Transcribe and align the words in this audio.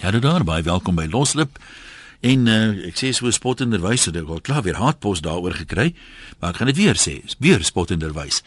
Ja, 0.00 0.10
daar 0.10 0.44
baie 0.44 0.62
welkom 0.62 0.94
by 0.96 1.04
Loslip. 1.12 1.58
En 2.24 2.46
uh, 2.48 2.86
ek 2.88 2.96
sê 2.96 3.10
so 3.12 3.28
spottenderwys 3.36 4.06
het 4.08 4.16
ek 4.16 4.30
al 4.32 4.38
klaar 4.40 4.62
weer 4.64 4.78
haatpos 4.80 5.20
daaroor 5.20 5.52
gekry, 5.58 5.90
maar 6.40 6.54
ek 6.54 6.60
gaan 6.62 6.70
dit 6.70 6.78
weer 6.78 6.96
sê, 6.96 7.18
weer 7.36 7.60
spottenderwys. 7.60 8.40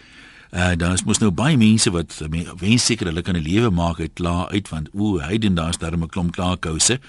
Uh 0.50 0.72
dan 0.82 0.98
is 0.98 1.06
mos 1.06 1.22
nou 1.22 1.30
baie 1.30 1.54
mense 1.62 1.94
wat 1.94 2.18
wens 2.58 2.88
seker 2.90 3.12
hulle 3.12 3.22
kan 3.22 3.38
'n 3.38 3.46
lewe 3.46 3.70
maak 3.70 4.02
uit 4.02 4.18
klaar 4.18 4.50
uit 4.50 4.70
want 4.70 4.90
o, 4.98 5.22
hy 5.22 5.38
doen 5.38 5.54
daar's 5.54 5.78
daar 5.78 5.94
'n 5.94 6.10
klomp 6.10 6.34
klaar 6.34 6.58
kouse. 6.58 7.00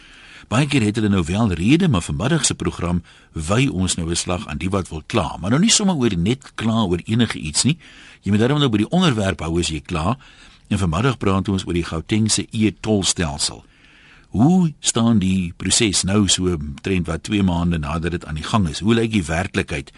Baie 0.48 0.68
keer 0.68 0.84
het 0.84 0.96
hulle 0.96 1.08
nou 1.08 1.24
wel 1.24 1.52
rede, 1.52 1.88
maar 1.88 2.04
vanmiddag 2.04 2.44
se 2.44 2.54
program 2.54 3.02
wy 3.32 3.68
ons 3.72 3.96
nou 3.96 4.10
'n 4.10 4.16
slag 4.16 4.46
aan 4.46 4.58
die 4.58 4.68
wat 4.68 4.88
wil 4.88 5.02
kla, 5.06 5.36
maar 5.40 5.50
nou 5.50 5.60
nie 5.60 5.72
sommer 5.72 5.96
oor 5.96 6.16
net 6.16 6.52
kla 6.54 6.84
oor 6.84 7.00
enige 7.04 7.38
iets 7.38 7.64
nie. 7.64 7.78
Jy 8.20 8.30
moet 8.30 8.40
daarom 8.40 8.58
nou 8.58 8.68
by 8.68 8.78
die 8.84 8.90
onderwerp 8.90 9.40
hou 9.40 9.58
as 9.58 9.68
jy 9.68 9.80
kla. 9.80 10.18
En 10.68 10.78
vanmiddag 10.78 11.16
praat 11.16 11.48
ons 11.48 11.64
oor 11.64 11.72
die 11.72 11.84
Gautengse 11.84 12.46
e-tolstelsel. 12.52 13.64
Hoe 14.34 14.72
staan 14.82 15.20
die 15.22 15.52
proses 15.56 16.00
nou 16.02 16.24
so 16.28 16.56
trend 16.82 17.06
wat 17.06 17.22
2 17.22 17.44
maande 17.46 17.78
nadat 17.78 18.16
dit 18.16 18.24
aan 18.26 18.34
die 18.34 18.46
gang 18.46 18.66
is? 18.68 18.80
Hoe 18.82 18.94
lyk 18.98 19.12
die 19.12 19.22
werklikheid? 19.22 19.92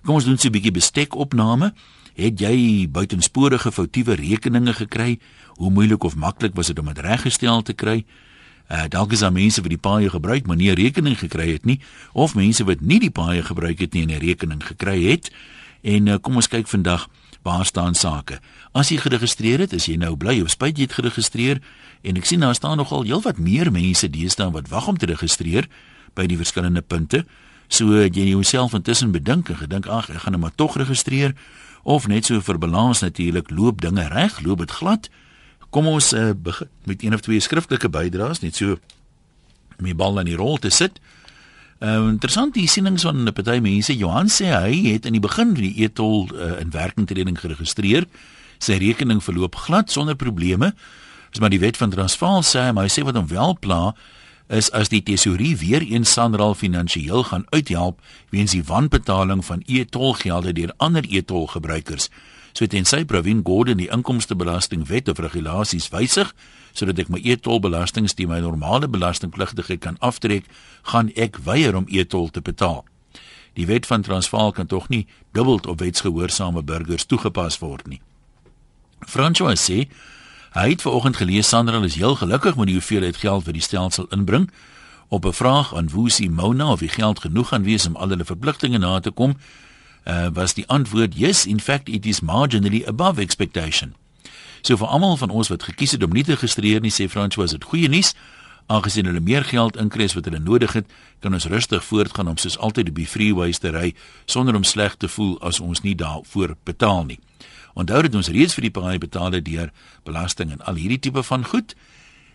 Kom 0.00 0.16
ons 0.16 0.24
doen 0.24 0.38
so 0.38 0.48
'n 0.48 0.52
bietjie 0.52 0.72
bestekopname. 0.72 1.74
Het 2.16 2.40
jy 2.40 2.88
buitensporige 2.88 3.72
foutiewe 3.72 4.14
rekeninge 4.14 4.72
gekry? 4.72 5.18
Hoe 5.60 5.70
moeilik 5.70 6.04
of 6.04 6.16
maklik 6.16 6.54
was 6.54 6.66
dit 6.66 6.78
om 6.78 6.86
dit 6.86 6.98
reggestel 6.98 7.62
te 7.62 7.72
kry? 7.72 8.04
Uh, 8.70 8.84
dalk 8.88 9.12
is 9.12 9.20
daar 9.20 9.32
mense 9.32 9.60
wat 9.60 9.70
die 9.70 9.78
paaie 9.78 10.08
gebruik 10.08 10.46
maar 10.46 10.56
nie 10.56 10.70
'n 10.70 10.74
rekening 10.74 11.18
gekry 11.18 11.52
het 11.52 11.64
nie 11.64 11.80
of 12.12 12.34
mense 12.34 12.64
wat 12.64 12.80
nie 12.80 12.98
die 12.98 13.10
paaie 13.10 13.42
gebruik 13.42 13.78
het 13.78 13.92
nie 13.92 14.02
en 14.02 14.10
'n 14.10 14.24
rekening 14.24 14.66
gekry 14.66 15.04
het. 15.10 15.30
En 15.82 16.06
uh, 16.06 16.16
kom 16.20 16.36
ons 16.36 16.48
kyk 16.48 16.66
vandag 16.66 17.08
waar 17.42 17.66
staan 17.66 17.94
sake. 17.94 18.40
As 18.72 18.88
jy 18.88 18.96
geregistreer 18.96 19.58
het, 19.58 19.72
is 19.72 19.86
jy 19.86 19.96
nou 19.96 20.16
bly 20.16 20.40
of 20.40 20.50
spyt 20.50 20.78
jy 20.78 20.82
het 20.82 20.92
geregistreer 20.92 21.60
en 22.02 22.18
ek 22.18 22.26
sien 22.26 22.42
daar 22.42 22.54
staan 22.54 22.76
nogal 22.76 23.06
heelwat 23.06 23.38
meer 23.38 23.70
mense 23.72 24.10
deesdae 24.10 24.50
wat 24.50 24.68
wag 24.68 24.88
om 24.90 24.98
te 24.98 25.06
registreer 25.06 25.68
by 26.14 26.26
die 26.26 26.36
verskillende 26.36 26.82
punte. 26.82 27.24
So 27.72 28.02
jy 28.02 28.28
jouself 28.28 28.74
intussen 28.76 29.12
bedink 29.14 29.48
en 29.48 29.56
gedink 29.62 29.86
ag, 29.86 30.10
ek 30.10 30.26
gaan 30.26 30.36
nou 30.36 30.42
maar 30.42 30.54
tog 30.54 30.76
registreer 30.76 31.34
of 31.82 32.06
net 32.06 32.28
so 32.28 32.40
vir 32.40 32.58
balans 32.58 33.00
natuurlik 33.02 33.50
loop 33.50 33.80
dinge 33.82 34.04
reg, 34.12 34.40
loop 34.44 34.58
dit 34.58 34.70
glad. 34.70 35.08
Kom 35.72 35.88
ons 35.88 36.12
uh, 36.12 36.30
begin 36.36 36.68
met 36.84 37.02
een 37.02 37.14
of 37.14 37.22
twee 37.24 37.40
skriftelike 37.40 37.88
bydraes 37.88 38.42
net 38.42 38.58
so 38.58 38.76
om 39.78 39.88
die 39.88 39.96
bal 39.96 40.20
in 40.20 40.28
die 40.28 40.38
rol 40.38 40.58
te 40.60 40.70
sit. 40.70 41.00
Uh, 41.82 42.06
interessant 42.06 42.54
die 42.54 42.68
sienings 42.68 43.02
van 43.02 43.24
'n 43.24 43.32
party 43.32 43.58
mense. 43.58 43.96
Johan 43.96 44.28
sê 44.28 44.52
hy 44.52 44.92
het 44.92 45.06
in 45.06 45.16
die 45.16 45.24
begin 45.24 45.54
van 45.54 45.64
die 45.64 45.82
etol 45.82 46.28
uh, 46.34 46.60
in 46.60 46.70
werkingtreding 46.70 47.40
geregistreer. 47.40 48.06
Sy 48.58 48.78
rekening 48.78 49.22
verloop 49.22 49.56
glad 49.56 49.90
sonder 49.90 50.14
probleme. 50.14 50.74
Dis 51.32 51.40
maar 51.40 51.52
die 51.52 51.62
wet 51.62 51.78
van 51.80 51.90
Transvaal 51.90 52.42
sê, 52.44 52.68
maar 52.76 52.84
hy 52.84 52.92
sê 52.92 53.04
wat 53.08 53.16
hom 53.16 53.30
wel 53.30 53.56
pla 53.56 53.94
is 54.52 54.68
as 54.76 54.90
die 54.92 55.00
tesourie 55.00 55.54
weer 55.56 55.80
eens 55.80 56.12
Sanral 56.12 56.52
finansiëel 56.58 57.24
gaan 57.30 57.46
uithelp 57.54 58.02
weens 58.34 58.52
die 58.52 58.64
wanbetaling 58.68 59.40
van 59.44 59.62
e-tolgelde 59.64 60.52
deur 60.52 60.74
ander 60.76 61.06
e-tolgebruikers. 61.08 62.10
So 62.52 62.68
tensy 62.68 63.06
Pravin 63.08 63.40
Gordhan 63.48 63.80
die 63.80 63.88
inkomstebelastingwet 63.88 65.08
of 65.08 65.22
regulasies 65.24 65.88
wysig 65.88 66.34
sodat 66.76 67.00
ek 67.00 67.08
my 67.12 67.20
e-tolbelasting 67.24 68.08
teen 68.12 68.28
my 68.28 68.40
normale 68.44 68.88
belastingpligtige 68.88 69.76
kan 69.80 69.96
aftrek, 70.00 70.44
gaan 70.88 71.10
ek 71.16 71.40
weier 71.44 71.76
om 71.76 71.88
e-tol 71.88 72.30
te 72.32 72.40
betaal. 72.40 72.84
Die 73.56 73.66
wet 73.68 73.88
van 73.88 74.04
Transvaal 74.04 74.52
kan 74.56 74.66
tog 74.66 74.88
nie 74.88 75.06
dubbel 75.32 75.60
op 75.68 75.80
wetsgehoorsame 75.80 76.62
burgers 76.64 77.04
toegepas 77.04 77.60
word 77.60 77.88
nie. 77.88 78.00
François 79.04 79.60
sê 79.60 79.88
hy 80.52 80.68
het 80.68 80.82
vanoggend 80.82 81.16
gelees 81.16 81.48
Sandra 81.48 81.82
is 81.82 81.94
heel 81.94 82.14
gelukkig 82.14 82.56
met 82.56 82.66
die 82.66 82.74
hoeveelheid 82.74 83.16
geld 83.16 83.44
wat 83.44 83.54
die 83.54 83.62
stelsel 83.62 84.06
inbring. 84.10 84.50
Op 85.08 85.24
'n 85.24 85.32
vraag 85.32 85.74
aan 85.74 85.88
Woesie 85.88 86.30
Mona 86.30 86.72
of 86.72 86.78
die 86.78 86.88
geld 86.88 87.20
genoeg 87.20 87.48
gaan 87.48 87.62
wees 87.62 87.86
om 87.86 87.96
al 87.96 88.08
hulle 88.08 88.24
verpligtinge 88.24 88.78
na 88.78 89.00
te 89.00 89.10
kom, 89.10 89.36
uh, 90.04 90.26
was 90.32 90.54
die 90.54 90.66
antwoord 90.66 91.18
yes 91.18 91.46
in 91.46 91.60
fact 91.60 91.88
it 91.88 92.06
is 92.06 92.20
marginally 92.20 92.84
above 92.86 93.20
expectation. 93.20 93.94
So 94.60 94.76
vir 94.76 94.86
almal 94.86 95.16
van 95.16 95.30
ons 95.30 95.48
wat 95.48 95.62
gekies 95.62 95.90
het 95.90 96.02
om 96.02 96.12
nie 96.12 96.24
te 96.24 96.32
registreer 96.32 96.80
nie 96.80 96.92
sê 96.92 97.08
François 97.08 97.36
was 97.42 97.50
dit 97.50 97.64
goeie 97.64 97.88
nuus? 97.88 98.14
Aangesien 98.66 99.06
hulle 99.06 99.20
meer 99.20 99.44
geld 99.44 99.76
inkrees 99.76 100.14
wat 100.14 100.24
hulle 100.24 100.38
nodig 100.38 100.72
het 100.72 100.86
kan 101.18 101.32
ons 101.32 101.44
rustig 101.44 101.84
voortgaan 101.84 102.28
om 102.28 102.36
soos 102.36 102.58
altyd 102.58 102.88
op 102.88 102.94
die 102.94 103.06
freeways 103.06 103.58
te 103.58 103.70
ry 103.70 103.94
sonder 104.24 104.54
om 104.54 104.64
sleg 104.64 104.94
te 104.94 105.08
voel 105.08 105.40
as 105.40 105.60
ons 105.60 105.82
nie 105.82 105.94
daarvoor 105.94 106.56
betaal 106.64 107.04
nie 107.04 107.18
onthou 107.74 108.02
dat 108.02 108.14
ons 108.14 108.28
reeds 108.28 108.54
vir 108.54 108.62
die 108.62 108.70
paai 108.70 108.98
betaal 108.98 109.32
het 109.32 109.44
deur 109.44 109.72
belasting 110.04 110.50
en 110.50 110.60
al 110.60 110.74
hierdie 110.74 110.98
tipe 110.98 111.22
van 111.22 111.44
goed 111.44 111.74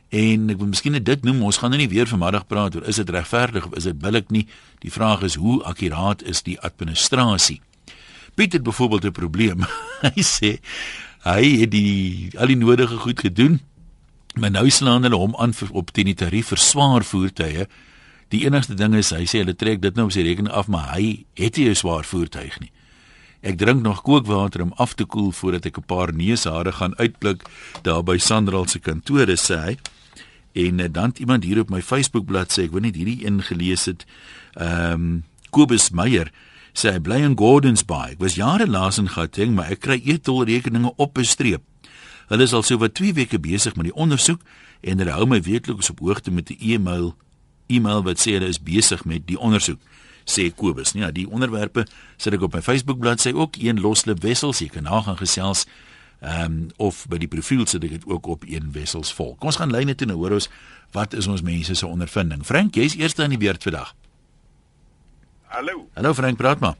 En 0.09 0.47
ek 0.47 0.59
wil 0.61 0.69
miskien 0.71 0.95
dit 0.95 1.23
noem, 1.27 1.41
ons 1.43 1.57
gaan 1.59 1.73
nou 1.73 1.79
nie 1.81 1.89
weer 1.91 2.07
vanmiddag 2.07 2.47
praat 2.47 2.75
oor 2.75 2.85
is 2.87 2.95
dit 2.95 3.09
regverdig 3.11 3.65
of 3.67 3.75
is 3.75 3.89
dit 3.89 3.97
billik 3.99 4.29
nie. 4.31 4.45
Die 4.79 4.91
vraag 4.91 5.25
is 5.27 5.35
hoe 5.35 5.59
akkuraat 5.67 6.23
is 6.23 6.43
die 6.47 6.55
administrasie? 6.63 7.59
Piet 8.35 8.53
het 8.53 8.63
byvoorbeeld 8.63 9.05
'n 9.05 9.11
probleem. 9.11 9.65
hy 10.07 10.23
sê 10.23 10.59
hy 11.27 11.43
het 11.59 11.71
die 11.71 12.31
al 12.37 12.47
die 12.47 12.55
nodige 12.55 12.97
goed 12.97 13.19
gedoen, 13.19 13.59
maar 14.39 14.51
nou 14.51 14.69
slaan 14.69 15.03
hulle 15.03 15.19
hom 15.19 15.35
aan 15.35 15.53
vir 15.53 15.69
op 15.71 15.91
teen 15.91 16.05
die 16.05 16.15
tarief 16.15 16.47
vir 16.47 16.57
swaar 16.57 17.03
voertuie. 17.03 17.67
Die 18.29 18.45
enigste 18.45 18.75
ding 18.75 18.95
is 18.95 19.11
hy 19.11 19.25
sê 19.25 19.43
hulle 19.43 19.55
trek 19.55 19.81
dit 19.81 19.95
nou 19.95 20.05
op 20.07 20.11
sy 20.11 20.23
rekening 20.23 20.53
af, 20.53 20.67
maar 20.67 20.95
hy 20.95 21.25
het 21.35 21.57
nie 21.57 21.67
'n 21.69 21.75
swaar 21.75 22.05
voertuig 22.05 22.59
nie. 22.59 22.71
Ek 23.45 23.57
drink 23.57 23.83
nog 23.85 24.01
kookwater 24.01 24.61
om 24.61 24.73
af 24.81 24.95
te 24.97 25.05
koel 25.05 25.31
voordat 25.31 25.65
ek 25.65 25.77
'n 25.77 25.85
paar 25.85 26.13
neushare 26.13 26.71
gaan 26.71 26.97
uitblik 26.97 27.45
daar 27.81 28.03
by 28.03 28.17
Sandral 28.17 28.67
se 28.67 28.79
kantore 28.79 29.37
sê 29.37 29.57
hy. 29.57 29.77
En 30.53 30.79
uh, 30.79 30.85
dan 30.91 31.13
iemand 31.17 31.43
hier 31.43 31.59
op 31.59 31.69
my 31.69 31.81
Facebook 31.81 32.25
bladsy, 32.25 32.61
ek 32.61 32.71
weet 32.71 32.81
nie 32.81 32.93
hierdie 32.93 33.25
een 33.25 33.41
gelees 33.41 33.85
het. 33.85 34.05
Ehm 34.53 34.93
um, 34.93 35.23
Kobus 35.49 35.89
Meyer 35.89 36.31
sê 36.73 36.91
hy 36.91 36.99
bly 36.99 37.21
in 37.21 37.37
Gordons 37.37 37.85
Bay. 37.85 38.11
Ek 38.11 38.19
was 38.19 38.35
jare 38.35 38.67
laas 38.67 38.97
in 38.97 39.09
Gauteng, 39.09 39.53
maar 39.53 39.69
ek 39.71 39.79
kry 39.79 40.01
e-tol 40.03 40.43
rekeninge 40.43 40.93
op 40.97 41.17
'n 41.17 41.23
streep. 41.23 41.61
Hulle 42.27 42.43
is 42.43 42.53
al 42.53 42.63
so 42.63 42.77
wat 42.77 42.93
2 42.93 43.13
weke 43.13 43.39
besig 43.39 43.75
met 43.75 43.85
die 43.85 43.95
ondersoek 43.95 44.41
en 44.81 44.97
hulle 44.97 45.11
hou 45.11 45.25
my 45.25 45.41
weekliks 45.41 45.89
op 45.89 45.99
hoogte 45.99 46.31
met 46.31 46.49
'n 46.49 46.57
e-mail 46.59 47.15
e-mail 47.67 48.03
wat 48.03 48.19
sê 48.19 48.31
hulle 48.31 48.47
is 48.47 48.59
besig 48.63 49.05
met 49.05 49.27
die 49.27 49.39
ondersoek 49.39 49.79
sê 50.27 50.49
Kobus. 50.53 50.93
Ja, 50.97 51.11
die 51.11 51.27
onderwerpe 51.29 51.87
sit 52.19 52.35
ek 52.35 52.43
op 52.45 52.57
my 52.57 52.61
Facebook 52.61 52.99
bladsy 52.99 53.31
ook, 53.35 53.59
een 53.61 53.81
loslip 53.81 54.21
wessels, 54.25 54.61
jy 54.61 54.69
kan 54.73 54.87
na 54.87 55.01
gaan 55.05 55.19
gesels 55.19 55.65
ehm 56.17 56.43
um, 56.43 56.69
of 56.81 57.03
by 57.09 57.19
die 57.21 57.29
profiel 57.29 57.67
sit 57.69 57.83
ek 57.85 57.91
dit 57.99 58.05
ook 58.09 58.25
op 58.25 58.45
een 58.49 58.71
wessels 58.73 59.11
vol. 59.13 59.35
Kom 59.37 59.51
ons 59.51 59.59
gaan 59.61 59.73
lyne 59.73 59.93
toe 59.95 60.07
nou 60.09 60.17
hoor 60.17 60.39
ons 60.39 60.49
wat 60.95 61.13
is 61.13 61.27
ons 61.29 61.43
mense 61.45 61.75
se 61.77 61.87
ondervinding. 61.87 62.41
Frank, 62.45 62.75
jy's 62.75 62.95
eerste 62.97 63.21
aan 63.23 63.35
die 63.35 63.41
beurt 63.41 63.63
vandag. 63.63 63.93
Hallo. 65.53 65.85
Hallo 65.93 66.13
Frank, 66.17 66.37
praat 66.37 66.59
maar. 66.59 66.73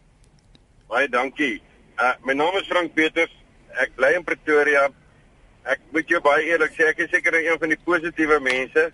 Baie 0.89 1.09
dankie. 1.09 1.61
Uh 2.01 2.15
my 2.25 2.33
naam 2.33 2.57
is 2.57 2.65
Frank 2.67 2.95
Peters. 2.97 3.33
Ek 3.77 3.93
bly 3.95 4.15
in 4.17 4.25
Pretoria. 4.25 4.87
Ek 5.69 5.83
moet 5.93 6.09
jou 6.09 6.21
baie 6.23 6.47
eerlik 6.47 6.73
sê, 6.73 6.89
ek 6.89 7.03
is 7.05 7.13
seker 7.13 7.37
een 7.37 7.59
van 7.61 7.69
die 7.69 7.79
positiewe 7.85 8.39
mense. 8.41 8.89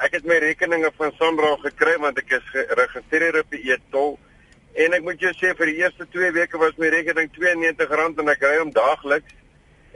Ek 0.00 0.16
het 0.16 0.24
my 0.24 0.38
rekeninge 0.40 0.90
van 0.96 1.12
Sandra 1.18 1.52
gekry 1.62 1.98
want 2.00 2.18
ek 2.18 2.32
is 2.38 2.50
geregistreer 2.54 3.40
op 3.42 3.50
die 3.52 3.62
e-tol. 3.72 4.18
En 4.72 4.96
ek 4.96 5.04
moet 5.04 5.20
jou 5.20 5.32
sê 5.36 5.52
vir 5.58 5.68
die 5.68 5.80
eerste 5.82 6.06
2 6.14 6.32
weke 6.32 6.58
was 6.58 6.76
my 6.80 6.88
rekening 6.88 7.28
R92 7.28 8.22
en 8.22 8.32
ek 8.32 8.44
ry 8.48 8.58
hom 8.58 8.72
daagliks 8.72 9.34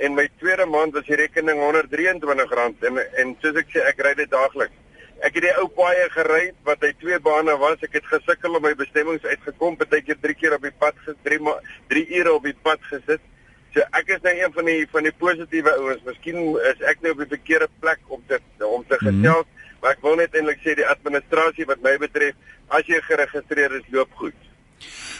en 0.04 0.12
my 0.14 0.26
tweede 0.40 0.66
maand 0.68 0.92
was 0.92 1.06
die 1.08 1.16
rekening 1.16 1.62
R123 1.64 2.84
en 2.90 3.00
en 3.00 3.36
soos 3.40 3.56
ek 3.62 3.72
sê 3.72 3.86
ek 3.88 4.02
ry 4.04 4.12
dit 4.18 4.30
daagliks. 4.30 4.76
Ek 5.24 5.38
het 5.38 5.46
die 5.46 5.54
ou 5.56 5.64
paaie 5.72 6.08
gery 6.12 6.42
wat 6.68 6.82
hy 6.84 6.90
twee 7.00 7.16
bane 7.24 7.54
was. 7.56 7.80
Ek 7.86 7.96
het 7.96 8.08
gesukkel 8.10 8.58
om 8.58 8.62
my 8.66 8.74
bestemmings 8.76 9.24
uitgekom, 9.24 9.78
baie 9.80 10.02
keer 10.04 10.18
3 10.20 10.36
keer 10.36 10.56
op 10.58 10.66
die 10.66 10.74
pad 10.76 10.98
gesit, 11.06 11.22
3 11.24 11.40
3 11.88 12.04
ure 12.18 12.34
op 12.36 12.44
die 12.44 12.56
pad 12.68 12.84
gesit. 12.90 13.24
So 13.72 13.84
ek 13.96 14.12
is 14.12 14.22
nou 14.24 14.34
een 14.36 14.52
van 14.52 14.68
die 14.68 14.84
van 14.92 15.08
die 15.08 15.14
positiewe 15.16 15.72
ouens. 15.80 16.04
Miskien 16.04 16.42
is 16.68 16.84
ek 16.92 17.00
nou 17.04 17.14
op 17.16 17.24
die 17.24 17.32
verkeerde 17.32 17.68
plek 17.80 18.04
om 18.12 18.22
te 18.28 18.40
om 18.64 18.84
te 18.84 18.98
mhm. 19.00 19.08
gesels, 19.08 19.48
mm. 19.48 19.55
Maar 19.80 19.96
ek 19.96 20.02
wil 20.04 20.18
net 20.20 20.34
eintlik 20.34 20.60
sê 20.64 20.76
die 20.78 20.88
administrasie 20.88 21.66
wat 21.68 21.82
my 21.84 21.96
betref, 22.02 22.36
as 22.68 22.88
jy 22.90 23.00
geregistreer 23.06 23.78
is, 23.78 23.86
loop 23.94 24.12
goed. 24.20 24.36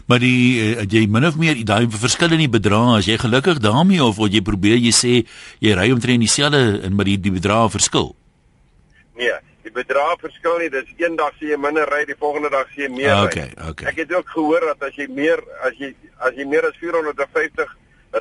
Maar 0.06 0.22
die 0.22 0.76
uh, 0.76 0.84
jy 0.84 1.06
min 1.10 1.26
of 1.26 1.38
meer 1.40 1.58
daai 1.66 1.88
verskil 1.90 2.34
in 2.36 2.44
die 2.44 2.52
bedrae, 2.52 2.98
as 2.98 3.08
jy 3.08 3.16
gelukkig 3.20 3.62
daarmee 3.64 4.02
of 4.04 4.20
wat 4.20 4.34
jy 4.34 4.42
probeer 4.44 4.78
jy 4.78 4.92
sê 4.94 5.14
jy 5.64 5.74
ry 5.78 5.88
omtrent 5.94 6.22
dieselfde 6.22 6.82
en 6.86 6.96
maar 6.96 7.08
die, 7.08 7.18
die 7.22 7.34
bedrae 7.34 7.70
verskil. 7.72 8.12
Nee, 9.16 9.32
die 9.64 9.72
bedrae 9.74 10.18
verskil 10.20 10.60
nie. 10.60 10.70
Dis 10.74 10.92
eendag 11.00 11.34
sê 11.40 11.50
jy 11.54 11.60
minder 11.60 11.88
ry, 11.90 12.04
die 12.08 12.18
volgende 12.20 12.52
dag 12.54 12.70
sê 12.74 12.84
jy 12.86 12.92
meer 12.94 13.14
ry. 13.14 13.24
Okay, 13.30 13.48
okay. 13.70 13.90
Ek 13.90 14.04
het 14.04 14.14
ook 14.14 14.30
gehoor 14.36 14.68
dat 14.74 14.88
as 14.90 15.00
jy 15.00 15.08
meer 15.10 15.42
as 15.66 15.80
jy 15.80 15.94
as 16.28 16.38
jy 16.38 16.46
meer 16.48 16.68
as 16.68 16.78
450 16.80 17.74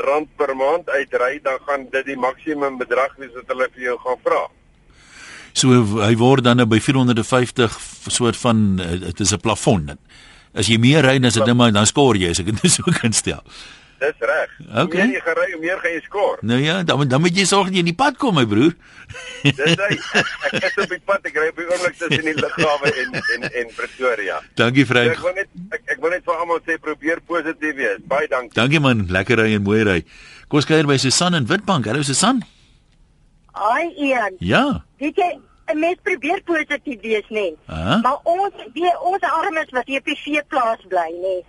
rand 0.06 0.31
per 0.39 0.51
maand 0.57 0.89
uitry, 0.89 1.39
dan 1.44 1.59
gaan 1.68 1.86
dit 1.92 2.07
die 2.09 2.19
maksimum 2.19 2.80
bedrag 2.81 3.13
wees 3.21 3.33
wat 3.38 3.51
hulle 3.54 3.68
vir 3.75 3.89
jou 3.92 3.98
gaan 4.04 4.24
vra. 4.25 4.42
So 5.56 5.72
hy 6.04 6.13
word 6.19 6.44
dan 6.44 6.60
nou 6.60 6.68
by 6.68 6.81
450 6.84 7.80
soort 8.12 8.38
van 8.44 8.66
eh, 8.84 9.00
dit 9.07 9.24
is 9.24 9.31
'n 9.31 9.40
plafon. 9.40 9.96
As 10.54 10.68
jy 10.68 10.78
meer 10.80 11.04
ry 11.04 11.16
as 11.25 11.34
dit 11.40 11.46
nou 11.46 11.56
maar 11.56 11.72
dan 11.72 11.88
skoor 11.88 12.16
jy 12.16 12.30
as 12.30 12.40
ek 12.40 12.52
dit 12.52 12.72
so 12.72 12.84
kan 12.92 13.13
stel. 13.13 13.44
Dis 14.00 14.19
reg. 14.19 14.50
Okay. 14.60 14.84
Hoe 14.84 15.07
meer 15.07 15.13
jy 15.16 15.22
gery, 15.24 15.46
hoe 15.54 15.62
meer 15.62 15.80
gaan 15.80 15.94
jy 15.96 16.02
skoor. 16.04 16.40
Nou 16.44 16.60
ja, 16.60 16.84
dan 16.84 17.07
dan 17.07 17.22
moet 17.24 17.38
jy 17.38 17.46
sorg 17.48 17.69
dat 17.69 17.78
jy 17.78 17.84
in 17.86 17.92
die 17.92 17.96
pad 17.96 18.18
kom 18.19 18.36
my 18.36 18.44
broer. 18.46 18.75
Dis 19.44 19.80
hy. 19.80 19.92
Ek 20.52 20.66
is 20.68 20.75
op 20.84 20.92
die 20.92 21.00
pad, 21.00 21.24
ek 21.24 21.38
ry 21.40 21.48
op 21.54 21.62
die 21.62 21.68
oomblik 21.69 21.96
tussen 22.02 22.25
die 22.28 22.36
lughawe 22.36 22.92
en 22.92 23.16
en 23.16 23.48
en 23.62 23.72
Pretoria. 23.75 24.42
Dankie 24.60 24.86
Frank. 24.86 25.16
ek 25.16 25.24
wil 25.24 25.38
net 25.40 25.48
ek, 25.72 25.86
ek 25.96 26.02
wil 26.04 26.12
net 26.12 26.28
vir 26.28 26.42
almal 26.44 26.60
sê 26.68 26.75
probeer 26.81 27.24
positief 27.24 27.80
wees. 27.80 28.04
Baie 28.04 28.28
dankie. 28.28 28.56
Dankie 28.60 28.84
man, 28.84 29.07
lekker 29.07 29.40
ry 29.40 29.54
en 29.56 29.63
mooi 29.63 29.84
ry. 29.88 30.02
Kom 30.50 30.60
ons 30.60 30.68
kuier 30.68 30.88
by 30.92 31.00
Susan 31.00 31.40
in 31.40 31.48
Witbank. 31.48 31.88
Hallo 31.88 32.04
Susan. 32.04 32.44
Ai 33.56 33.94
Ian, 33.96 34.36
Ja. 34.40 34.84
weet 34.98 35.16
jy, 35.16 35.40
'n 35.72 35.80
mens 35.80 35.98
probeer 36.04 36.42
positief 36.44 37.02
wees, 37.02 37.28
nee. 37.30 37.57
Ah. 37.68 38.02
Maar 38.02 38.18
ons 38.24 38.54
die 38.74 39.00
ons 39.00 39.22
armes 39.22 39.69
wat 39.69 39.88
hier 39.88 40.00
op 40.00 40.06
die 40.06 40.19
veeplaas 40.19 40.81
bly, 40.88 41.10
nee. 41.22 41.46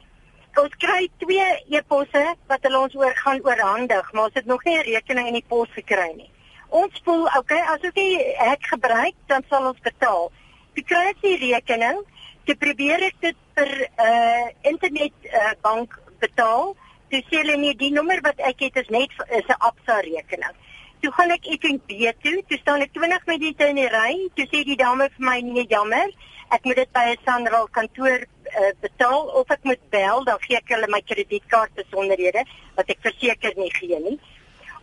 Ons 0.55 0.75
kry 0.79 1.09
twee 1.19 1.49
eposse 1.69 2.35
wat 2.49 2.63
hulle 2.63 2.79
ons 2.79 2.95
oor 2.95 3.13
gaan 3.15 3.41
oorhandig, 3.45 4.13
maar 4.13 4.25
ons 4.25 4.35
het 4.35 4.47
nog 4.47 4.65
nie 4.65 4.79
'n 4.79 4.83
rekening 4.93 5.27
in 5.27 5.33
die 5.35 5.45
pos 5.49 5.69
gekry 5.71 6.13
nie. 6.17 6.31
Ons 6.69 7.01
voel, 7.05 7.29
okay, 7.39 7.61
as 7.61 7.83
ons 7.83 7.95
die 7.95 8.19
hek 8.37 8.63
gebruik, 8.67 9.15
dan 9.27 9.43
sal 9.51 9.67
ons 9.67 9.81
betaal. 9.81 10.31
Toe 10.75 10.85
kry 10.85 11.05
ek 11.09 11.21
die 11.21 11.53
rekening, 11.53 11.99
toe 12.45 12.57
probeer 12.57 13.03
ek 13.03 13.15
dit 13.21 13.37
per 13.55 13.89
uh 13.99 14.47
internet 14.63 15.13
uh, 15.25 15.53
bank 15.63 16.01
betaal. 16.21 16.77
Sê 17.11 17.23
hulle 17.31 17.57
nee, 17.57 17.75
die 17.75 17.93
nommer 17.93 18.21
wat 18.23 18.39
ek 18.39 18.61
het 18.61 18.77
is 18.77 18.89
net 18.89 19.11
is 19.31 19.47
'n 19.49 19.59
Absa 19.59 20.01
rekening. 20.01 20.55
Toe 21.01 21.13
gaan 21.13 21.31
ek 21.31 21.49
FNB 21.61 22.13
toe, 22.23 22.43
toe 22.49 22.59
staan 22.59 22.81
ek 22.81 22.95
20 22.97 23.27
minute 23.27 23.67
in 23.69 23.81
die 23.81 23.91
ry, 23.93 24.13
toe 24.35 24.47
sê 24.49 24.63
die 24.65 24.79
dame 24.81 25.11
vir 25.17 25.27
my 25.29 25.41
nee, 25.45 25.67
jammer, 25.69 26.09
ek 26.55 26.65
moet 26.65 26.81
dit 26.81 26.93
by 26.95 27.05
'n 27.13 27.25
Sanral 27.27 27.69
kantoor 27.79 28.23
uh, 28.23 28.73
betaal 28.81 29.29
of 29.41 29.51
ek 29.51 29.65
moet 29.65 29.83
bel, 29.91 30.25
dan 30.25 30.39
gee 30.47 30.57
ek 30.57 30.73
hulle 30.75 30.89
my 30.89 31.03
kredietkaart 31.03 31.75
besonderhede 31.75 32.45
wat 32.77 32.89
ek 32.89 33.03
verseker 33.03 33.53
nie 33.57 33.73
gee 33.75 33.99
nie. 34.01 34.19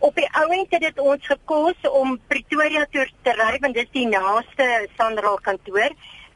Op 0.04 0.14
die 0.14 0.28
ouend 0.36 0.70
het 0.70 0.82
dit 0.84 0.98
ons 0.98 1.26
gekos 1.26 1.88
om 1.90 2.18
Pretoria 2.28 2.84
toe 2.92 3.06
te 3.24 3.32
ry 3.38 3.56
want 3.62 3.74
dis 3.74 3.90
die 3.92 4.06
naaste 4.06 4.88
Sanral 4.98 5.38
kantoor 5.40 5.90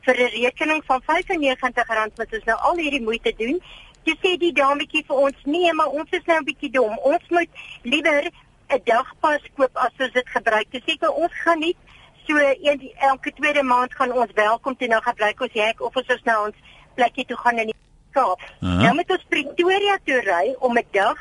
vir 0.06 0.16
'n 0.25 0.32
rekening 0.40 0.82
van 0.86 1.02
R95 1.06 2.16
wat 2.16 2.32
ons 2.32 2.44
nou 2.50 2.58
al 2.58 2.76
hierdie 2.76 3.04
moeite 3.04 3.32
doen. 3.36 3.60
Toe 4.04 4.16
sê 4.22 4.36
die 4.40 4.52
dametjie 4.52 5.04
vir 5.04 5.16
ons: 5.16 5.38
"Nee, 5.44 5.72
maar 5.72 5.88
ons 5.88 6.10
is 6.10 6.25
nou 6.25 6.38
'n 6.38 6.44
bietjie 6.44 6.70
dom. 6.70 6.98
Ons 6.98 7.25
moet 7.28 7.50
liewer 7.82 8.30
'n 8.70 8.80
dagpas 8.84 9.42
koop 9.56 9.76
as 9.76 9.92
ons 9.98 10.12
dit 10.12 10.28
gebruik." 10.28 10.68
Sê 10.72 10.92
ek: 10.94 11.16
"Ons 11.16 11.32
gaan 11.44 11.58
nie 11.58 11.76
so 12.26 12.36
een 12.36 12.92
elke 12.98 13.32
tweede 13.32 13.62
maand 13.62 13.94
gaan 13.94 14.12
ons 14.12 14.32
welkom 14.34 14.76
toe 14.76 14.88
nou 14.88 15.02
gebruik 15.02 15.40
ons 15.40 15.52
hek 15.52 15.80
of 15.80 15.96
ons 15.96 16.06
is 16.06 16.22
nou 16.24 16.46
ons 16.46 16.56
plekkie 16.94 17.24
toe 17.24 17.36
gaan 17.36 17.58
in 17.58 17.70
die 17.72 17.76
Kaap. 18.16 18.40
Aha. 18.60 18.80
Nou 18.82 18.94
moet 18.94 19.10
ons 19.16 19.26
Pretoria 19.28 19.98
toe 20.04 20.20
ry 20.24 20.54
om 20.58 20.78
'n 20.78 20.86
dag 20.92 21.18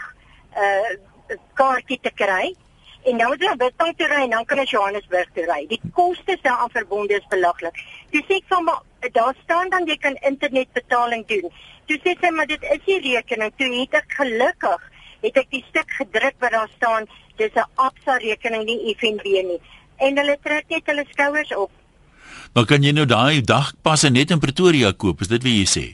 'n 0.56 0.64
uh, 0.64 1.38
kaartjie 1.60 2.00
te 2.02 2.12
kry. 2.16 2.56
En 3.04 3.18
dan 3.18 3.28
moet 3.28 3.42
jy 3.42 3.54
Witbank 3.58 3.98
toe 3.98 4.08
ry 4.08 4.22
en 4.24 4.30
dan 4.30 4.46
kan 4.46 4.60
ons 4.60 4.72
Johannesburg 4.72 5.30
toe 5.34 5.46
ry. 5.46 5.66
Die 5.68 5.82
kostes 5.94 6.42
daaraan 6.42 6.72
verbonde 6.72 7.14
is 7.14 7.28
belaglik. 7.30 7.76
Dis 8.12 8.28
ek 8.28 8.44
van 8.48 8.64
maar 8.64 8.82
daar 9.12 9.36
staan 9.44 9.70
dan 9.70 9.86
jy 9.86 9.98
kan 9.98 10.16
internetbetaling 10.16 11.28
doen. 11.28 11.52
Toe 11.86 12.00
sê 12.04 12.16
sy 12.20 12.30
maar 12.30 12.48
dit 12.48 12.64
is 12.64 12.84
nie 12.86 13.00
rekening. 13.14 13.54
Toe 13.56 13.70
het 13.80 13.94
ek 13.94 14.18
gelukkig 14.20 14.92
het 15.22 15.38
ek 15.38 15.50
die 15.50 15.66
stuk 15.70 15.92
gedruk 16.00 16.36
wat 16.40 16.52
daar 16.52 16.72
staan 16.76 17.08
dis 17.38 17.54
'n 17.56 17.66
Absa 17.76 18.18
rekening 18.18 18.66
nie 18.66 18.96
FNB 18.96 19.24
nie. 19.50 19.60
En 20.00 20.18
hulle 20.18 20.38
trek 20.44 20.66
net 20.70 20.86
hulle 20.86 21.06
skouers 21.12 21.56
op. 21.56 21.72
Maar 22.54 22.66
kan 22.66 22.84
jy 22.84 22.92
nou 22.92 23.06
daai 23.06 23.42
dagpasse 23.42 24.10
net 24.10 24.32
in 24.32 24.40
Pretoria 24.40 24.92
koop? 24.92 25.22
Is 25.22 25.28
dit 25.28 25.44
wat 25.44 25.52
jy 25.52 25.66
sê? 25.66 25.86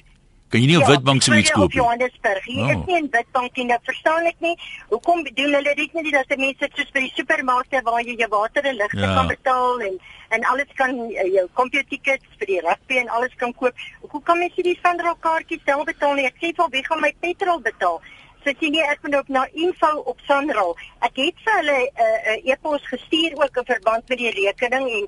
Kan 0.50 0.62
jy 0.62 0.68
nie 0.68 0.78
op 0.78 0.88
Witbank 0.88 1.24
so 1.24 1.34
iets 1.34 1.52
koop 1.52 1.74
nie? 1.74 1.78
Johannesburg. 1.82 2.44
Hier 2.46 2.64
Oh. 2.64 2.70
is 2.70 2.86
nie 2.86 2.98
in 2.98 3.08
Witbank 3.12 3.56
nie. 3.58 3.66
Nou 3.66 3.80
verstaan 3.84 4.26
ek 4.26 4.36
nie. 4.40 4.56
Hoekom 4.90 5.24
doen 5.24 5.54
hulle 5.54 5.74
dit 5.76 5.94
nie 5.94 6.12
dat 6.12 6.28
die 6.30 6.38
mense 6.38 6.70
soos 6.76 6.92
by 6.94 7.00
die 7.00 7.14
supermarkte 7.16 7.82
waar 7.84 8.02
jy 8.04 8.16
jou 8.18 8.30
water 8.30 8.64
en 8.66 8.76
ligte 8.76 9.00
Ja. 9.00 9.16
kan 9.16 9.28
betaal 9.28 9.80
en 9.82 10.00
en 10.30 10.44
alles 10.44 10.68
kan 10.76 10.90
uh, 11.00 11.34
jou 11.34 11.48
komputertickets 11.54 12.26
vir 12.40 12.48
die 12.48 12.60
rugby 12.62 12.98
en 12.98 13.10
alles 13.10 13.34
kan 13.38 13.54
koop. 13.54 13.74
Hoe 14.02 14.22
kan 14.24 14.38
mens 14.40 14.54
nie 14.58 14.64
die 14.64 14.80
Sandra 14.84 15.16
kaartjies 15.20 15.62
self 15.66 15.86
betaal 15.86 16.16
nie? 16.16 16.26
Ek 16.26 16.36
sê 16.42 16.54
vir 16.56 16.68
wie 16.72 16.84
gaan 16.84 17.02
my 17.02 17.14
petrol 17.22 17.60
betaal? 17.62 18.02
So 18.44 18.52
sê 18.60 18.70
nee, 18.70 18.84
ek 18.92 19.04
moet 19.04 19.16
op 19.20 19.30
na 19.32 19.44
info 19.54 19.90
op 20.12 20.20
Sandra. 20.28 20.66
Ek 21.08 21.16
het 21.16 21.38
vir 21.46 21.54
hulle 21.60 21.78
'n 21.84 22.02
uh, 22.06 22.34
uh, 22.34 22.52
e-pos 22.52 22.88
gestuur 22.88 23.38
ook 23.40 23.58
in 23.62 23.70
verband 23.74 24.10
met 24.10 24.18
die 24.18 24.34
rekening 24.36 24.90
en 24.98 25.08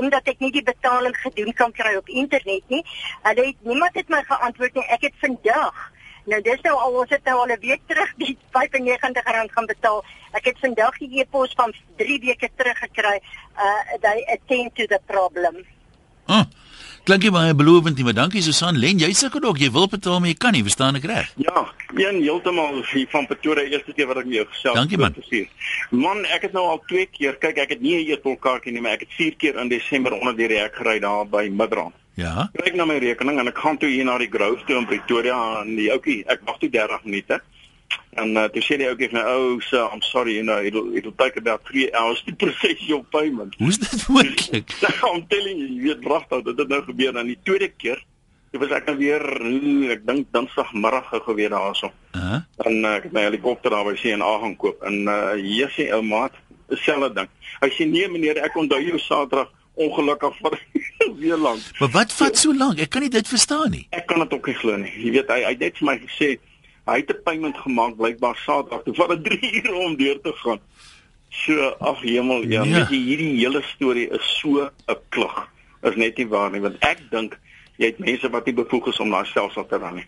omdat 0.00 0.28
ek 0.28 0.38
nie 0.44 0.52
die 0.52 0.62
betaling 0.62 1.16
gedoen 1.16 1.52
kan 1.52 1.72
kry 1.72 1.94
op 1.96 2.08
internet 2.08 2.64
nie. 2.68 2.84
Hulle 3.22 3.46
het 3.46 3.64
niemand 3.64 3.94
het 3.94 4.08
my 4.08 4.22
geantwoord 4.28 4.74
nie. 4.74 4.86
Ek 4.88 5.08
het 5.08 5.16
vandag 5.20 5.90
Nou 6.28 6.40
dis 6.44 6.60
nou 6.62 6.76
al 6.76 6.96
ons 7.00 7.10
het 7.10 7.24
nou 7.24 7.36
al 7.40 7.52
'n 7.54 7.60
week 7.60 7.80
terug 7.86 8.10
die 8.16 8.36
R95 8.52 9.50
gaan 9.54 9.66
betaal. 9.66 10.04
Ek 10.32 10.44
het 10.44 10.58
vandag 10.58 10.98
die 10.98 11.20
e-pos 11.20 11.52
van 11.56 11.74
3 11.96 12.20
weke 12.20 12.48
terug 12.56 12.78
gekry. 12.78 13.20
Uh 13.56 13.98
they 14.00 14.24
attend 14.34 14.74
to 14.74 14.86
the 14.86 15.00
problem. 15.06 15.64
Ah. 16.26 16.44
Klink 17.10 17.24
jy 17.26 17.30
baie 17.34 17.54
belovend 17.58 17.96
nie, 17.98 18.04
maar 18.06 18.14
dankie 18.14 18.38
Susan. 18.38 18.76
Len, 18.78 19.00
jy 19.02 19.08
sukkel 19.18 19.42
ook. 19.42 19.56
Jy 19.58 19.72
wil 19.74 19.88
betaal, 19.90 20.20
maar 20.22 20.30
jy 20.30 20.36
kan 20.38 20.54
nie, 20.54 20.60
verstaan 20.62 20.94
ek 20.94 21.08
reg? 21.10 21.32
Ja, 21.42 21.64
een 21.98 22.20
heeltemal 22.22 22.76
hier 22.86 23.08
van 23.10 23.26
Pretoria 23.26 23.64
eerste 23.66 23.90
keer 23.96 24.06
wat 24.06 24.20
ek 24.20 24.28
met 24.28 24.36
jou 24.36 24.44
gesels 24.52 24.78
Dankie, 24.78 25.00
man. 25.00 25.16
Man, 25.90 26.20
ek 26.30 26.46
het 26.46 26.54
nou 26.54 26.68
al 26.70 26.78
twee 26.86 27.08
keer, 27.10 27.34
kyk 27.42 27.58
ek 27.64 27.74
het 27.74 27.82
nie 27.82 27.96
'n 27.96 28.12
eetbolkaartjie 28.12 28.76
nie, 28.76 28.84
maar 28.84 28.94
ek 28.94 29.08
het 29.08 29.16
vier 29.18 29.34
keer 29.34 29.58
in 29.58 29.74
Desember 29.74 30.14
onder 30.14 30.36
die 30.38 30.46
rek 30.54 30.78
gery 30.78 31.00
daar 31.02 31.26
by 31.26 31.48
Midrand. 31.50 31.98
Ja. 32.14 32.46
Kyk 32.62 32.78
na 32.78 32.86
my 32.86 32.98
rekening 33.02 33.40
en 33.40 33.48
ek 33.48 33.58
gaan 33.58 33.78
toe 33.78 33.90
hier 33.90 34.04
na 34.04 34.16
die 34.18 34.30
Grove 34.30 34.62
toe 34.66 34.76
in 34.78 34.86
Pretoria 34.86 35.64
en 35.64 35.74
die 35.74 35.90
ouetjie, 35.90 36.22
ek 36.30 36.46
wag 36.46 36.62
toe 36.62 36.70
30 36.70 37.04
minute. 37.04 37.40
En 38.18 38.30
uh, 38.36 38.46
die 38.52 38.62
ouetjie 38.62 39.08
vir 39.08 39.16
my, 39.16 39.22
"Oh, 39.22 39.60
sir, 39.60 39.88
I'm 39.92 40.02
sorry, 40.02 40.34
you 40.34 40.42
know, 40.42 40.58
it'll 40.58 40.96
it'll 40.96 41.14
take 41.16 41.38
about 41.38 41.64
3 41.64 41.92
hours 41.94 42.22
to 42.26 42.34
process 42.42 42.86
your 42.86 43.04
payment." 43.04 43.54
Hoe's 43.58 43.78
dit 43.78 44.08
moontlik? 44.08 44.74
I'm 45.06 45.26
telling 45.26 45.58
you, 45.58 45.68
jy 45.68 45.82
weet 45.82 46.06
regtig 46.06 46.42
dat 46.48 46.56
dit 46.56 46.68
nou 46.68 46.82
gebeur 46.82 47.12
dan 47.12 47.26
die 47.26 47.38
tweede 47.42 47.68
keer. 47.68 48.02
Dit 48.50 48.60
was 48.60 48.72
ek 48.74 48.90
nou 48.90 48.96
weer, 48.98 49.22
hmm, 49.38 49.90
ek 49.94 50.06
dink 50.06 50.32
Dinsdagmiddag 50.34 51.12
gou 51.22 51.34
weer 51.38 51.52
daarso. 51.54 51.92
Ah. 52.18 52.42
En 52.66 52.82
uh, 52.82 52.96
ek 52.98 53.06
het 53.06 53.14
my 53.14 53.22
helikopter 53.28 53.70
daar 53.70 53.86
by 53.86 53.94
CNA 53.94 54.32
gaan 54.42 54.56
koop 54.58 54.82
en 54.82 55.06
uh 55.06 55.38
Jessie 55.38 55.86
ou 55.94 56.02
maat, 56.02 56.34
dieselfde 56.72 57.12
ding. 57.14 57.30
Hy 57.62 57.70
sê 57.76 57.86
nee 57.86 58.10
meneer, 58.10 58.42
ek 58.42 58.58
onthou 58.58 58.80
jou 58.82 58.98
Saterdag 58.98 59.52
ongelukkig 59.80 60.36
vir 60.42 60.58
weer 61.22 61.38
lank. 61.38 61.62
Maar 61.78 61.92
wat 61.94 62.12
vat 62.12 62.38
so 62.38 62.54
lank? 62.54 62.80
Ek 62.82 62.90
kan 62.90 63.04
nie 63.06 63.12
dit 63.12 63.28
verstaan 63.28 63.70
nie. 63.70 63.86
Ek 63.94 64.06
kan 64.10 64.22
dit 64.24 64.34
ook 64.34 64.50
nie 64.50 64.58
glo 64.58 64.76
nie. 64.82 64.92
Jy 64.98 65.12
weet 65.18 65.30
hy 65.32 65.40
hy 65.44 65.52
het 65.54 65.62
net 65.62 65.78
vir 65.78 65.88
my 65.88 65.96
gesê 66.02 66.30
hy 66.86 66.96
het 67.00 67.10
'n 67.10 67.22
payment 67.24 67.56
gemaak 67.56 67.96
blykbaar 67.96 68.36
Saterdag. 68.36 68.82
Toe 68.84 68.94
vat 68.94 69.08
dit 69.24 69.24
3 69.40 69.62
ure 69.64 69.74
om 69.74 69.96
deur 69.96 70.20
te 70.20 70.32
gaan. 70.32 70.60
So 71.30 71.68
ag 71.80 72.00
hemel, 72.02 72.42
ja, 72.48 72.62
Ja. 72.64 72.86
jy 72.90 72.96
hierdie 72.96 73.36
hele 73.38 73.62
storie 73.62 74.08
is 74.10 74.38
so 74.40 74.70
'n 74.88 74.96
klug. 75.08 75.48
Is 75.82 75.94
net 75.96 76.16
nie 76.16 76.26
waar 76.28 76.50
nie 76.50 76.60
want 76.60 76.76
ek 76.80 76.98
dink 77.10 77.38
jy 77.80 77.86
het 77.88 77.98
mense 78.02 78.28
wat 78.28 78.44
nie 78.46 78.52
bevoeg 78.54 78.90
is 78.92 78.98
om 79.00 79.10
daai 79.14 79.24
stelsel 79.30 79.64
te 79.66 79.78
ran 79.80 79.94
nie. 79.96 80.04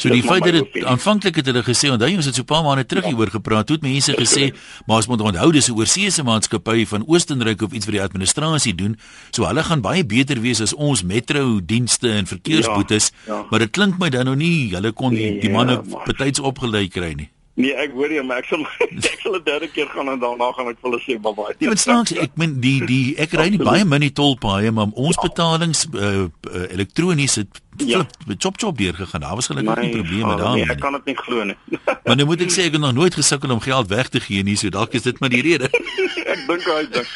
So 0.00 0.08
Dis 0.08 0.20
die 0.20 0.28
feit 0.28 0.44
dat 0.46 0.54
dit 0.72 0.84
aanvanklik 0.88 1.36
het 1.36 1.46
hulle 1.50 1.62
gesê, 1.66 1.90
onthou 1.92 2.08
jy 2.08 2.16
ons 2.16 2.26
het 2.30 2.34
so 2.38 2.42
'n 2.42 2.48
paar 2.48 2.62
maande 2.64 2.86
terug 2.86 3.04
hieroor 3.04 3.28
gepraat, 3.30 3.66
toe 3.66 3.76
het 3.76 3.82
mense 3.84 4.12
gesê, 4.16 4.54
maar 4.86 4.96
ons 4.96 5.06
moet 5.08 5.20
onthou 5.20 5.52
dis 5.52 5.68
'n 5.68 5.76
oorseese 5.76 6.22
maatskappy 6.24 6.86
van 6.86 7.04
Oostenryk 7.06 7.62
of 7.62 7.72
iets 7.72 7.84
vir 7.84 7.92
die 7.92 8.02
administrasie 8.02 8.74
doen, 8.74 8.96
so 9.30 9.44
hulle 9.44 9.62
gaan 9.62 9.80
baie 9.82 10.04
beter 10.04 10.40
wees 10.40 10.60
as 10.60 10.72
ons 10.74 11.02
metro 11.02 11.60
dienste 11.64 12.08
en 12.10 12.26
verkeersboetes, 12.26 13.12
Ja, 13.26 13.34
ja. 13.34 13.46
maar 13.50 13.58
dit 13.60 13.70
klink 13.70 13.98
my 13.98 14.08
dan 14.08 14.24
nou 14.24 14.36
nie 14.36 14.70
hulle 14.74 14.92
kon 14.92 15.10
die, 15.14 15.40
die 15.40 15.48
Nee, 15.48 15.52
manne 15.52 15.82
maar- 15.90 16.06
betyds 16.06 16.40
opgelei 16.40 16.88
kry 16.88 17.12
nie. 17.16 17.28
Nee, 17.58 17.72
ek 17.74 17.90
hoor 17.92 18.12
jou, 18.14 18.22
maar 18.24 18.38
ek 18.40 18.46
sal 18.48 18.62
ek 19.12 19.18
sal 19.22 19.34
'n 19.36 19.42
derde 19.44 19.68
keer 19.68 19.86
gaan 19.92 20.08
en 20.08 20.20
daarna 20.22 20.52
gaan 20.56 20.68
ek 20.70 20.78
vir 20.80 20.90
hulle 20.90 21.00
sê 21.02 21.16
baie. 21.20 21.54
Nee, 21.58 21.68
wat 21.68 21.78
snaaks, 21.82 22.12
ek 22.16 22.36
meen 22.40 22.60
die 22.62 22.78
die 22.86 23.16
ek 23.18 23.34
ry 23.36 23.48
nie 23.50 23.58
baie 23.58 23.84
min 23.84 24.00
die 24.00 24.12
tolpaaie, 24.14 24.70
maar 24.72 24.86
ons 24.94 25.18
betalings 25.20 25.86
uh, 25.92 26.28
uh, 26.30 26.66
elektronies 26.70 27.34
het 27.42 27.60
Ja. 27.80 28.02
flip 28.24 28.40
chop 28.42 28.56
chop 28.60 28.76
deur 28.78 28.92
gegaan. 28.94 29.20
Daar 29.24 29.34
was 29.38 29.46
gelukkig 29.46 29.78
nie 29.80 29.90
probleme 29.94 30.36
daarmee 30.36 30.64
Nee, 30.64 30.64
nie. 30.66 30.74
ek 30.74 30.80
kan 30.80 30.92
dit 30.92 31.04
nie 31.06 31.14
glo 31.16 31.44
nie. 31.44 31.56
Maar 32.04 32.16
nou 32.16 32.26
moet 32.26 32.40
ek 32.44 32.50
sê 32.52 32.66
ek 32.68 32.72
het 32.76 32.80
nog 32.82 32.92
nooit 32.94 33.14
gesukkel 33.14 33.50
om 33.54 33.60
geld 33.60 33.88
weg 33.88 34.08
te 34.08 34.20
gee 34.20 34.42
nie, 34.42 34.56
so 34.56 34.68
dalk 34.68 34.92
is 34.94 35.02
dit 35.02 35.20
maar 35.20 35.30
die 35.32 35.40
rede. 35.42 35.70
ek 36.34 36.40
dink 36.48 36.64
hy 36.66 36.84
dink. 36.92 37.08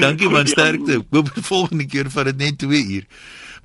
Dankie 0.00 0.28
man, 0.28 0.44
Ja, 0.46 0.52
sterkte. 0.52 1.00
Ek 1.00 1.06
hoop 1.16 1.30
volgende 1.48 1.86
keer 1.86 2.10
vat 2.10 2.24
dit 2.32 2.36
net 2.38 2.58
2 2.58 2.82
uur. 2.96 3.04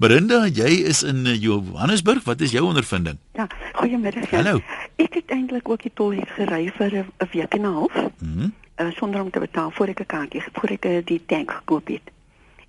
Marinda, 0.01 0.48
jy 0.50 0.79
is 0.89 1.03
in 1.05 1.27
eh, 1.29 1.36
Johannesburg. 1.38 2.24
Wat 2.25 2.39
is 2.41 2.51
jou 2.51 2.63
ondervinding? 2.65 3.20
Ja, 3.38 3.46
goeiemiddag. 3.74 4.29
ja. 4.31 4.38
Hallo. 4.41 4.62
Ek 4.98 5.13
het 5.13 5.29
eintlik 5.29 5.70
ook 5.70 5.84
die 5.86 5.91
tol 5.93 6.15
het 6.17 6.29
gery 6.38 6.72
vir 6.77 6.96
'n 6.96 7.27
week 7.31 7.53
en 7.53 7.62
'n 7.62 7.74
half. 7.74 7.93
Mhm. 8.17 8.50
Uh, 8.81 8.88
sonder 8.98 9.22
om 9.22 9.29
te 9.29 9.39
betaal 9.39 9.72
voor 9.72 9.88
ek 9.88 10.00
'n 10.00 10.05
kaartjie 10.05 10.41
voor 10.53 10.70
ek 10.70 10.86
eh, 10.86 11.05
die 11.05 11.22
tank 11.25 11.51
gekoop 11.51 11.88
het. 11.88 12.01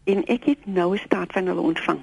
En 0.05 0.25
ek 0.25 0.45
het 0.45 0.67
nou 0.67 0.95
'n 0.95 1.01
staat 1.05 1.33
van 1.33 1.47
hulle 1.47 1.61
ontvang. 1.61 1.99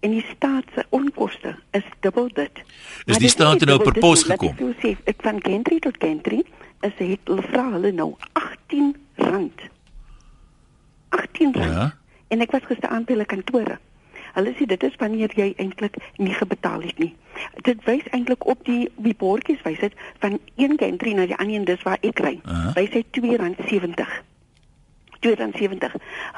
En 0.00 0.10
die 0.10 0.26
staat 0.36 0.64
se 0.74 0.84
onkoste 0.88 1.56
is 1.70 1.84
dubbel 2.00 2.28
dit. 2.28 2.54
Maar 2.54 2.64
die 3.04 3.14
dit 3.14 3.22
is 3.22 3.30
staat 3.30 3.58
nie 3.58 3.68
nou 3.68 3.82
per 3.82 3.92
dit 3.92 4.02
pos 4.02 4.26
laat 4.26 4.38
gekom? 4.38 4.68
Ek 4.68 4.76
sê, 4.84 4.96
ek 5.04 5.16
van 5.22 5.40
Gentry 5.42 5.78
tot 5.78 5.96
Gentry 5.98 6.44
is 6.80 6.92
het 6.96 7.18
hulle 7.24 7.42
vra 7.42 7.70
hulle 7.70 7.92
nou 7.92 8.14
18 8.32 8.96
rand. 9.14 9.60
18 11.08 11.52
rand. 11.54 11.72
Ja. 11.72 11.94
En 12.28 12.40
ek 12.40 12.50
was 12.50 12.62
gisteraand 12.64 13.06
by 13.06 13.12
hulle 13.12 13.24
kantore. 13.26 13.78
Hulle 14.32 14.54
sê 14.58 14.66
dit 14.66 14.82
is 14.82 14.96
wanneer 14.98 15.30
jy 15.36 15.54
eintlik 15.56 15.96
nie 16.16 16.34
gebetaal 16.34 16.82
het 16.86 16.98
nie. 16.98 17.14
Dit 17.68 17.84
wys 17.84 18.06
eintlik 18.10 18.46
op 18.48 18.64
die 18.64 18.88
die 18.96 19.14
bordjies 19.18 19.62
wys 19.66 19.80
dit 19.80 19.94
van 20.24 20.38
een 20.56 20.78
gantry 20.80 21.12
na 21.16 21.26
die 21.26 21.36
ander 21.36 21.56
en 21.60 21.68
dis 21.68 21.84
waar 21.88 22.00
ek 22.00 22.18
ry. 22.24 22.40
Uh 22.44 22.52
-huh. 22.52 22.74
Wys 22.76 22.92
hy 22.96 23.02
R2.70. 23.10 24.08
R2.70. 25.20 25.90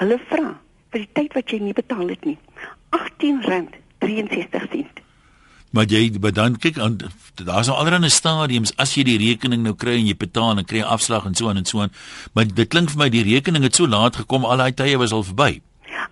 Hulle 0.03 0.19
vra 0.29 0.49
vir 0.91 1.01
die 1.01 1.13
tyd 1.13 1.35
wat 1.35 1.51
jy 1.51 1.59
nie 1.59 1.73
betaal 1.73 2.09
het 2.09 2.25
nie. 2.25 2.39
R18.63. 2.91 5.05
Maar 5.75 5.91
jy 5.91 6.13
maar 6.21 6.33
dan 6.33 6.59
kyk 6.59 6.79
aan 6.79 6.97
daar's 7.35 7.67
nou 7.67 7.79
allerlei 7.79 8.11
stadiums 8.11 8.77
as 8.77 8.95
jy 8.95 9.03
die 9.03 9.19
rekening 9.19 9.63
nou 9.67 9.75
kry 9.75 9.97
en 9.99 10.07
jy 10.07 10.15
betaal 10.17 10.59
en 10.59 10.65
kry 10.65 10.83
afslag 10.83 11.27
en 11.27 11.35
so 11.35 11.51
aan 11.51 11.57
en 11.57 11.67
so 11.67 11.83
aan. 11.83 11.91
Maar 12.33 12.47
dit 12.47 12.69
klink 12.69 12.95
vir 12.95 12.99
my 12.99 13.09
die 13.11 13.27
rekening 13.27 13.67
het 13.67 13.75
so 13.75 13.91
laat 13.91 14.23
gekom 14.23 14.45
al 14.45 14.63
daai 14.63 14.73
tye 14.73 14.99
was 14.99 15.13
al 15.13 15.27
verby. 15.27 15.63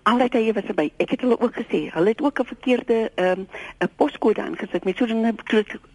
Al 0.03 0.17
daai 0.17 0.29
tye 0.29 0.53
was 0.53 0.65
verby. 0.67 0.91
Ek 0.97 1.09
het 1.15 1.21
hulle 1.21 1.39
ook 1.39 1.55
gesê, 1.55 1.87
hulle 1.93 2.09
het 2.09 2.21
ook 2.21 2.39
'n 2.39 2.45
verkeerde 2.45 3.11
ehm 3.15 3.39
um, 3.39 3.47
'n 3.79 3.89
poskode 3.95 4.41
aangesit 4.41 4.83
met 4.83 4.97
so 4.97 5.05
'n 5.05 5.35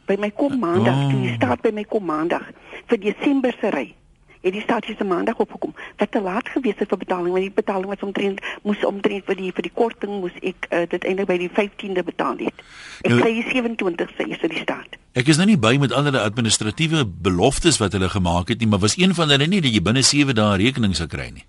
by 0.07 0.17
my 0.19 0.31
kom 0.31 0.59
maandag, 0.59 0.97
Oh. 0.97 1.15
oh. 1.15 1.23
die 1.23 1.35
staat 1.35 1.61
by 1.61 1.71
my 1.71 1.85
kom 1.85 2.05
maandag 2.05 2.51
vir 2.87 2.99
Desember 3.01 3.55
se 3.61 3.71
ry. 3.71 3.95
Het 4.41 4.53
die 4.53 4.63
staat 4.63 4.85
se 4.85 5.05
maandag 5.05 5.37
opgekom. 5.37 5.75
Wat 5.97 6.11
te 6.11 6.21
laat 6.21 6.49
gewees 6.49 6.79
het 6.79 6.89
vir 6.89 6.99
betaling, 6.99 7.31
want 7.31 7.43
die 7.43 7.53
betaling 7.55 7.87
was 7.87 8.01
omtrent 8.01 8.41
moes 8.63 8.85
omtrent 8.85 9.25
vir 9.25 9.35
die 9.37 9.53
vir 9.53 9.63
die 9.63 9.75
korting 9.75 10.21
moes 10.21 10.33
ek 10.43 10.67
uh, 10.71 10.87
dit 10.89 11.05
eintlik 11.05 11.27
by 11.27 11.39
die 11.39 11.51
15de 11.51 12.05
betaal 12.05 12.37
het. 12.39 12.55
Ek 13.03 13.19
kry 13.19 13.33
die 13.43 13.45
27ste 13.51 14.29
is 14.29 14.39
dit 14.39 14.51
die 14.51 14.63
staat. 14.63 14.97
Ek 15.13 15.27
is 15.29 15.37
nou 15.37 15.47
nie 15.47 15.59
by 15.59 15.77
met 15.77 15.93
allerlei 15.93 16.23
administratiewe 16.23 17.05
beloftes 17.05 17.79
wat 17.79 17.93
hulle 17.93 18.09
gemaak 18.09 18.49
het 18.49 18.61
nie, 18.61 18.69
maar 18.69 18.79
was 18.79 18.99
een 18.99 19.15
van 19.15 19.29
hulle 19.29 19.47
nie 19.47 19.61
dat 19.61 19.75
jy 19.75 19.83
binne 19.83 20.03
7 20.03 20.35
dae 20.35 20.57
rekening 20.57 20.95
sou 20.97 21.09
kry 21.09 21.31
nie. 21.35 21.45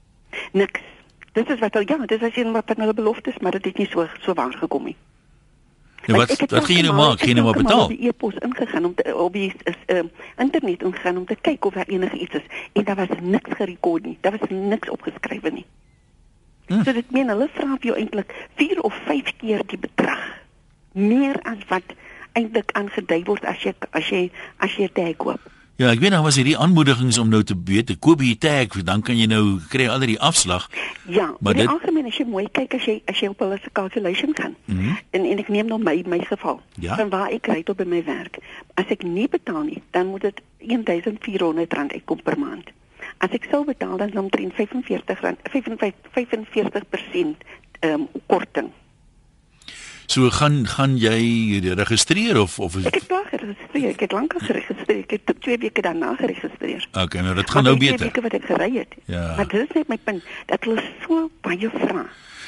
Niks. 0.54 0.82
Dit 1.34 1.50
is 1.50 1.60
wat 1.60 1.74
hulle 1.74 1.86
ja, 1.88 2.06
dit 2.06 2.22
is 2.22 2.36
een 2.38 2.52
wat 2.52 2.72
hulle 2.76 2.94
beloftes, 2.94 3.38
maar 3.38 3.52
dit 3.52 3.66
het 3.66 3.78
nie 3.78 3.88
so 3.92 4.08
so 4.22 4.34
waar 4.34 4.54
gekom 4.54 4.84
nie. 4.84 4.98
Nou 6.06 6.20
wat 6.20 6.32
wat 6.40 6.66
gaan 6.66 6.76
jy 6.76 6.82
nou 6.82 6.96
maak? 6.96 7.20
Gaan 7.20 7.28
jy 7.28 7.34
nou 7.38 7.46
maar 7.46 7.54
ek 7.54 7.60
het 7.60 7.68
betaal? 7.68 7.88
Die 7.88 8.08
e-pos 8.08 8.38
ingegaan 8.46 8.86
om 8.86 8.94
te, 8.96 9.16
op 9.16 9.34
die 9.34 9.54
is 9.64 9.78
uh, 9.88 10.04
internet 10.38 10.82
ingegaan 10.82 11.18
om 11.18 11.26
te 11.26 11.36
kyk 11.36 11.66
of 11.66 11.74
daar 11.74 11.92
enige 11.92 12.18
iets 12.18 12.40
is 12.40 12.48
en 12.74 12.84
daar 12.84 12.96
was 12.96 13.14
niks 13.22 13.52
gerekord 13.60 14.06
nie. 14.06 14.18
Daar 14.22 14.38
was 14.38 14.50
niks 14.50 14.90
opgeskrywe 14.90 15.50
nie. 15.50 15.66
Hm. 16.68 16.84
So 16.84 16.94
dit 16.94 17.12
meen 17.12 17.30
hulle 17.30 17.50
vra 17.54 17.76
vir 17.76 17.92
jou 17.92 17.98
eintlik 17.98 18.34
4 18.56 18.82
of 18.82 18.98
5 19.06 19.36
keer 19.38 19.66
die 19.66 19.82
bedrag 19.82 20.26
meer 20.94 21.42
as 21.50 21.62
wat 21.70 21.96
eintlik 22.38 22.74
aangedui 22.78 23.24
word 23.30 23.46
as 23.46 23.64
jy 23.64 23.74
as 23.92 24.10
jy 24.10 24.30
as 24.58 24.76
jy 24.78 24.90
'n 24.90 24.94
tag 24.94 25.18
koop. 25.18 25.42
Ja, 25.80 25.94
ek 25.96 26.02
weet 26.04 26.12
nou 26.12 26.20
was 26.26 26.36
hierdie 26.36 26.58
aanmoedigings 26.60 27.18
om 27.22 27.30
nou 27.32 27.40
te 27.48 27.56
weet, 27.66 27.86
te 27.88 27.96
koop 27.96 28.20
hier 28.20 28.36
tag, 28.38 28.74
dan 28.84 29.00
kan 29.02 29.16
jy 29.16 29.30
nou 29.32 29.60
kry 29.72 29.86
al 29.88 30.02
die 30.04 30.18
afslag. 30.20 30.66
Ja, 31.08 31.30
Maar 31.40 31.54
dit- 31.56 31.68
algemeen 31.72 32.06
as 32.10 32.18
jy 32.20 32.26
mooi 32.28 32.50
kyk 32.52 32.74
as 32.76 32.84
jy 32.84 33.02
as 33.08 33.20
jy 33.20 33.30
op 33.32 33.40
hulle 33.40 33.58
se 33.64 33.70
calculation 33.72 34.36
gaan. 34.36 34.56
Mm 34.66 34.98
en 35.16 35.24
en 35.26 35.40
ek 35.40 35.48
neem 35.48 35.68
nou 35.72 35.80
my 35.80 36.04
my 36.08 36.20
geval. 36.20 36.60
Ja. 36.84 36.96
Van 37.00 37.10
waar 37.10 37.32
ek 37.32 37.48
ry 37.48 37.64
tot 37.64 37.78
by 37.78 37.84
my 37.88 38.04
werk. 38.04 38.38
As 38.76 38.86
ek 38.90 39.04
nie 39.04 39.28
betaal 39.28 39.64
nie, 39.64 39.82
dan 39.92 40.08
moet 40.12 40.22
dit 40.22 40.42
R1400 40.60 41.94
uitkom 41.96 42.22
per 42.24 42.40
maand. 42.40 42.68
As 43.18 43.30
ek 43.32 43.48
sou 43.52 43.64
betaal 43.66 43.98
dan 43.98 44.08
is 44.08 44.14
dit 44.14 44.22
omtrent 44.22 44.54
R45 44.54 45.36
45 45.48 45.94
45% 46.12 47.44
ehm 47.80 47.92
um, 47.94 48.08
korting. 48.28 48.72
So 50.10 50.30
gaan 50.34 50.64
gaan 50.68 50.96
jy 50.98 51.60
registreer 51.78 52.40
of 52.42 52.60
of 52.60 52.76
Ek 52.82 52.96
het 52.98 53.06
klaar 53.06 53.28
geregistreer. 53.30 53.90
Ek 53.94 54.00
het 54.00 54.12
lank 54.12 54.34
geregistreer. 54.42 55.04
Ek 55.06 55.12
het 55.12 55.34
2 55.46 55.58
weke 55.62 55.82
daarna 55.86 56.16
geregistreer. 56.18 56.88
Okay, 56.98 57.22
nou 57.22 57.36
dit 57.38 57.50
gaan 57.50 57.64
nou 57.64 57.76
die 57.78 57.92
twee 57.92 57.98
beter. 57.98 58.10
Weke 58.10 58.24
wat 58.26 58.34
ek 58.34 58.48
gery 58.50 58.72
het. 58.80 58.96
Ja. 59.06 59.36
Maar 59.38 59.48
dit 59.48 59.62
is 59.68 59.76
net 59.78 59.88
my 59.88 60.00
punt 60.04 60.26
dat 60.50 60.66
hulle 60.66 60.82
so 61.06 61.30
baie 61.46 61.70
vra. 61.70 62.08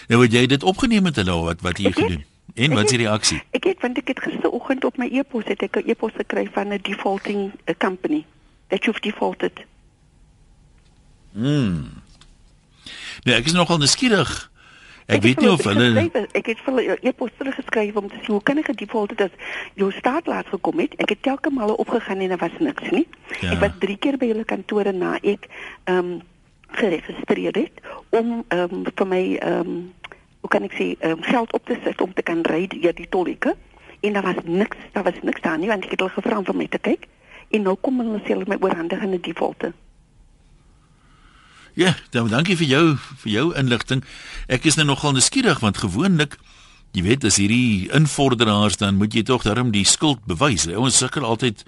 Nou 0.10 0.24
het 0.24 0.34
jy 0.34 0.46
dit 0.50 0.64
opgeneem 0.64 1.06
met 1.06 1.22
hulle 1.22 1.38
wat 1.46 1.62
wat 1.62 1.78
jy 1.78 1.94
het. 1.94 2.02
gedoen? 2.02 2.26
En 2.56 2.74
wat 2.74 2.90
is 2.90 2.98
die 2.98 3.04
reaksie? 3.06 3.44
Ek 3.54 3.70
het 3.70 3.86
want 3.86 3.98
ek 3.98 4.08
het 4.08 4.26
gisteroggend 4.26 4.84
op 4.90 4.98
my 4.98 5.12
e-pos 5.14 5.46
het 5.46 5.62
ek 5.62 5.84
'n 5.86 5.90
e-pos 5.94 6.18
gekry 6.18 6.50
van 6.54 6.74
'n 6.74 6.82
defaulting 6.82 7.54
uh, 7.54 7.76
company 7.78 8.26
that 8.74 8.84
you've 8.90 9.06
defaulted. 9.06 9.54
Mm. 11.32 12.02
Nee, 13.24 13.36
ek 13.36 13.46
is 13.46 13.54
nogal 13.54 13.78
nuuskierig. 13.78 14.51
Ek, 15.12 15.18
het 15.18 15.24
weet 15.24 15.40
nie 15.44 15.52
of 15.52 15.64
hulle 15.68 16.10
ek 16.32 16.46
het 16.48 16.60
vir 16.64 16.74
hulle 16.74 16.98
e-pos 17.02 17.32
teruggeskryf 17.38 17.98
om 18.00 18.08
te 18.08 18.20
sê 18.22 18.32
hoe 18.32 18.44
kan 18.48 18.60
ek 18.62 18.70
gedefaulted 18.72 19.24
as 19.26 19.58
jou 19.80 19.90
staat 19.92 20.30
laat 20.32 20.48
gekom 20.48 20.80
het. 20.80 20.96
Ek 21.04 21.12
het 21.12 21.24
telke 21.28 21.52
male 21.52 21.76
opgegaan 21.84 22.24
en 22.24 22.32
daar 22.32 22.40
was 22.40 22.60
niks 22.60 22.94
nie. 22.96 23.08
Ja. 23.42 23.52
Ek 23.56 23.60
was 23.66 23.76
3 23.84 23.98
keer 24.00 24.18
by 24.22 24.32
hulle 24.32 24.48
kantore 24.48 24.94
na 24.96 25.18
ek 25.20 25.50
ehm 25.84 25.98
um, 25.98 26.14
geregistreer 26.72 27.58
het 27.60 27.84
om 28.16 28.46
ehm 28.48 28.78
um, 28.78 28.86
vir 28.96 29.08
my 29.08 29.24
ehm 29.36 29.74
um, 29.74 29.82
hoe 30.42 30.50
kan 30.50 30.64
ek 30.64 30.78
sê 30.80 30.88
ehm 31.00 31.20
um, 31.20 31.28
geld 31.28 31.54
op 31.54 31.66
te 31.68 31.78
sit 31.84 32.02
om 32.02 32.14
te 32.14 32.24
kan 32.24 32.46
ry 32.48 32.64
deur 32.72 32.96
die 32.96 33.10
tolheke 33.10 33.56
en 34.02 34.14
daar 34.14 34.24
was 34.24 34.44
niks, 34.46 34.78
daar 34.92 35.04
was 35.04 35.20
niks 35.22 35.42
daar 35.42 35.60
nie 35.60 35.68
want 35.68 35.84
ek 35.86 35.92
het 35.98 36.00
hulle 36.00 36.16
gevra 36.16 36.38
om 36.38 36.48
vir 36.48 36.56
my 36.64 36.68
te 36.72 36.80
kyk 36.80 37.08
en 37.52 37.68
nou 37.68 37.76
kom 37.76 38.00
hulle 38.00 38.24
sê 38.24 38.34
hulle 38.34 38.48
my 38.48 38.58
oorhandig 38.62 39.04
in 39.04 39.14
'n 39.14 39.22
defaulter. 39.22 39.74
Ja, 41.74 41.96
dan 42.12 42.28
dankie 42.28 42.58
vir 42.60 42.68
jou 42.68 42.86
vir 43.24 43.32
jou 43.32 43.46
inligting. 43.56 44.04
Ek 44.52 44.66
is 44.68 44.76
nou 44.76 44.86
nogal 44.90 45.16
nuuskierig 45.16 45.62
want 45.64 45.80
gewoonlik 45.80 46.36
jy 46.92 47.06
weet 47.06 47.24
as 47.24 47.38
hierdie 47.40 47.88
invorderaars 47.96 48.76
dan 48.82 48.98
moet 49.00 49.16
jy 49.16 49.24
tog 49.24 49.46
darm 49.48 49.72
die 49.72 49.86
skuld 49.88 50.20
bewys. 50.28 50.68
Ouens 50.68 51.00
sukkel 51.00 51.24
altyd 51.24 51.64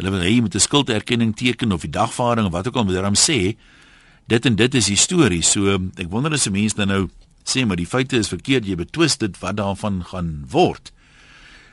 hulle 0.00 0.10
wil 0.10 0.24
hê 0.26 0.32
jy 0.32 0.40
moet 0.42 0.56
'n 0.58 0.66
skulderkenning 0.66 1.36
teken 1.36 1.72
of 1.72 1.86
die 1.86 1.90
dagvaarding 1.90 2.46
of 2.46 2.52
wat 2.52 2.66
ook 2.66 2.76
al 2.76 2.84
moet 2.84 2.98
darm 2.98 3.14
sê. 3.14 3.56
Dit 4.26 4.46
en 4.46 4.56
dit 4.56 4.74
is 4.74 4.88
historie. 4.88 5.42
So 5.42 5.78
ek 5.96 6.10
wonder 6.10 6.32
as 6.32 6.46
'n 6.46 6.52
mens 6.52 6.74
dan 6.74 6.88
nou 6.88 7.08
sê 7.44 7.64
maar 7.64 7.76
die 7.76 7.86
feite 7.86 8.16
is 8.16 8.28
verkeerd, 8.28 8.66
jy 8.66 8.74
betwis 8.74 9.16
dit 9.18 9.38
wat 9.38 9.56
daarvan 9.56 10.02
gaan 10.04 10.44
word. 10.50 10.90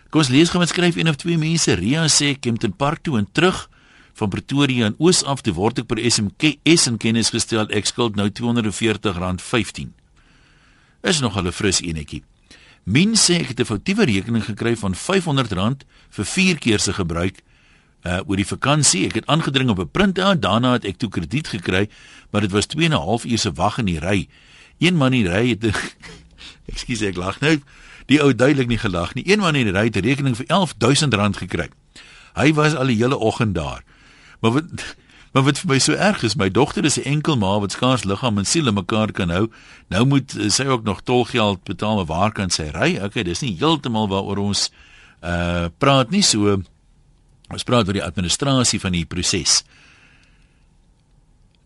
Kom 0.09 0.19
ons 0.19 0.29
lees 0.29 0.49
gou 0.49 0.59
wat 0.59 0.69
skryf 0.69 0.95
een 0.95 1.07
of 1.07 1.15
twee 1.15 1.37
mense. 1.37 1.73
Ria 1.73 2.05
sê 2.07 2.39
Kempton 2.39 2.73
Park 2.73 3.01
toe 3.03 3.17
en 3.17 3.27
terug 3.31 3.69
van 4.13 4.29
Pretoria 4.29 4.85
en 4.85 4.95
oos 4.97 5.23
af 5.23 5.41
toe 5.41 5.53
word 5.53 5.79
ek 5.79 5.87
per 5.87 5.99
SMK 6.11 6.57
S 6.63 6.87
in 6.87 6.97
kennis 6.97 7.29
gestel 7.29 7.69
ek 7.69 7.85
skuld 7.85 8.15
nou 8.15 8.29
R240.15. 8.29 9.93
Is 11.01 11.19
nog 11.19 11.37
'n 11.37 11.51
fris 11.51 11.81
enetjie. 11.81 12.23
Min 12.83 13.15
sê 13.15 13.41
ek 13.41 13.47
het 13.47 13.59
'n 13.59 13.65
foutiewe 13.65 14.05
rekening 14.05 14.43
gekry 14.43 14.75
van 14.75 14.93
R500 14.93 15.85
vir 16.09 16.25
4 16.25 16.57
keer 16.57 16.79
se 16.79 16.93
gebruik 16.93 17.41
uh 18.03 18.19
oor 18.25 18.35
die 18.35 18.47
vakansie. 18.47 19.05
Ek 19.05 19.15
het 19.15 19.25
aangedring 19.25 19.69
op 19.69 19.79
'n 19.79 19.91
printout, 19.91 20.41
daarna 20.41 20.73
het 20.73 20.85
ek 20.85 20.97
toe 20.97 21.09
krediet 21.09 21.47
gekry, 21.47 21.89
maar 22.31 22.41
dit 22.41 22.51
was 22.51 22.65
2 22.65 22.85
en 22.85 22.91
'n 22.91 22.97
half 22.97 23.25
uur 23.25 23.37
se 23.37 23.51
wag 23.51 23.77
in 23.77 23.85
die 23.85 23.99
ry. 23.99 24.27
Een 24.79 24.95
man 24.95 25.13
in 25.13 25.23
die 25.23 25.29
ry 25.29 25.49
het 25.49 25.65
Ekskuus 26.71 27.01
ek 27.01 27.15
lag 27.15 27.39
nou. 27.39 27.59
Die 28.05 28.21
ou 28.21 28.35
duidelik 28.35 28.67
nie 28.67 28.77
gelag 28.77 29.13
nie. 29.13 29.31
Een 29.31 29.39
man 29.39 29.55
in 29.55 29.65
die 29.69 29.73
ry 29.73 29.85
het 29.85 29.95
'n 29.95 30.05
rekening 30.05 30.35
vir 30.35 30.45
R11000 30.45 31.37
gekry. 31.37 31.69
Hy 32.33 32.53
was 32.53 32.75
al 32.75 32.87
die 32.87 32.95
hele 32.95 33.17
oggend 33.17 33.55
daar. 33.55 33.83
Maar 34.41 34.51
wat 34.51 34.65
maar 35.31 35.45
wat 35.47 35.61
vir 35.63 35.69
my 35.71 35.77
so 35.79 35.95
erg 35.95 36.25
is, 36.27 36.35
my 36.35 36.49
dogter 36.51 36.83
is 36.85 36.97
'n 36.99 37.07
enkel 37.07 37.37
ma 37.37 37.59
wat 37.59 37.71
skaars 37.71 38.03
liggaam 38.03 38.37
en 38.37 38.45
siel 38.45 38.67
in 38.67 38.73
mekaar 38.73 39.11
kan 39.11 39.29
hou. 39.29 39.47
Nou 39.87 40.05
moet 40.05 40.35
uh, 40.35 40.49
sy 40.49 40.65
ook 40.65 40.83
nog 40.83 41.01
tolgeld 41.01 41.63
betaal, 41.63 41.95
maar 41.95 42.05
waar 42.05 42.31
kan 42.31 42.49
sy 42.49 42.63
ry? 42.63 42.99
Okay, 43.03 43.23
dis 43.23 43.39
nie 43.39 43.55
heeltemal 43.57 44.07
waaroor 44.07 44.37
ons 44.37 44.71
uh 45.21 45.69
praat 45.77 46.09
nie 46.09 46.21
so 46.21 46.61
ons 47.51 47.63
praat 47.63 47.87
oor 47.87 47.93
die 47.93 48.03
administrasie 48.03 48.79
van 48.79 48.91
die 48.91 49.05
proses. 49.05 49.63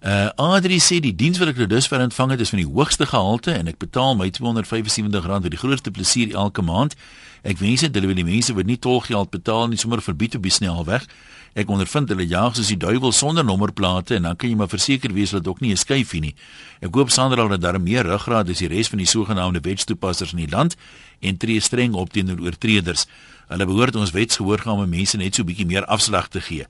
Uh 0.05 0.29
Adri 0.35 0.77
sê 0.77 0.99
die 1.01 1.15
diens 1.15 1.39
wat 1.41 1.47
ek 1.47 1.57
nou 1.57 1.67
dusver 1.67 2.03
ontvang 2.03 2.35
het 2.35 2.41
is 2.43 2.51
van 2.53 2.59
die 2.61 2.69
hoogste 2.69 3.07
gehalte 3.09 3.55
en 3.57 3.67
ek 3.71 3.79
betaal 3.81 4.13
my 4.15 4.27
R275 4.29 5.41
vir 5.41 5.49
die 5.49 5.57
grootste 5.57 5.91
plesier 5.91 6.35
elke 6.35 6.61
maand. 6.61 6.93
Ek 7.41 7.57
wens 7.57 7.81
dit 7.81 7.95
hulle 7.95 8.11
wil 8.11 8.19
die 8.19 8.27
mense 8.27 8.53
wat 8.53 8.69
nie 8.69 8.77
tolgeld 8.77 9.31
betaal 9.33 9.71
nie 9.71 9.81
sommer 9.81 10.01
verbied 10.05 10.35
op 10.37 10.45
die 10.45 10.53
snelweg. 10.53 11.07
Ek 11.55 11.69
ondervind 11.71 12.09
hulle 12.11 12.25
jaag 12.27 12.57
soos 12.57 12.67
die 12.67 12.75
duiwel 12.75 13.13
sonder 13.15 13.45
nommerplate 13.47 14.17
en 14.17 14.25
dan 14.27 14.35
kan 14.35 14.49
jy 14.51 14.57
maar 14.59 14.67
verseker 14.67 15.13
wees 15.15 15.31
dat 15.31 15.47
ook 15.47 15.61
nie 15.63 15.71
'n 15.71 15.79
skyfie 15.79 16.19
nie. 16.19 16.35
Ek 16.81 16.93
hoop 16.93 17.09
Sandra 17.09 17.47
dat 17.47 17.61
daar 17.61 17.79
meer 17.79 18.03
ruggraat 18.03 18.49
is 18.49 18.57
die 18.59 18.67
res 18.67 18.89
van 18.89 18.97
die 18.97 19.07
sogenaamde 19.07 19.61
wetstoepassers 19.61 20.33
in 20.33 20.43
die 20.43 20.51
land 20.51 20.75
en 21.21 21.37
tree 21.37 21.59
streng 21.59 21.93
op 21.93 22.11
teenoor 22.11 22.41
oortreders. 22.43 23.07
Hulle 23.47 23.65
behoort 23.65 23.95
ons 23.95 24.11
wetsgehoorsame 24.11 24.85
mense 24.85 25.17
net 25.17 25.35
so 25.35 25.43
bietjie 25.43 25.65
meer 25.65 25.85
afslag 25.85 26.27
te 26.27 26.41
gee. 26.41 26.65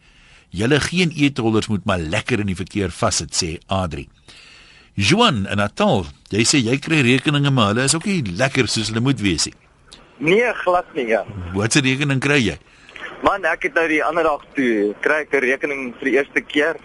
Julle 0.49 0.79
geen 0.79 1.11
e-tollers 1.15 1.67
moet 1.67 1.85
maar 1.85 1.99
lekker 1.99 2.39
in 2.39 2.47
die 2.47 2.55
verkeer 2.55 2.91
vassit 2.91 3.33
sê 3.33 3.57
Adri. 3.67 4.07
Juan 4.93 5.47
in 5.47 5.57
Natal, 5.57 6.05
jy 6.29 6.43
sê 6.43 6.61
jy 6.61 6.77
kry 6.77 7.01
rekeninge 7.01 7.49
maar 7.49 7.73
hulle 7.73 7.83
is 7.83 7.95
ook 7.95 8.05
nie 8.05 8.21
lekker 8.21 8.67
soos 8.67 8.87
hulle 8.87 9.01
moet 9.01 9.19
wees 9.19 9.45
nie. 9.45 9.55
Nee, 10.19 10.53
glad 10.53 10.85
nie 10.93 11.07
ja. 11.07 11.25
Watse 11.53 11.81
rekening 11.81 12.19
kry 12.19 12.39
jy? 12.39 12.59
Man, 13.25 13.41
ek 13.49 13.63
het 13.65 13.73
nou 13.73 13.87
die 13.89 14.03
ander 14.05 14.27
dag 14.27 14.43
toe 14.53 14.91
kry 15.01 15.23
ek 15.23 15.31
'n 15.33 15.41
rekening 15.41 15.79
vir 15.97 16.05
die 16.05 16.13
eerste 16.13 16.41
keer 16.41 16.77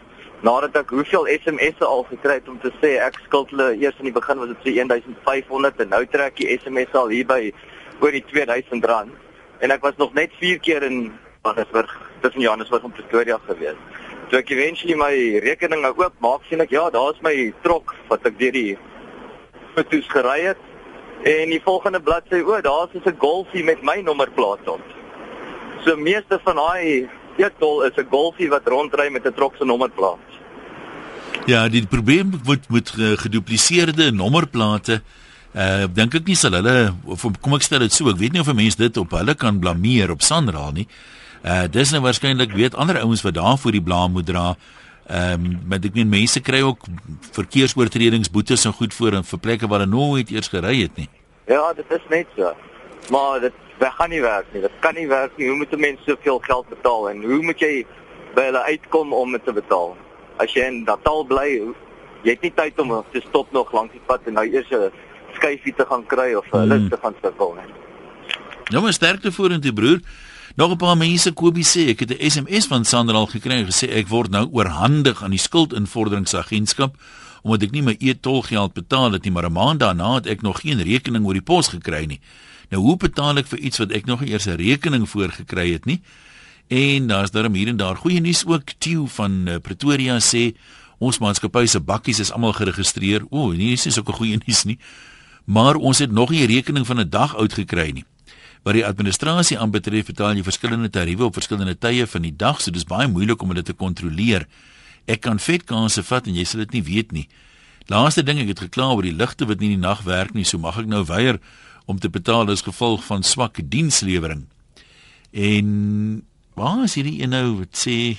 nadat 0.43 0.77
ek 0.77 0.93
hoeveel 0.97 1.27
SMS'e 1.29 1.85
al 1.85 2.05
gekry 2.09 2.37
het 2.39 2.49
om 2.49 2.57
te 2.59 2.71
sê 2.81 2.97
ek 2.97 3.19
skuld 3.27 3.51
hulle 3.51 3.77
eers 3.77 3.99
in 4.01 4.09
die 4.09 4.19
begin 4.19 4.39
was 4.41 4.49
dit 4.49 4.63
so 4.65 4.71
1500 4.71 5.81
en 5.85 5.91
nou 5.93 6.07
trek 6.07 6.37
die 6.37 6.49
SMS 6.57 6.95
al 6.95 7.13
hier 7.13 7.27
by 7.27 7.53
oor 8.01 8.13
die 8.17 8.25
2000 8.25 8.89
rand 8.89 9.13
en 9.61 9.71
ek 9.71 9.83
was 9.83 9.99
nog 9.99 10.15
net 10.15 10.33
4 10.41 10.59
keer 10.61 10.83
in 10.83 11.13
Johannesburg, 11.45 11.93
tussen 12.23 12.41
Johannesburg 12.41 12.85
en 12.85 12.93
Pretoria 12.93 13.39
gewees. 13.47 13.77
Toe 14.31 14.39
ek 14.39 14.51
eventually 14.51 14.97
my 14.97 15.41
rekening 15.45 15.85
oop 15.85 16.15
maak 16.21 16.41
sien 16.49 16.61
ek 16.61 16.71
ja, 16.71 16.89
daar's 16.89 17.21
my 17.21 17.53
trok 17.63 17.95
wat 18.09 18.25
ek 18.25 18.39
deur 18.39 18.53
die 18.53 18.79
foto's 19.75 20.09
gery 20.09 20.41
het 20.47 20.71
En 21.21 21.51
die 21.53 21.61
volgende 21.61 22.01
bladsy, 22.01 22.41
o, 22.41 22.61
daar's 22.61 22.95
'n 22.95 23.15
Golfie 23.19 23.65
met 23.65 23.83
my 23.83 24.01
nommerplaat 24.01 24.69
op. 24.69 24.81
So 25.85 25.97
meeste 25.97 26.39
van 26.45 26.57
daai 26.61 27.09
eetol 27.41 27.85
is 27.89 27.97
'n 27.97 28.09
Golfie 28.11 28.49
wat 28.49 28.67
rondry 28.67 29.09
met 29.11 29.27
'n 29.27 29.33
trok 29.33 29.57
se 29.57 29.65
nommerplaat. 29.65 30.19
Ja, 31.47 31.69
die 31.69 31.87
probleem 31.87 32.31
met 32.47 32.69
met 32.69 32.91
gedupliseerde 33.17 34.13
nommerplate 34.13 35.03
uh 35.55 35.87
dink 35.93 36.15
ek 36.15 36.27
nie 36.27 36.37
sal 36.37 36.53
hulle 36.53 36.95
of 37.05 37.25
kom 37.41 37.55
ek 37.55 37.63
stel 37.63 37.83
dit 37.83 37.93
so, 37.93 38.09
ek 38.09 38.19
weet 38.19 38.33
nie 38.33 38.41
of 38.41 38.49
'n 38.49 38.57
mens 38.57 38.77
dit 38.77 38.97
op 38.97 39.11
hulle 39.11 39.35
kan 39.35 39.59
blameer 39.59 40.11
op 40.11 40.23
Sanral 40.23 40.73
nie. 40.73 40.87
Uh 41.45 41.67
dis 41.67 41.91
nou 41.91 42.03
waarskynlik 42.03 42.53
weet 42.53 42.75
ander 42.75 43.01
ouens 43.01 43.23
wat 43.23 43.35
daarvoor 43.35 43.73
die 43.73 43.83
blaam 43.83 44.13
moet 44.13 44.27
dra. 44.27 44.57
Ehm 45.09 45.45
um, 45.45 45.61
maar 45.67 45.79
ek 45.83 45.95
meen 45.95 46.09
mense 46.09 46.41
kry 46.41 46.61
ook 46.61 46.85
verkeersoortredingsboetes 47.33 48.65
en 48.65 48.73
goed 48.73 48.95
voor 48.95 49.13
in 49.13 49.25
vir 49.25 49.39
plekke 49.39 49.67
waar 49.67 49.81
hulle 49.81 49.91
nooit 49.91 50.31
eers 50.31 50.49
gery 50.49 50.83
het 50.83 50.97
nie. 50.97 51.09
Ja, 51.47 51.73
dit 51.73 51.87
is 51.89 52.05
net 52.09 52.27
so. 52.37 52.55
Maar 53.11 53.41
dit 53.41 53.53
dit 53.81 53.93
gaan 53.97 54.13
nie 54.13 54.21
werk 54.21 54.53
nie. 54.53 54.61
Dit 54.61 54.79
kan 54.85 54.95
nie 54.95 55.09
werk 55.09 55.37
nie. 55.37 55.49
Hoe 55.49 55.57
moet 55.57 55.73
'n 55.73 55.81
mens 55.81 56.01
soveel 56.07 56.39
geld 56.39 56.69
betaal 56.69 57.11
en 57.11 57.23
hoe 57.23 57.43
moet 57.43 57.61
jy 57.61 57.87
by 58.35 58.43
hulle 58.43 58.63
uitkom 58.63 59.13
om 59.13 59.33
dit 59.33 59.45
te 59.45 59.53
betaal? 59.53 59.97
As 60.37 60.53
jy 60.53 60.65
in 60.67 60.85
Natal 60.85 61.25
bly, 61.25 61.75
jy 62.23 62.31
het 62.31 62.43
nie 62.43 62.53
tyd 62.55 62.79
om 62.79 63.05
te 63.13 63.21
stop 63.29 63.53
nog 63.53 63.73
langs 63.73 63.93
die 63.93 64.03
pad 64.07 64.21
en 64.27 64.33
nou 64.33 64.47
eers 64.47 64.71
'n 64.71 64.93
skyfie 65.33 65.75
te 65.75 65.87
gaan 65.87 66.07
kry 66.07 66.35
of 66.35 66.47
'n 66.53 66.57
hmm. 66.57 66.69
lys 66.69 66.89
te 66.91 66.99
gaan 67.03 67.15
sukkel 67.23 67.55
nie. 67.55 67.75
Nou 68.71 68.83
maar 68.83 68.93
sterkte 68.93 69.33
vorentoe 69.33 69.73
broer. 69.73 70.01
Nog 70.57 70.71
'n 70.71 70.77
paar 70.77 70.97
mense 70.97 71.33
Kobie 71.33 71.65
sê 71.65 71.89
ek 71.89 72.01
het 72.01 72.11
'n 72.11 72.31
SMS 72.31 72.67
van 72.67 72.85
Sander 72.85 73.15
al 73.15 73.27
gekry 73.27 73.53
en 73.53 73.67
gesê 73.67 73.89
ek 73.89 74.09
word 74.09 74.31
nou 74.31 74.49
oorhandig 74.53 75.23
aan 75.23 75.31
die 75.31 75.39
skuldinvorderingsagentskap 75.39 76.95
omdat 77.43 77.63
ek 77.63 77.71
nie 77.71 77.83
my 77.83 77.97
e-tolgeld 77.99 78.73
betaal 78.73 79.13
het 79.13 79.25
nie 79.25 79.33
maar 79.33 79.49
'n 79.49 79.53
maand 79.53 79.81
daarna 79.81 80.15
het 80.15 80.27
ek 80.27 80.43
nog 80.43 80.61
geen 80.61 80.83
rekening 80.83 81.27
oor 81.27 81.33
die 81.33 81.43
pos 81.43 81.69
gekry 81.69 82.05
nie. 82.05 82.21
Nou 82.71 82.83
hoe 82.83 82.97
betaal 82.97 83.43
ek 83.43 83.49
vir 83.51 83.59
iets 83.67 83.81
wat 83.83 83.93
ek 83.93 84.07
nog 84.07 84.23
eers 84.23 84.47
'n 84.47 84.59
rekening 84.59 85.09
voor 85.09 85.31
gekry 85.31 85.73
het 85.73 85.85
nie? 85.85 86.01
En 86.69 87.07
daar's 87.07 87.31
daar 87.31 87.51
hier 87.51 87.69
en 87.69 87.77
daar 87.77 87.97
goeie 87.97 88.21
nuus 88.21 88.47
ook 88.47 88.63
Tieu 88.79 89.07
van 89.07 89.49
uh, 89.49 89.59
Pretoria 89.59 90.19
sê 90.19 90.55
ons 90.99 91.19
maatskappy 91.19 91.67
se 91.67 91.81
bakkies 91.81 92.21
is 92.21 92.31
almal 92.31 92.53
geregistreer. 92.53 93.25
O, 93.31 93.51
nee, 93.51 93.71
dis 93.71 93.85
nie 93.85 93.93
so 93.93 94.03
'n 94.07 94.13
goeie 94.13 94.39
nuus 94.47 94.65
nie. 94.65 94.79
Maar 95.45 95.75
ons 95.75 95.99
het 95.99 96.13
nog 96.13 96.31
nie 96.31 96.47
'n 96.47 96.51
rekening 96.51 96.87
van 96.87 97.01
'n 97.01 97.09
dag 97.11 97.37
oud 97.37 97.53
gekry 97.53 97.91
nie. 97.91 98.05
Wat 98.63 98.75
die 98.75 98.87
administrasie 98.87 99.59
aanbetref, 99.59 100.07
betaal 100.07 100.37
jy 100.37 100.43
verskillende 100.43 100.91
tariewe 100.91 101.25
op 101.25 101.35
verskillende 101.35 101.79
tye 101.79 102.07
van 102.07 102.23
die 102.23 102.37
dag, 102.37 102.61
so 102.61 102.71
dis 102.71 102.85
baie 102.85 103.09
moeilik 103.09 103.43
om 103.43 103.55
dit 103.55 103.65
te 103.65 103.73
kontroleer. 103.73 104.47
Ek 105.07 105.21
kan 105.21 105.39
vetkanse 105.39 106.03
vat 106.03 106.27
en 106.27 106.35
jy 106.35 106.45
sal 106.45 106.61
dit 106.61 106.73
nie 106.73 106.83
weet 106.83 107.13
nie. 107.13 107.29
Laaste 107.89 108.23
ding 108.23 108.39
ek 108.39 108.53
het 108.53 108.61
gekla 108.61 108.93
oor 108.93 109.03
die 109.03 109.17
ligte 109.17 109.47
wat 109.49 109.59
nie 109.61 109.73
in 109.73 109.81
die 109.81 109.89
nag 109.89 110.03
werk 110.03 110.35
nie, 110.35 110.45
so 110.45 110.59
mag 110.59 110.79
ek 110.79 110.87
nou 110.87 111.05
weier 111.05 111.41
om 111.91 111.99
te 111.99 112.11
betaal 112.11 112.51
as 112.53 112.63
gevolg 112.67 113.05
van 113.09 113.27
swak 113.27 113.59
dienslewering. 113.71 114.47
En 115.31 115.69
waar 116.55 116.85
is 116.87 116.95
hierdie 116.99 117.19
een 117.23 117.35
nou 117.35 117.47
wat 117.63 117.87
sê 117.87 118.17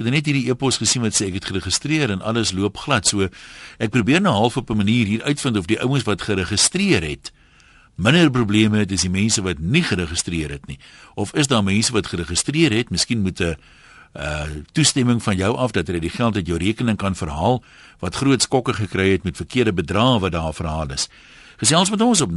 Ek 0.00 0.06
het 0.06 0.14
net 0.14 0.28
hierdie 0.30 0.48
e-pos 0.48 0.78
gesien 0.80 1.02
wat 1.04 1.12
sê 1.12 1.26
ek 1.28 1.34
het 1.36 1.48
geregistreer 1.50 2.08
en 2.08 2.22
alles 2.24 2.54
loop 2.56 2.78
glad. 2.80 3.04
So 3.04 3.26
ek 3.76 3.90
probeer 3.92 4.22
nou 4.24 4.32
half 4.32 4.56
op 4.56 4.70
'n 4.70 4.80
manier 4.80 5.06
hier 5.06 5.22
uitvind 5.22 5.58
of 5.60 5.68
die 5.68 5.80
ouens 5.80 6.06
wat 6.08 6.22
geregistreer 6.24 7.04
het 7.04 7.28
minder 8.00 8.30
probleme 8.32 8.80
het 8.80 8.92
as 8.94 9.04
die 9.04 9.12
mense 9.12 9.42
wat 9.44 9.60
nie 9.60 9.82
geregistreer 9.84 10.54
het 10.56 10.66
nie. 10.70 10.78
Of 11.14 11.34
is 11.36 11.50
daar 11.50 11.64
mense 11.64 11.92
wat 11.92 12.08
geregistreer 12.10 12.72
het, 12.72 12.90
miskien 12.90 13.22
moet 13.22 13.40
'n 13.40 13.56
uh 14.14 14.46
toestemming 14.72 15.22
van 15.22 15.36
jou 15.36 15.56
af 15.56 15.70
dat 15.70 15.86
jy 15.86 16.00
die 16.00 16.10
geld 16.10 16.34
uit 16.34 16.46
jou 16.46 16.58
rekening 16.58 16.96
kan 16.98 17.14
verhaal 17.14 17.62
wat 17.98 18.14
groot 18.14 18.42
skokke 18.42 18.72
gekry 18.72 19.12
het 19.12 19.22
met 19.22 19.36
verkeerde 19.36 19.72
bedrae 19.72 20.18
wat 20.18 20.32
daar 20.32 20.54
verhaal 20.54 20.90
is. 20.90 21.08
Gesels 21.60 21.90
met 21.92 22.00
ons 22.00 22.20
op 22.20 22.30
0891104553 22.32 22.36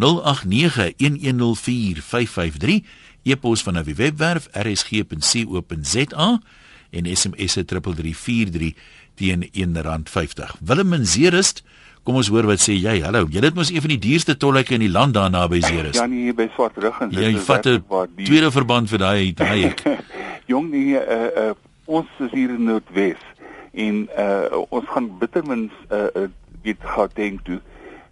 e-pos 3.24 3.64
van 3.64 3.78
'n 3.78 3.96
webwerf 3.96 4.48
rsg.co.za 4.52 6.42
en 6.90 7.16
SMS 7.16 7.54
3343 7.54 8.74
teen 9.16 9.50
R1.50. 9.54 10.60
Willem 10.60 10.94
en 10.94 11.06
Zerust 11.06 11.64
Kom 12.04 12.18
ons 12.20 12.28
hoor 12.28 12.44
wat 12.44 12.60
sê 12.60 12.74
jy. 12.76 12.98
Hallo. 13.00 13.30
Jy 13.32 13.40
het 13.46 13.56
mos 13.56 13.70
een 13.72 13.80
van 13.80 13.94
die 13.94 14.02
duurste 14.04 14.36
tolhekke 14.36 14.76
in 14.76 14.82
die 14.84 14.92
land 14.92 15.14
daar 15.16 15.30
naby 15.32 15.62
Ceres. 15.64 15.96
Ja 15.96 16.06
nee, 16.06 16.34
by 16.36 16.50
Swartrug 16.52 17.00
en 17.00 17.14
dit 17.14 17.22
jy 17.24 17.30
is 17.38 17.46
vat 17.48 17.66
'n 17.66 17.80
tweede 18.26 18.52
verband 18.52 18.90
vir 18.92 19.00
daai 19.00 19.32
daai 19.34 19.62
hek. 19.62 19.84
Jong 20.52 20.68
nee, 20.72 21.00
uh, 21.00 21.28
uh, 21.44 21.54
ons 21.86 22.08
is 22.20 22.32
hier 22.36 22.50
in 22.50 22.68
Noordwes 22.68 23.24
en 23.72 24.10
uh, 24.20 24.52
ons 24.70 24.84
gaan 24.92 25.08
bittermins 25.20 25.72
uh, 25.88 26.12
uh, 26.12 26.28
weet 26.68 26.84
Gauteng 26.84 27.40
toe. 27.48 27.62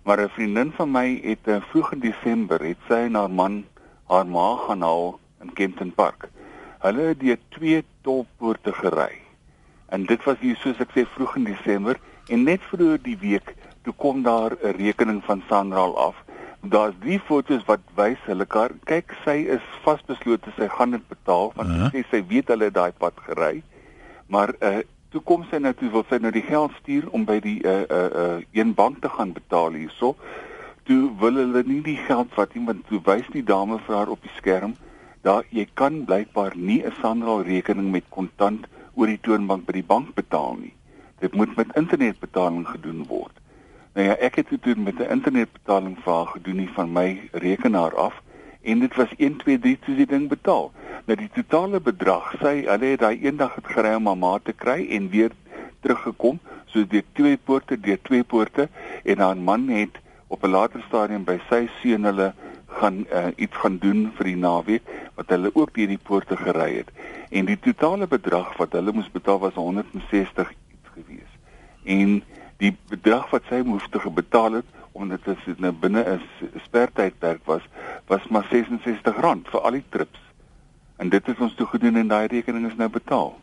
Maar 0.03 0.21
'n 0.21 0.29
vriendin 0.29 0.71
van 0.71 0.91
my 0.91 1.19
het 1.23 1.45
uh, 1.45 1.61
vroeg 1.61 1.91
in 1.91 1.99
Desember 1.99 2.63
het 2.63 2.77
sy 2.87 2.93
en 3.07 3.15
haar 3.15 3.29
man 3.29 3.65
haar 4.07 4.25
ma 4.27 4.55
gaan 4.55 4.81
haal 4.81 5.19
in 5.41 5.53
Kempton 5.53 5.93
Park. 5.93 6.29
Hulle 6.79 7.01
het 7.01 7.19
die 7.19 7.37
twee 7.49 7.83
tolpoorte 8.01 8.73
gery. 8.73 9.21
En 9.85 10.05
dit 10.05 10.23
was 10.23 10.37
hier 10.39 10.55
soos 10.55 10.79
ek 10.79 10.91
sê 10.95 11.05
vroeg 11.05 11.35
in 11.35 11.43
Desember 11.43 11.99
en 12.27 12.43
net 12.43 12.61
vroeër 12.71 13.01
die 13.03 13.17
week 13.17 13.55
toe 13.83 13.93
kom 13.93 14.23
daar 14.23 14.51
'n 14.51 14.75
rekening 14.77 15.23
van 15.23 15.43
Sanral 15.49 15.97
af. 15.97 16.15
Daar's 16.61 16.95
drie 16.99 17.19
fotos 17.19 17.65
wat 17.65 17.79
wys 17.95 18.17
hulle 18.25 18.45
kar. 18.45 18.71
Kyk, 18.83 19.13
sy 19.25 19.37
is 19.49 19.61
vasbeslote 19.83 20.51
sy 20.57 20.67
gaan 20.67 20.91
dit 20.91 21.07
betaal 21.07 21.51
want 21.55 21.69
uh 21.69 21.75
-huh. 21.75 21.91
sy 21.91 22.01
sê 22.01 22.09
sy 22.09 22.25
weet 22.27 22.47
hulle 22.47 22.63
het 22.63 22.73
daai 22.73 22.91
pad 22.91 23.13
gery. 23.27 23.63
Maar 24.27 24.53
uh 24.59 24.81
toe 25.11 25.21
kom 25.27 25.43
sy 25.49 25.59
nou 25.59 25.73
toe 25.75 25.89
wil 25.91 26.05
sy 26.09 26.21
nou 26.23 26.31
die 26.31 26.45
geld 26.47 26.71
stuur 26.79 27.09
om 27.11 27.25
by 27.27 27.39
die 27.43 27.59
uh 27.67 27.81
uh, 27.83 28.05
uh 28.23 28.37
een 28.55 28.73
bank 28.73 29.01
te 29.03 29.09
gaan 29.09 29.33
betaal 29.35 29.75
hierso. 29.75 30.15
Toe 30.87 31.11
wil 31.19 31.39
hulle 31.41 31.63
nie 31.67 31.81
die 31.83 31.97
geld 32.07 32.31
vat 32.37 32.55
nie 32.55 32.65
want 32.65 32.87
toe 32.87 33.01
wys 33.05 33.27
die 33.33 33.43
dame 33.43 33.79
vir 33.87 33.97
haar 33.97 34.13
op 34.15 34.23
die 34.23 34.35
skerm 34.37 34.77
dat 35.27 35.51
jy 35.51 35.67
kan 35.73 36.05
blykbaar 36.05 36.55
nie 36.55 36.79
'n 36.83 36.95
Sanral 37.01 37.43
rekening 37.43 37.91
met 37.91 38.07
kontant 38.09 38.67
oor 38.95 39.07
die 39.07 39.19
toonbank 39.21 39.65
by 39.65 39.73
die 39.73 39.89
bank 39.93 40.15
betaal 40.15 40.55
nie. 40.61 40.73
Dit 41.19 41.35
moet 41.35 41.55
met 41.57 41.75
internetbetaling 41.75 42.67
gedoen 42.67 43.05
word. 43.07 43.35
Nou 43.93 44.07
ja, 44.07 44.15
ek 44.15 44.35
het 44.35 44.49
dit 44.49 44.63
doen 44.63 44.83
met 44.83 44.99
'n 44.99 45.11
internetbetaling 45.11 45.97
vir 46.03 46.13
haar 46.13 46.27
gedoen 46.27 46.55
nie 46.55 46.69
van 46.75 46.91
my 46.93 47.29
rekenaar 47.31 47.95
af 47.95 48.21
en 48.61 48.79
dit 48.79 48.95
was 48.95 49.13
1 49.17 49.37
2 49.37 49.59
3 49.59 49.79
toe 49.79 49.95
die 49.95 50.05
ding 50.05 50.27
betaal. 50.29 50.71
Nou 51.05 51.17
die 51.17 51.29
totale 51.33 51.79
bedrag, 51.79 52.33
sy 52.41 52.61
hulle 52.67 52.93
het 52.93 53.01
daai 53.01 53.21
eendag 53.21 53.55
het 53.57 53.67
gery 53.73 53.95
om 53.97 54.05
mamma 54.09 54.37
te 54.43 54.53
kry 54.53 54.85
en 54.97 55.09
weer 55.09 55.33
teruggekom, 55.81 56.39
so 56.69 56.85
dit 56.87 57.05
twee 57.17 57.37
poorte, 57.37 57.77
deur 57.79 57.99
twee 58.07 58.23
poorte 58.23 58.69
en 59.03 59.23
haar 59.23 59.37
man 59.37 59.67
het 59.73 59.97
op 60.27 60.43
'n 60.43 60.51
later 60.51 60.83
stadium 60.87 61.23
by 61.23 61.39
sy 61.49 61.67
seun 61.81 62.03
hulle 62.03 62.33
gaan 62.67 63.05
uh, 63.11 63.27
iets 63.35 63.57
gaan 63.57 63.77
doen 63.77 64.11
vir 64.15 64.25
die 64.25 64.37
naweek 64.37 64.83
wat 65.15 65.29
hulle 65.29 65.51
ook 65.53 65.73
deur 65.75 65.87
die 65.87 65.99
poorte 66.09 66.37
gery 66.37 66.77
het. 66.77 66.89
En 67.29 67.45
die 67.45 67.59
totale 67.59 68.07
bedrag 68.07 68.57
wat 68.57 68.71
hulle 68.77 68.93
moes 68.95 69.11
betaal 69.11 69.39
was 69.39 69.53
160 69.53 70.51
iets 70.51 70.93
gewees. 70.93 71.33
En 71.83 72.21
die 72.57 72.77
bedrag 72.89 73.29
wat 73.29 73.43
sy 73.49 73.61
moes 73.65 73.87
te 73.91 73.99
betaal 74.13 74.61
het 74.61 74.65
omdat 74.91 75.25
dit 75.25 75.59
nou 75.59 75.71
binne 75.71 76.03
'n 76.03 76.21
spertydperk 76.63 77.41
was, 77.45 77.61
was 78.07 78.27
maar 78.27 78.45
R66 78.45 79.49
vir 79.51 79.61
al 79.61 79.71
die 79.71 79.83
trips. 79.89 80.19
En 80.97 81.09
dit 81.09 81.25
het 81.25 81.39
ons 81.39 81.55
toe 81.55 81.67
gedoen 81.67 81.95
en 81.95 82.07
daai 82.07 82.27
rekening 82.27 82.67
is 82.67 82.75
nou 82.75 82.89
betaal. 82.89 83.39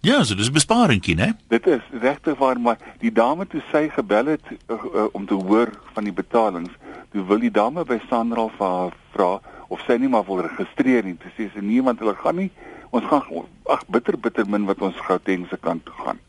Ja, 0.00 0.22
so 0.24 0.34
dis 0.34 0.50
besparingkie, 0.50 1.14
né? 1.16 1.32
Dit 1.48 1.66
is 1.66 1.80
regtig 2.00 2.38
waar, 2.38 2.60
maar 2.60 2.78
die 2.98 3.12
dame 3.12 3.46
toe 3.46 3.62
sy 3.70 3.88
gebel 3.88 4.26
het 4.26 4.44
uh, 4.50 4.76
uh, 4.94 5.04
om 5.12 5.26
te 5.26 5.34
hoor 5.34 5.70
van 5.92 6.04
die 6.04 6.12
betalings, 6.12 6.70
toe 7.12 7.24
wil 7.24 7.38
die 7.38 7.50
dame 7.50 7.84
by 7.84 7.96
Sandra 8.08 8.44
vra 9.12 9.40
of 9.68 9.80
sy 9.86 9.96
nie 9.96 10.08
maar 10.08 10.26
wil 10.28 10.42
registreer 10.44 11.04
nie. 11.04 11.16
Toe 11.16 11.32
sê 11.38 11.48
sy 11.54 11.64
nee, 11.64 11.82
want 11.82 11.98
hulle 12.04 12.14
gaan 12.20 12.36
nie 12.36 12.50
ons 12.94 13.06
gaan 13.10 13.46
ag 13.72 13.86
bitter 13.88 14.18
bitter 14.20 14.46
min 14.46 14.68
wat 14.68 14.82
ons 14.84 15.00
Gauteng 15.08 15.48
se 15.48 15.56
kant 15.56 15.84
toe 15.88 15.96
gaan. 16.04 16.20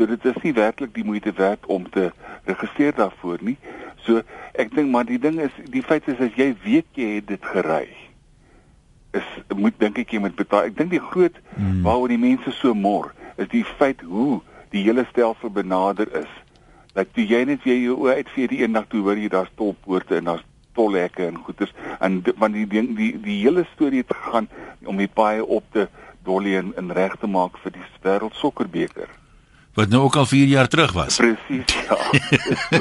So 0.00 0.08
dit 0.08 0.24
is 0.24 0.36
nie 0.40 0.54
werklik 0.56 0.94
die 0.96 1.04
moeite 1.04 1.32
werd 1.36 1.66
om 1.66 1.84
te 1.92 2.06
registreer 2.48 2.94
daarvoor 2.96 3.42
nie. 3.44 3.58
So 4.06 4.22
ek 4.56 4.70
dink 4.72 4.88
maar 4.88 5.04
die 5.04 5.18
ding 5.20 5.36
is 5.44 5.52
die 5.68 5.82
feit 5.84 6.08
is 6.08 6.22
as 6.24 6.38
jy 6.40 6.54
weet 6.62 6.88
jy 6.96 7.18
het 7.18 7.26
dit 7.28 7.50
gery 7.52 7.84
is 9.12 9.28
moet 9.58 9.76
dink 9.76 10.00
ek 10.00 10.14
jy 10.16 10.22
moet 10.24 10.38
betaal. 10.38 10.70
Ek 10.70 10.78
dink 10.78 10.94
die 10.94 11.02
groot 11.10 11.36
hmm. 11.52 11.82
waaroor 11.84 12.14
die 12.14 12.22
mense 12.22 12.54
so 12.62 12.72
mor 12.72 13.10
is 13.36 13.52
die 13.52 13.64
feit 13.76 14.00
hoe 14.00 14.40
die 14.72 14.86
hele 14.88 15.04
stelsel 15.10 15.52
benader 15.52 16.08
is. 16.22 16.32
Dat 16.96 17.12
jy 17.12 17.44
net 17.44 17.68
weer 17.68 17.82
jou 17.84 18.00
oë 18.06 18.22
uit 18.22 18.34
vir 18.38 18.56
die 18.56 18.64
eendag 18.64 18.88
toe 18.88 19.04
hoor 19.04 19.20
jy 19.20 19.28
daar's 19.28 19.52
tolpoorte 19.60 20.16
en 20.16 20.32
daar's 20.32 20.48
tolhekke 20.78 21.28
en 21.28 21.42
goeders 21.44 21.76
en 22.00 22.22
want 22.40 22.56
die 22.56 22.68
ding 22.72 22.94
die 22.96 23.12
die 23.20 23.42
hele 23.44 23.68
storie 23.74 24.00
het 24.00 24.16
gegaan 24.16 24.48
om 24.88 24.96
die 24.96 25.12
paai 25.12 25.44
op 25.44 25.68
te 25.76 25.90
dolly 26.24 26.56
en, 26.56 26.72
en 26.80 26.94
reg 26.96 27.20
te 27.20 27.28
maak 27.28 27.60
vir 27.60 27.76
die 27.76 27.88
wêreld 28.06 28.38
sokkerbeker 28.40 29.19
wat 29.74 29.88
nou 29.88 30.02
ook 30.02 30.16
al 30.16 30.26
4 30.26 30.46
jaar 30.46 30.68
terug 30.68 30.92
was. 30.92 31.16
Presies, 31.16 31.64
ja. 31.88 31.96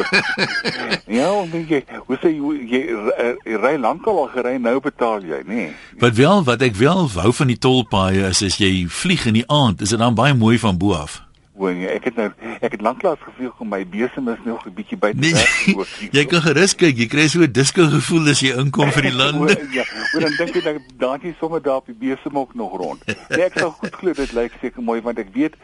ja, 1.20 1.30
dink 1.52 1.70
jy, 1.70 1.84
hoe 2.08 2.18
sê 2.22 2.32
jy 2.34 2.58
jy, 2.70 2.82
jy 3.46 3.56
ry 3.62 3.76
lankal 3.82 4.18
al 4.26 4.30
gery 4.34 4.58
nou 4.62 4.80
betaal 4.84 5.24
jy, 5.26 5.42
nê? 5.46 5.56
Nee. 5.70 5.72
Wat 6.02 6.16
wel 6.20 6.44
wat 6.44 6.62
ek 6.66 6.76
wel 6.80 7.08
wou 7.14 7.32
van 7.34 7.48
die 7.54 7.58
tolpaaie 7.62 8.28
is 8.34 8.44
as 8.46 8.58
jy 8.62 8.86
vlieg 8.90 9.26
in 9.30 9.34
die 9.42 9.48
aand, 9.48 9.82
is 9.86 9.90
dit 9.96 10.00
dan 10.02 10.16
baie 10.18 10.34
mooi 10.38 10.58
van 10.60 10.78
bo 10.82 10.94
af. 10.98 11.22
Hoor 11.60 11.74
jy, 11.76 11.90
ek 11.92 12.06
het 12.08 12.16
nou 12.16 12.30
ek 12.64 12.72
het 12.78 12.82
lanklaas 12.86 13.20
gevoel 13.20 13.50
om 13.60 13.68
my 13.74 13.82
besem 13.92 14.30
is 14.32 14.40
nog 14.46 14.64
'n 14.66 14.72
bietjie 14.74 14.98
by 14.98 15.12
te 15.12 15.20
Nee, 15.20 15.34
werk. 15.36 15.90
jy 16.18 16.24
kan 16.26 16.42
gerus 16.42 16.76
kyk, 16.76 16.96
jy 16.98 17.08
kry 17.12 17.28
so 17.28 17.42
'n 17.44 17.52
disco 17.52 17.84
gevoel 17.92 18.30
as 18.32 18.40
jy 18.40 18.54
inkom 18.56 18.92
vir 18.96 19.04
die 19.12 19.18
lande. 19.24 19.58
ja, 19.76 19.84
maar 20.14 20.22
dan 20.24 20.36
dink 20.40 20.56
ek 20.56 20.64
dan 20.64 20.80
daar 20.98 21.20
is 21.24 21.36
sommer 21.40 21.62
daar 21.62 21.84
op 21.84 21.86
die 21.92 21.96
besem 22.00 22.38
ook 22.40 22.56
nog 22.56 22.72
rond. 22.78 23.04
Nee, 23.06 23.44
ek 23.44 23.60
sou 23.60 23.72
goed 23.72 23.92
glo 23.96 24.14
dit 24.14 24.32
lyk 24.34 24.52
seker 24.62 24.82
mooi 24.82 25.02
want 25.02 25.20
ek 25.20 25.34
weet 25.36 25.56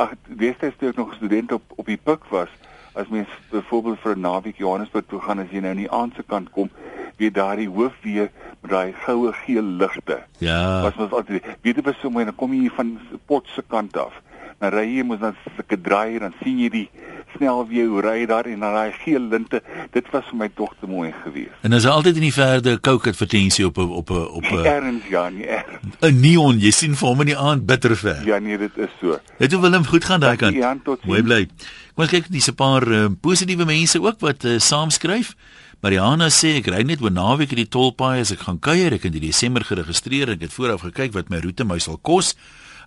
ag 0.00 0.14
destyds 0.24 0.78
toe 0.78 0.88
ek 0.90 0.96
nog 0.96 1.14
student 1.14 1.52
op 1.52 1.62
op 1.76 1.86
die 1.86 2.00
pik 2.00 2.24
was, 2.32 2.52
as 2.98 3.08
mens 3.12 3.28
byvoorbeeld 3.50 4.00
vir 4.02 4.16
'n 4.16 4.20
naweek 4.20 4.56
Johannesburg 4.56 5.04
toe 5.08 5.20
gaan 5.20 5.38
as 5.38 5.50
jy 5.50 5.60
nou 5.60 5.70
aan 5.70 5.84
die 5.84 5.90
aand 5.90 6.14
se 6.14 6.22
kant 6.22 6.50
kom, 6.50 6.70
weet 7.16 7.34
daar 7.34 7.56
die 7.56 7.68
hoofweë 7.68 8.30
met 8.60 8.70
daai 8.70 8.92
goue 8.92 9.32
geel 9.32 9.62
ligte. 9.62 10.18
Ja. 10.38 10.82
Was 10.82 10.94
mos 10.94 11.12
altyd 11.12 11.44
weet 11.62 11.76
jy 11.76 11.92
so 12.00 12.10
mooi 12.10 12.24
dan 12.24 12.34
kom 12.34 12.52
jy 12.54 12.70
van 12.76 12.98
pot 13.26 13.46
se 13.54 13.62
kant 13.66 13.96
af. 13.96 14.12
Dan 14.60 14.74
ry 14.76 14.82
jy 14.92 15.04
mos 15.08 15.20
dan 15.22 15.36
sulke 15.56 15.78
draai 15.80 16.18
dan 16.20 16.34
sien 16.42 16.58
jy 16.60 16.68
die 16.68 16.88
snelweë 17.32 17.84
hoe 17.88 18.00
ry 18.04 18.26
daar 18.28 18.44
en 18.50 18.60
dan 18.60 18.74
daai 18.76 18.92
geel 19.00 19.22
linte. 19.32 19.62
Dit 19.94 20.10
was 20.12 20.26
vir 20.28 20.36
my 20.42 20.48
tog 20.52 20.74
te 20.80 20.88
mooi 20.90 21.08
geweest. 21.22 21.54
En 21.64 21.72
as 21.72 21.86
altyd 21.88 22.18
in 22.20 22.26
die 22.26 22.34
verde 22.34 22.74
Coke 22.84 23.08
advertensie 23.14 23.64
op 23.66 23.78
'n 23.78 23.88
op 23.88 24.10
'n 24.10 24.26
op 24.36 24.44
'n 24.44 24.66
Erns 24.66 25.06
ja, 25.08 25.28
nie 25.28 25.46
erns. 25.46 25.80
'n 26.00 26.20
neon, 26.20 26.58
jy 26.60 26.70
sien 26.70 26.94
vir 26.94 27.08
hom 27.08 27.20
in 27.20 27.32
die 27.32 27.38
aand 27.38 27.64
bitter 27.66 27.96
ver. 27.96 28.20
Ja 28.26 28.38
nee, 28.38 28.58
dit 28.58 28.76
is 28.76 28.92
so. 29.00 29.18
Het 29.38 29.52
hoe 29.52 29.62
Willem 29.62 29.86
goed 29.86 30.04
gaan 30.04 30.20
daai 30.20 30.36
kant. 30.36 30.54
Ja, 30.54 30.76
tot 30.84 31.04
Mooi 31.04 31.22
bly. 31.22 31.46
Kom 31.94 32.04
ons 32.04 32.10
kyk 32.10 32.28
dis 32.28 32.50
'n 32.50 32.54
paar 32.54 32.88
uh, 32.88 33.06
positiewe 33.20 33.64
mense 33.64 34.02
ook 34.02 34.20
wat 34.20 34.44
uh, 34.44 34.58
saamskryf. 34.58 35.36
Mariana 35.80 36.28
sê 36.28 36.60
ek 36.60 36.66
ry 36.66 36.82
net 36.82 37.00
oor 37.00 37.10
naweek 37.10 37.50
in 37.50 37.64
die 37.64 37.68
tolpaaie 37.68 38.20
as 38.20 38.32
ek 38.32 38.40
gaan 38.44 38.58
kuier. 38.58 38.92
Ek 38.92 39.02
het 39.02 39.14
in 39.14 39.20
Desember 39.20 39.64
geregistreer. 39.64 40.28
Ek 40.28 40.40
het 40.40 40.52
vooraf 40.52 40.80
gekyk 40.80 41.12
wat 41.12 41.30
my 41.30 41.40
roete 41.40 41.64
my 41.64 41.78
sal 41.78 41.96
kos. 41.96 42.36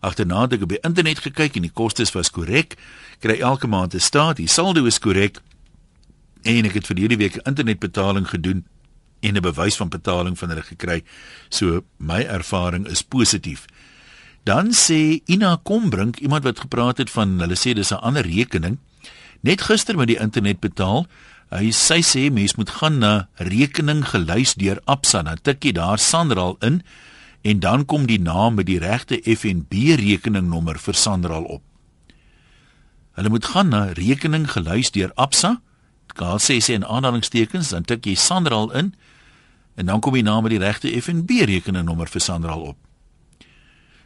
Agterna 0.03 0.41
het 0.43 0.57
ek 0.57 0.65
op 0.65 0.73
die 0.73 0.81
internet 0.83 1.21
gekyk 1.23 1.55
en 1.55 1.63
die 1.63 1.71
kostes 1.71 2.11
was 2.11 2.31
korrek. 2.33 2.75
Kry 3.23 3.39
elke 3.39 3.67
maand 3.67 3.95
'n 3.95 3.99
staat. 3.99 4.37
Die 4.37 4.47
saldo 4.47 4.85
is 4.85 4.99
korrek. 4.99 5.39
En 6.43 6.65
ek 6.65 6.73
het 6.73 6.87
vir 6.87 6.97
hierdie 6.97 7.17
week 7.17 7.35
internetbetaling 7.47 8.27
gedoen 8.27 8.65
en 9.21 9.35
'n 9.35 9.41
bewys 9.41 9.75
van 9.75 9.89
betaling 9.89 10.37
van 10.37 10.49
hulle 10.49 10.63
gekry. 10.63 11.03
So 11.49 11.83
my 11.97 12.21
ervaring 12.23 12.87
is 12.87 13.01
positief. 13.01 13.65
Dan 14.43 14.73
sê 14.73 15.21
Ina 15.25 15.59
Kombrink, 15.63 16.19
iemand 16.19 16.43
wat 16.43 16.59
gepraat 16.59 16.97
het 16.97 17.09
van 17.09 17.39
hulle 17.39 17.55
sê 17.55 17.73
dis 17.73 17.91
'n 17.91 18.03
ander 18.03 18.25
rekening. 18.25 18.77
Net 19.41 19.61
gister 19.61 19.95
met 19.95 20.07
die 20.07 20.19
internet 20.19 20.59
betaal. 20.59 21.07
Hy 21.49 21.71
sy 21.71 22.01
sê 22.01 22.31
mens 22.31 22.55
moet 22.55 22.69
gaan 22.69 22.97
na 22.97 23.27
rekening 23.35 24.05
gelys 24.05 24.53
deur 24.53 24.81
Absa, 24.85 25.21
dan 25.21 25.37
tik 25.41 25.63
jy 25.63 25.71
daar 25.71 25.99
Sanral 25.99 26.57
in 26.59 26.81
en 27.43 27.59
dan 27.59 27.85
kom 27.85 28.05
die 28.07 28.21
naam 28.21 28.55
met 28.55 28.69
die 28.69 28.79
regte 28.79 29.19
FNB 29.19 29.99
rekeningnommer 29.99 30.79
vir 30.79 30.95
Sanral 30.95 31.43
op. 31.43 31.63
Hulle 33.19 33.29
moet 33.29 33.45
gaan 33.45 33.69
na 33.69 33.83
rekening 33.97 34.47
gelys 34.51 34.93
deur 34.95 35.11
Absa. 35.19 35.59
Daar 36.15 36.39
sê 36.39 36.59
sy 36.63 36.77
in 36.77 36.85
aanhalingstekens, 36.85 37.73
dan 37.75 37.83
tik 37.83 38.07
jy 38.07 38.15
Sanral 38.15 38.71
in 38.71 38.93
en 39.75 39.89
dan 39.89 39.99
kom 40.05 40.13
die 40.13 40.23
naam 40.23 40.45
met 40.45 40.53
die 40.53 40.61
regte 40.61 40.91
FNB 41.01 41.43
rekeningnommer 41.49 42.07
vir 42.07 42.21
Sanral 42.21 42.67
op. 42.73 42.79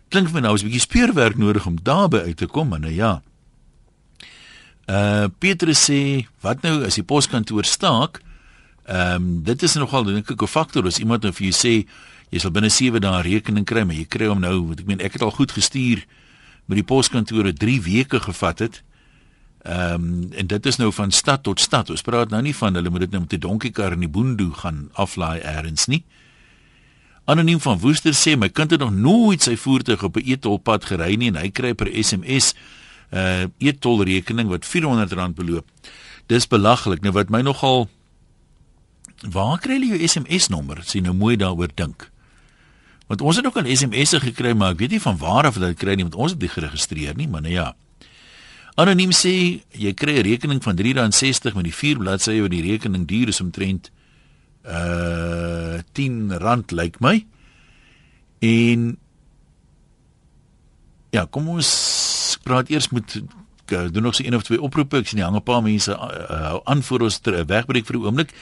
Klink 0.08 0.32
vir 0.32 0.39
my 0.39 0.47
nou 0.47 0.56
is 0.56 0.63
'n 0.63 0.69
bietjie 0.69 0.88
speurwerk 0.88 1.38
nodig 1.38 1.65
om 1.65 1.78
daarby 1.84 2.17
uit 2.17 2.38
te 2.38 2.47
kom, 2.47 2.69
maar 2.69 2.80
nou 2.80 2.93
ja. 2.93 3.21
Uh 4.88 5.28
Petrus 5.39 5.89
sê, 5.89 6.28
wat 6.41 6.62
nou 6.62 6.86
as 6.86 6.95
die 6.95 7.04
poskantoor 7.04 7.65
staak? 7.65 8.21
Ehm 8.88 9.15
um, 9.15 9.43
dit 9.43 9.63
is 9.63 9.73
nogal 9.76 10.04
dink 10.04 10.32
ek 10.32 10.41
'n 10.41 10.47
faktor 10.47 10.86
as 10.86 11.00
iemand 11.00 11.23
nou 11.23 11.34
vir 11.34 11.52
jou 11.52 11.56
sê 11.56 11.88
jy 12.30 12.40
sal 12.40 12.52
binne 12.52 12.70
7 12.70 13.02
dae 13.04 13.22
rekening 13.24 13.66
kry, 13.66 13.84
maar 13.88 13.96
jy 13.96 14.06
kry 14.06 14.28
hom 14.28 14.42
nou, 14.44 14.70
wat 14.72 14.84
ek 14.84 14.90
meen 14.90 15.04
ek 15.04 15.13
het 15.13 15.26
al 15.26 15.32
goed 15.32 15.52
gestuur 15.56 16.04
met 16.68 16.82
die 16.82 16.88
poskantore 16.88 17.54
3 17.54 17.82
weke 17.82 18.20
gevat 18.20 18.60
het. 18.60 18.84
Ehm 19.68 19.94
um, 19.94 20.30
en 20.32 20.48
dit 20.48 20.66
is 20.66 20.78
nou 20.78 20.92
van 20.94 21.12
stad 21.12 21.44
tot 21.44 21.60
stad. 21.60 21.90
Ons 21.90 22.02
praat 22.02 22.30
nou 22.30 22.42
nie 22.42 22.56
van 22.56 22.76
hulle 22.76 22.90
moet 22.90 23.08
dit 23.08 23.12
nou 23.12 23.22
met 23.22 23.34
'n 23.34 23.40
donkiekar 23.40 23.94
in 23.94 24.00
die 24.00 24.10
boondoe 24.10 24.54
gaan 24.54 24.90
aflaai 24.94 25.42
eers 25.42 25.88
nie. 25.88 26.04
Anoniem 27.26 27.60
van 27.60 27.80
Woester 27.80 28.13
sê 28.13 28.38
my 28.38 28.50
kind 28.50 28.72
het 28.72 28.80
nog 28.80 28.94
nooit 28.94 29.42
sy 29.42 29.56
voertuig 29.56 30.04
op 30.04 30.16
'n 30.18 30.24
e-tolpad 30.32 30.86
gery 30.86 31.16
nie 31.16 31.28
en 31.28 31.36
hy 31.36 31.50
kry 31.50 31.74
per 31.74 31.88
SMS 32.04 32.54
'n 33.12 33.18
uh, 33.18 33.44
e-tolrekening 33.58 34.50
wat 34.50 34.66
R400 34.66 35.34
beloop. 35.36 35.66
Dis 36.28 36.48
belaglik. 36.48 37.02
Nou 37.02 37.12
wat 37.12 37.30
my 37.30 37.42
nogal 37.42 37.90
Waar 39.26 39.58
kry 39.58 39.80
jy 39.82 39.98
jou 39.98 40.08
SMS 40.08 40.48
nommer? 40.48 40.84
Sien 40.86 41.04
nou 41.04 41.13
mooi 41.13 41.36
daaroor 41.36 41.72
dink. 41.74 42.12
Want 43.08 43.22
ons 43.22 43.36
het 43.39 43.46
ook 43.46 43.58
al 43.58 43.70
SMS'e 43.72 44.20
gekry, 44.20 44.54
maar 44.54 44.76
ek 44.76 44.80
weet 44.84 44.98
nie 44.98 45.02
van 45.02 45.17
waar 45.17 45.48
af 45.48 45.56
hulle 45.56 45.72
dit 45.72 45.80
kry 45.80 45.96
nie, 45.96 46.04
want 46.04 46.15
ons 46.15 46.32
het 46.36 46.39
dit 46.39 46.52
geregistreer 46.52 47.15
nie, 47.15 47.28
maar 47.28 47.41
nou 47.41 47.54
ja. 47.54 47.76
Anoniem 48.78 49.13
sê 49.15 49.63
jy 49.74 49.93
kry 49.93 50.20
'n 50.20 50.28
rekening 50.28 50.63
van 50.63 50.78
R3.60 50.78 51.56
met 51.56 51.63
die 51.63 51.74
vier 51.74 51.98
bladsye 51.98 52.41
wat 52.41 52.52
die 52.52 52.62
rekening 52.62 53.08
duur 53.08 53.28
is 53.28 53.41
omtrent 53.41 53.91
uh 54.67 55.80
R10 55.80 56.72
lyk 56.72 57.00
my. 57.00 57.26
En 58.39 58.98
ja, 61.10 61.26
kom 61.30 61.50
ons 61.50 62.38
praat 62.43 62.70
eers 62.70 62.89
met 62.89 63.22
doen 63.67 64.04
nog 64.04 64.15
so 64.15 64.24
een 64.24 64.36
of 64.36 64.43
twee 64.43 64.62
oproepe. 64.62 64.98
Ek 64.98 65.08
sien 65.08 65.20
hang 65.20 65.36
'n 65.36 65.43
paar 65.43 65.62
mense 65.62 65.91
uh, 65.91 66.58
aan 66.63 66.84
voor 66.84 67.02
ons 67.02 67.17
ter 67.17 67.46
wegbreek 67.46 67.86
vir 67.86 67.96
'n 67.96 68.06
oomblik. 68.06 68.34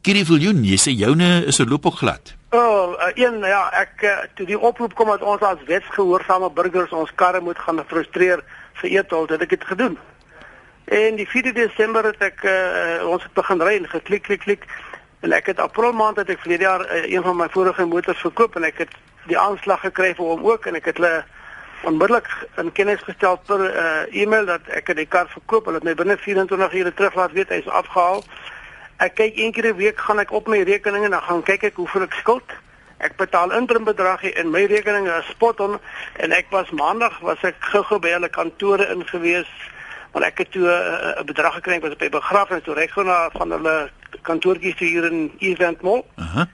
Kierie 0.00 0.24
Viljoen, 0.24 0.62
jy 0.64 0.78
sê 0.80 0.92
joune 0.96 1.26
is 1.44 1.58
'n 1.60 1.68
loop 1.68 1.86
ook 1.86 1.98
glad. 2.00 2.32
O, 2.50 2.58
oh, 2.58 2.92
uh, 2.96 3.10
een 3.14 3.38
ja, 3.44 3.68
ek 3.72 4.00
uh, 4.02 4.12
toe 4.34 4.46
die 4.46 4.58
oproep 4.58 4.94
kom 4.94 5.08
dat 5.12 5.20
ons 5.20 5.40
as 5.40 5.60
wetsgehoorsame 5.66 6.48
burgers 6.50 6.90
ons 6.90 7.10
karre 7.14 7.40
moet 7.40 7.58
gaan 7.58 7.84
frustreer 7.86 8.40
vir 8.80 8.90
eetol, 8.90 9.26
het 9.28 9.42
ek 9.42 9.48
dit 9.48 9.64
gedoen. 9.64 9.98
En 10.84 11.16
die 11.16 11.28
4de 11.28 11.52
Desember 11.52 12.04
het 12.04 12.22
ek 12.22 12.40
uh, 12.48 13.04
ons 13.04 13.22
het 13.22 13.32
begin 13.36 13.60
ry 13.60 13.74
en 13.76 13.88
geklik 13.88 14.22
klik 14.22 14.40
klik 14.40 14.64
en 15.20 15.32
ek 15.36 15.52
het 15.52 15.60
April 15.60 15.92
maand 15.92 16.16
het 16.16 16.30
ek 16.32 16.40
verlede 16.40 16.64
jaar 16.64 16.80
uh, 16.80 17.04
een 17.04 17.22
van 17.22 17.36
my 17.36 17.48
vorige 17.52 17.84
motors 17.84 18.24
verkoop 18.24 18.56
en 18.56 18.64
ek 18.64 18.78
het 18.78 18.94
die 19.28 19.38
aanslag 19.38 19.84
gekry 19.84 20.14
vir 20.14 20.24
hom 20.32 20.46
ook 20.48 20.64
en 20.64 20.80
ek 20.80 20.88
het 20.88 20.96
hulle 20.96 21.24
onmiddellik 21.84 22.30
in 22.56 22.72
kennis 22.72 23.04
gestel 23.04 23.36
per 23.36 23.60
uh, 23.68 24.08
e-mail 24.16 24.48
dat 24.48 24.64
ek 24.72 24.96
die 24.96 25.04
kar 25.04 25.28
verkoop. 25.28 25.68
Hulle 25.68 25.76
het 25.76 25.84
my 25.84 25.94
binne 25.94 26.16
24 26.16 26.72
ure 26.72 26.94
terug 26.94 27.20
laat 27.20 27.36
weet 27.36 27.52
hy's 27.52 27.68
afgehaal. 27.68 28.24
Ek 29.00 29.14
kyk 29.16 29.36
een 29.36 29.52
keer 29.52 29.72
'n 29.72 29.76
week 29.76 29.98
gaan 29.98 30.18
ek 30.20 30.32
op 30.32 30.46
my 30.46 30.60
rekening 30.62 31.04
en 31.04 31.10
dan 31.10 31.22
gaan 31.22 31.42
kyk 31.42 31.62
ek 31.62 31.76
hoeveel 31.76 32.02
ek 32.02 32.12
skuld. 32.12 32.48
Ek 32.98 33.16
betaal 33.16 33.52
interim 33.52 33.84
bedrag 33.84 34.22
en 34.22 34.50
my 34.50 34.64
rekening 34.64 35.08
is 35.08 35.26
spot 35.26 35.60
on 35.60 35.80
en 36.16 36.32
ek 36.32 36.46
was 36.50 36.70
maandag 36.70 37.18
was 37.20 37.40
ek 37.42 37.56
gou-gou 37.60 37.98
by 37.98 38.12
hulle 38.12 38.28
kantore 38.28 38.88
ingewees 38.92 39.48
want 40.12 40.24
ek 40.24 40.38
het 40.38 40.52
toe 40.52 40.68
'n 40.68 41.18
uh, 41.18 41.24
bedrag 41.24 41.54
gekry 41.54 41.80
wat 41.80 41.92
op 41.92 42.02
'n 42.02 42.10
begrafnis 42.10 42.62
toe 42.62 42.74
reg 42.74 42.96
na 42.96 43.30
van 43.32 43.50
hulle 43.50 43.90
kantoortjies 44.22 44.78
hier 44.78 45.04
in 45.04 45.32
Event 45.38 45.80
Mall. 45.80 46.04
Aha. 46.14 46.28
Uh 46.28 46.34
-huh. 46.34 46.46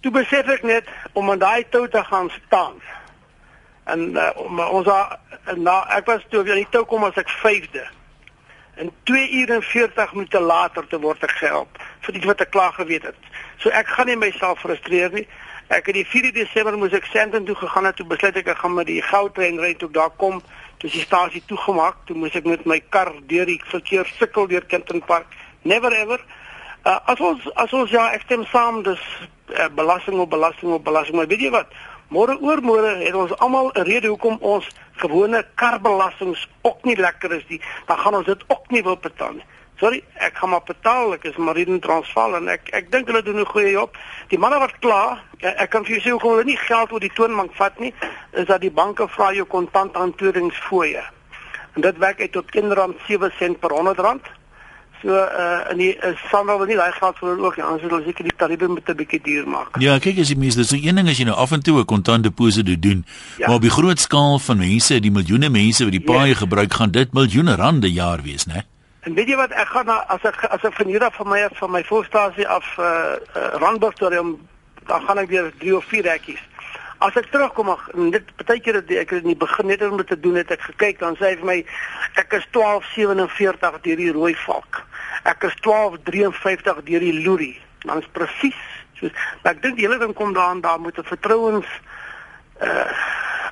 Toe 0.00 0.12
besef 0.12 0.48
ek 0.48 0.62
net 0.62 0.88
om 1.12 1.30
aan 1.30 1.38
daai 1.38 1.68
tou 1.68 1.88
te 1.88 2.04
gaan 2.04 2.30
staan. 2.46 2.74
En 3.84 4.00
uh, 4.10 4.30
om, 4.34 4.60
ons 4.60 4.86
na 5.56 5.86
ek 5.88 6.06
was 6.06 6.22
toe 6.28 6.40
aan 6.40 6.62
die 6.64 6.66
tou 6.70 6.84
kom 6.84 7.04
as 7.04 7.14
ek 7.14 7.30
5de. 7.30 7.86
En 8.76 8.90
2 9.02 9.30
ure 9.40 9.54
en 9.54 9.62
40 9.62 10.12
minute 10.12 10.40
later 10.40 10.86
te 10.86 10.98
word 11.00 11.22
ek 11.22 11.36
gehelp 11.38 11.82
vir 12.06 12.14
iets 12.18 12.26
wat 12.26 12.40
ek 12.42 12.50
klaar 12.50 12.72
geweet 12.74 13.06
het. 13.06 13.28
So 13.62 13.70
ek 13.70 13.86
gaan 13.86 14.10
nie 14.10 14.16
myself 14.18 14.60
frustreer 14.64 15.12
nie. 15.14 15.26
Ek 15.72 15.86
het 15.86 15.96
die 15.96 16.06
4 16.06 16.32
Desember 16.34 16.76
moes 16.78 16.92
ek 16.92 17.06
Sandton 17.08 17.46
toe 17.48 17.56
gegaan 17.56 17.86
het 17.88 17.96
toe 17.96 18.06
besluit 18.06 18.36
ek 18.36 18.50
ek 18.52 18.58
gaan 18.60 18.74
met 18.74 18.90
die 18.90 19.00
goudtrein 19.02 19.60
ry 19.62 19.72
toe 19.78 19.88
ek 19.88 19.94
daar 19.94 20.12
kom. 20.20 20.42
Toe 20.82 20.90
is 20.90 20.98
die 20.98 21.06
stasie 21.06 21.42
toegemaak. 21.46 22.02
Toe 22.08 22.16
moes 22.18 22.34
ek 22.34 22.44
met 22.50 22.66
my 22.66 22.80
kar 22.90 23.12
deur 23.30 23.46
die 23.48 23.60
verkeer 23.70 24.10
sukkel 24.18 24.50
deur 24.50 24.66
Kenton 24.66 25.00
Park. 25.06 25.30
Never 25.62 25.94
ever. 25.94 26.20
Uh, 26.84 26.98
as 27.08 27.20
ons 27.20 27.46
as 27.56 27.72
ons 27.72 27.90
ja, 27.90 28.10
ek 28.12 28.26
stem 28.26 28.44
saam 28.50 28.82
dis 28.84 29.00
uh, 29.56 29.70
belasting 29.72 30.18
op 30.20 30.30
belasting 30.34 30.74
op 30.74 30.84
belasting. 30.84 31.16
Maar 31.16 31.30
weet 31.30 31.46
jy 31.46 31.52
wat? 31.54 31.70
Môre 32.12 32.36
oor 32.42 32.60
môre 32.60 32.90
het 33.00 33.14
ons 33.16 33.32
almal 33.40 33.70
'n 33.72 33.86
rede 33.88 34.12
hoekom 34.12 34.36
ons 34.40 34.68
gewone 35.02 35.44
karbelastings 35.54 36.48
ook 36.62 36.84
nie 36.84 36.96
lekker 36.96 37.32
is 37.32 37.44
nie. 37.48 37.60
Dan 37.86 37.98
gaan 37.98 38.14
ons 38.14 38.26
dit 38.26 38.44
ook 38.46 38.70
nie 38.70 38.82
wil 38.82 38.96
betaal 38.96 39.32
nie. 39.32 39.46
Sorry, 39.76 40.04
ek 40.22 40.36
gaan 40.38 40.52
maar 40.54 40.62
betaal. 40.66 41.16
Ek 41.16 41.24
is 41.26 41.36
Marine 41.36 41.80
Transvaal 41.82 42.36
en 42.38 42.48
ek 42.52 42.70
ek 42.78 42.92
dink 42.92 43.10
hulle 43.10 43.22
doen 43.26 43.40
'n 43.40 43.52
goeie 43.52 43.72
job. 43.74 43.96
Die 44.30 44.38
manne 44.38 44.58
wat 44.58 44.78
kla, 44.78 45.18
ek, 45.40 45.56
ek 45.66 45.70
kan 45.70 45.84
vir 45.84 45.96
jou 45.96 46.02
sê 46.02 46.10
hoekom 46.14 46.30
hulle 46.30 46.44
nie 46.44 46.56
geld 46.56 46.92
oor 46.92 47.00
die 47.00 47.12
toonbank 47.14 47.54
vat 47.54 47.78
nie, 47.78 47.94
is 48.32 48.46
dat 48.46 48.60
die 48.60 48.70
banke 48.70 49.08
vra 49.08 49.32
jou 49.32 49.44
kontanthanteringsfooie. 49.44 51.02
En 51.74 51.80
dit 51.82 51.98
werk 51.98 52.20
uit 52.20 52.32
tot 52.32 52.54
R1.7 52.54 53.36
sent 53.38 53.60
per 53.60 53.70
100 53.70 53.98
rand. 53.98 54.22
So 55.04 55.12
uh 55.12 55.70
en 55.70 55.76
die 55.76 55.92
is 55.92 56.20
sal 56.30 56.46
wel 56.48 56.64
nie 56.64 56.76
daai 56.76 56.92
geld 56.96 57.18
vir 57.20 57.38
ook 57.38 57.56
nie. 57.58 57.64
Anders 57.64 57.82
sal 57.84 57.90
hulle 57.92 58.06
seker 58.08 58.24
die 58.24 58.36
tariewe 58.40 58.68
met 58.72 58.88
'n 58.88 58.96
bietjie 58.96 59.20
duur 59.22 59.48
maak. 59.48 59.76
Ja, 59.78 59.98
kyk 59.98 60.18
as 60.18 60.28
jy 60.32 60.36
mens, 60.38 60.56
dis 60.56 60.72
een 60.72 60.96
ding 60.96 61.08
as 61.08 61.18
jy 61.18 61.24
nou 61.28 61.36
af 61.36 61.52
en 61.52 61.62
toe 61.62 61.78
'n 61.80 61.84
kontantdeposito 61.84 62.74
doen, 62.78 63.04
Ja. 63.38 63.46
maar 63.46 63.56
op 63.56 63.62
die 63.62 63.70
groot 63.70 64.00
skaal 64.00 64.38
van 64.38 64.58
mense, 64.58 65.00
die 65.00 65.10
miljoene 65.10 65.50
mense 65.50 65.84
wat 65.84 65.92
die 65.92 66.00
Ja. 66.06 66.12
paaie 66.12 66.34
gebruik, 66.34 66.72
gaan 66.72 66.90
dit 66.90 67.12
miljoene 67.12 67.54
rande 67.56 67.92
jaar 67.92 68.22
wees, 68.22 68.46
né? 68.46 68.64
En 69.00 69.14
weet 69.14 69.28
jy 69.28 69.36
wat 69.36 69.50
ek 69.50 69.68
gaan 69.68 69.86
na 69.86 70.04
as 70.08 70.22
ek 70.24 70.44
as 70.44 70.64
ek 70.64 70.72
van 70.74 70.86
hier 70.86 71.04
af 71.04 71.14
van 71.16 71.28
my 71.28 71.48
van 71.52 71.70
my 71.70 71.84
voorstasie 71.84 72.48
af 72.48 72.64
uh, 72.78 72.84
uh 73.36 73.58
Randburg 73.60 73.94
toe 73.94 74.18
om 74.20 74.38
dan 74.86 75.00
gaan 75.02 75.18
ek 75.18 75.28
weer 75.28 75.52
3 75.58 75.76
of 75.76 75.84
4 75.84 76.04
hekkies. 76.04 76.40
As 76.98 77.14
ek 77.16 77.26
terugkom, 77.30 77.68
ag, 77.68 77.88
dit 78.10 78.22
partykeer 78.36 78.74
het 78.74 78.90
ek 78.90 79.10
in 79.10 79.22
die 79.22 79.36
begin 79.36 79.66
net 79.66 79.82
om 79.82 79.96
dit 79.96 80.06
te 80.06 80.20
doen 80.20 80.34
het 80.34 80.50
ek 80.50 80.60
gekyk 80.60 80.98
dan 80.98 81.16
sê 81.16 81.24
hy 81.32 81.36
vir 81.36 81.44
my 81.44 81.64
ek 82.14 82.32
is 82.32 82.46
1247 82.50 83.80
deur 83.82 83.96
die 83.96 84.12
rooi 84.12 84.34
valk. 84.46 84.82
Ek 85.22 85.42
is 85.42 85.54
1253 85.60 86.82
deur 86.84 87.00
die 87.00 87.22
loerie. 87.24 87.60
Dan 87.84 87.98
is 87.98 88.08
presies 88.12 88.58
soos 88.98 89.12
maar 89.42 89.52
ek 89.54 89.62
dink 89.62 89.76
die 89.76 89.86
hele 89.86 89.98
ding 89.98 90.14
kom 90.14 90.32
daaraan 90.32 90.60
daar 90.60 90.80
moet 90.80 90.98
'n 90.98 91.04
vertrouens 91.04 91.66
uh 92.62 92.90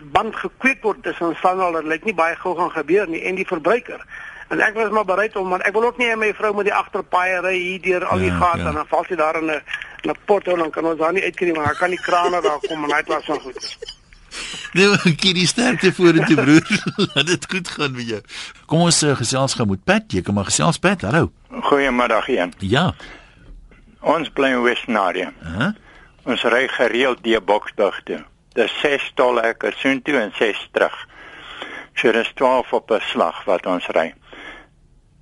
band 0.02 0.36
gekweek 0.36 0.82
word 0.82 1.02
tussen 1.02 1.36
Sanal 1.40 1.76
en 1.78 1.86
lyk 1.86 2.04
nie 2.04 2.14
baie 2.14 2.34
gou 2.36 2.56
gaan 2.56 2.70
gebeur 2.70 3.06
nie 3.08 3.22
en 3.22 3.34
die 3.34 3.46
verbruiker. 3.46 4.00
En 4.48 4.60
ek 4.60 4.74
was 4.74 4.90
maar 4.90 5.04
bereid 5.04 5.36
om 5.36 5.48
want 5.48 5.62
ek 5.62 5.72
wil 5.72 5.84
ook 5.84 5.96
nie 5.96 6.08
hê 6.10 6.16
my 6.16 6.34
vrou 6.34 6.52
moet 6.54 6.64
die 6.64 6.74
agterpaaie 6.74 7.40
ry 7.40 7.54
hier 7.56 7.80
deur 7.82 8.04
al 8.04 8.18
die 8.18 8.32
Ja, 8.32 8.38
gate 8.38 8.58
ja. 8.58 8.68
en 8.68 8.74
dan 8.74 8.86
val 8.86 9.04
sy 9.04 9.14
daar 9.14 9.36
in 9.36 9.50
'n 9.50 9.62
'n 10.10 10.16
pot 10.26 10.46
en 10.48 10.58
dan 10.58 10.70
kan 10.70 10.84
ons 10.84 10.98
daar 10.98 11.12
nie 11.12 11.22
uitkry 11.22 11.54
maar 11.56 11.66
dan 11.66 11.76
kan 11.76 11.90
die 11.90 12.02
krane 12.02 12.40
daar 12.40 12.58
kom 12.68 12.84
en 12.84 12.94
hy 12.94 13.02
klas 13.02 13.24
van 13.24 13.40
goed. 13.40 14.01
Nou, 14.78 14.96
Kitty 14.96 15.46
sterkte 15.46 15.92
vorentoe 15.92 16.36
broer. 16.36 16.64
Laat 17.14 17.26
dit 17.26 17.46
goed 17.50 17.68
gaan 17.68 17.92
met 17.96 18.08
jou. 18.08 18.20
Kom 18.66 18.86
ons 18.86 19.02
uh, 19.02 19.16
gesels 19.16 19.54
gou 19.58 19.66
met 19.68 19.84
Pat. 19.84 20.08
Jy 20.12 20.22
kan 20.26 20.34
maar 20.34 20.48
gesels 20.48 20.80
Pat. 20.82 21.04
Hallo. 21.06 21.32
Goeiemiddag 21.68 22.28
een. 22.28 22.52
Ja. 22.58 22.92
Ons 24.00 24.32
bly 24.34 24.54
in 24.56 24.62
Wesnarie. 24.64 25.28
Hæ? 25.44 25.72
Ons 26.24 26.44
ry 26.46 26.66
gereeld 26.70 27.22
deur 27.24 27.42
Boksburg 27.44 28.00
toe. 28.08 28.22
Dis 28.56 28.72
6 28.80 29.12
tolhekke 29.18 29.72
soontoe 29.76 30.18
en 30.20 30.32
6 30.38 30.68
terug. 30.72 30.96
So 31.98 32.12
dis 32.12 32.30
12 32.34 32.72
op 32.72 32.90
'n 32.90 33.00
slag 33.12 33.44
wat 33.44 33.66
ons 33.66 33.86
ry. 33.86 34.12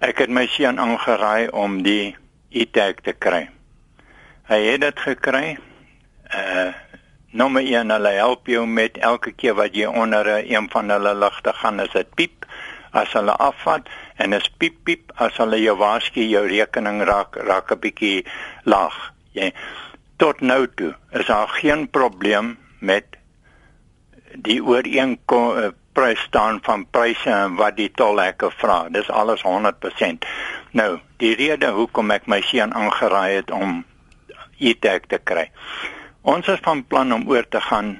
Ek 0.01 0.19
het 0.19 0.31
my 0.31 0.47
seun 0.47 0.79
aangeraai 0.79 1.49
om 1.49 1.83
die 1.83 2.17
e-tag 2.51 3.03
te 3.03 3.13
kry. 3.13 3.49
Hy 4.49 4.61
het 4.67 4.81
dit 4.81 4.99
gekry. 5.01 5.59
Uh 6.35 6.73
nommer 7.41 7.65
1 7.65 7.91
hulle 7.95 8.11
help 8.19 8.49
jou 8.53 8.67
met 8.69 8.99
elke 9.11 9.33
keer 9.33 9.55
wat 9.57 9.77
jy 9.77 9.87
onder 10.03 10.27
'n 10.29 10.45
een 10.55 10.67
van 10.71 10.91
hulle 10.93 11.15
ligte 11.15 11.53
gaan 11.53 11.81
is 11.81 11.93
dit 11.93 12.15
piep 12.15 12.45
as 12.93 13.13
hulle 13.13 13.35
afvat 13.49 13.89
en 14.17 14.33
is 14.33 14.49
piep 14.59 14.77
piep 14.85 15.13
as 15.15 15.37
hulle 15.37 15.61
jou 15.63 15.77
waarsku 15.77 16.21
jou 16.21 16.47
rekening 16.47 17.03
raak 17.11 17.37
raak 17.37 17.73
'n 17.73 17.81
bietjie 17.85 18.27
laag. 18.65 18.97
Jy 19.33 19.53
tot 20.17 20.41
nou 20.41 20.67
toe 20.75 20.95
is 21.13 21.27
daar 21.27 21.49
geen 21.49 21.89
probleem 21.91 22.59
met 22.79 23.17
die 24.35 24.61
ooreenkom 24.65 25.59
uh, 25.59 25.69
prys 25.93 26.21
staan 26.21 26.61
van 26.63 26.87
pryse 26.91 27.31
en 27.31 27.55
wat 27.55 27.77
die 27.77 27.91
tolhekke 27.91 28.51
vra. 28.51 28.89
Dis 28.89 29.11
alles 29.11 29.43
100%. 29.43 30.29
Nou, 30.71 31.01
die 31.17 31.35
rede 31.35 31.71
hoekom 31.71 32.11
ek 32.11 32.27
my 32.27 32.41
seun 32.41 32.75
aangeraai 32.75 33.35
het 33.35 33.51
om 33.51 33.85
e-tag 34.59 35.01
te 35.09 35.19
kry. 35.19 35.51
Ons 36.23 36.49
is 36.49 36.61
van 36.61 36.83
plan 36.85 37.13
om 37.13 37.29
oor 37.29 37.49
te 37.49 37.61
gaan 37.61 37.95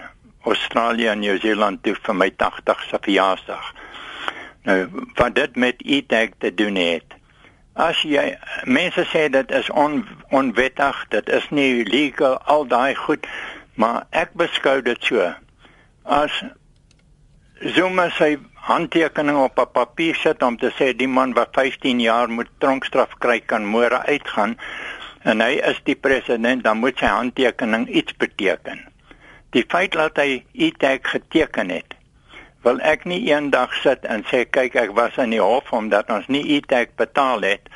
Australië 0.45 1.07
en 1.09 1.19
Nieu-Seeland 1.19 1.83
toe 1.83 1.95
vir 1.97 2.17
my 2.17 2.29
80ste 2.43 3.01
verjaarsdag. 3.01 3.71
Nou, 4.69 4.77
wat 5.17 5.35
dit 5.35 5.57
met 5.57 5.81
e-tag 5.81 6.37
te 6.39 6.55
doen 6.55 6.77
het. 6.77 7.17
As 7.81 8.03
jy 8.05 8.37
mense 8.69 9.07
sê 9.09 9.29
dit 9.33 9.51
is 9.57 9.71
on, 9.71 10.03
onwettig, 10.37 11.01
dit 11.09 11.29
is 11.33 11.49
nie 11.49 11.85
legal 11.89 12.37
al 12.45 12.67
daai 12.69 12.95
goed, 12.95 13.25
maar 13.75 14.05
ek 14.11 14.37
beskou 14.37 14.83
dit 14.85 15.01
so. 15.01 15.33
As 16.05 16.43
Zuma 17.61 18.07
sy 18.17 18.39
handtekening 18.69 19.37
op 19.37 19.59
'n 19.61 19.73
papier 19.73 20.15
sit 20.17 20.43
om 20.43 20.57
te 20.57 20.71
sê 20.77 20.97
die 20.97 21.09
man 21.09 21.33
wat 21.33 21.49
15 21.53 22.01
jaar 22.01 22.29
moet 22.29 22.49
tronkstraf 22.59 23.17
kry 23.19 23.41
kan 23.41 23.65
môre 23.65 24.05
uitgaan 24.07 24.57
en 25.23 25.41
hy 25.41 25.59
is 25.69 25.81
die 25.85 25.95
president, 25.95 26.65
dan 26.65 26.81
moet 26.81 26.99
sy 26.99 27.11
handtekening 27.11 27.89
iets 27.89 28.17
beteken. 28.17 28.87
Die 29.51 29.65
feit 29.69 29.93
dat 29.93 30.17
hy 30.17 30.45
e-tag 30.55 31.11
geteken 31.11 31.73
het, 31.75 31.99
wil 32.65 32.81
ek 32.85 33.07
nie 33.09 33.23
eendag 33.31 33.73
sit 33.81 34.05
en 34.05 34.25
sê 34.29 34.45
kyk 34.45 34.77
ek 34.77 34.93
was 34.97 35.17
in 35.23 35.33
die 35.35 35.43
hof 35.43 35.73
omdat 35.77 36.11
ons 36.13 36.29
nie 36.29 36.45
e-tag 36.57 36.93
betaal 37.01 37.47
het 37.47 37.71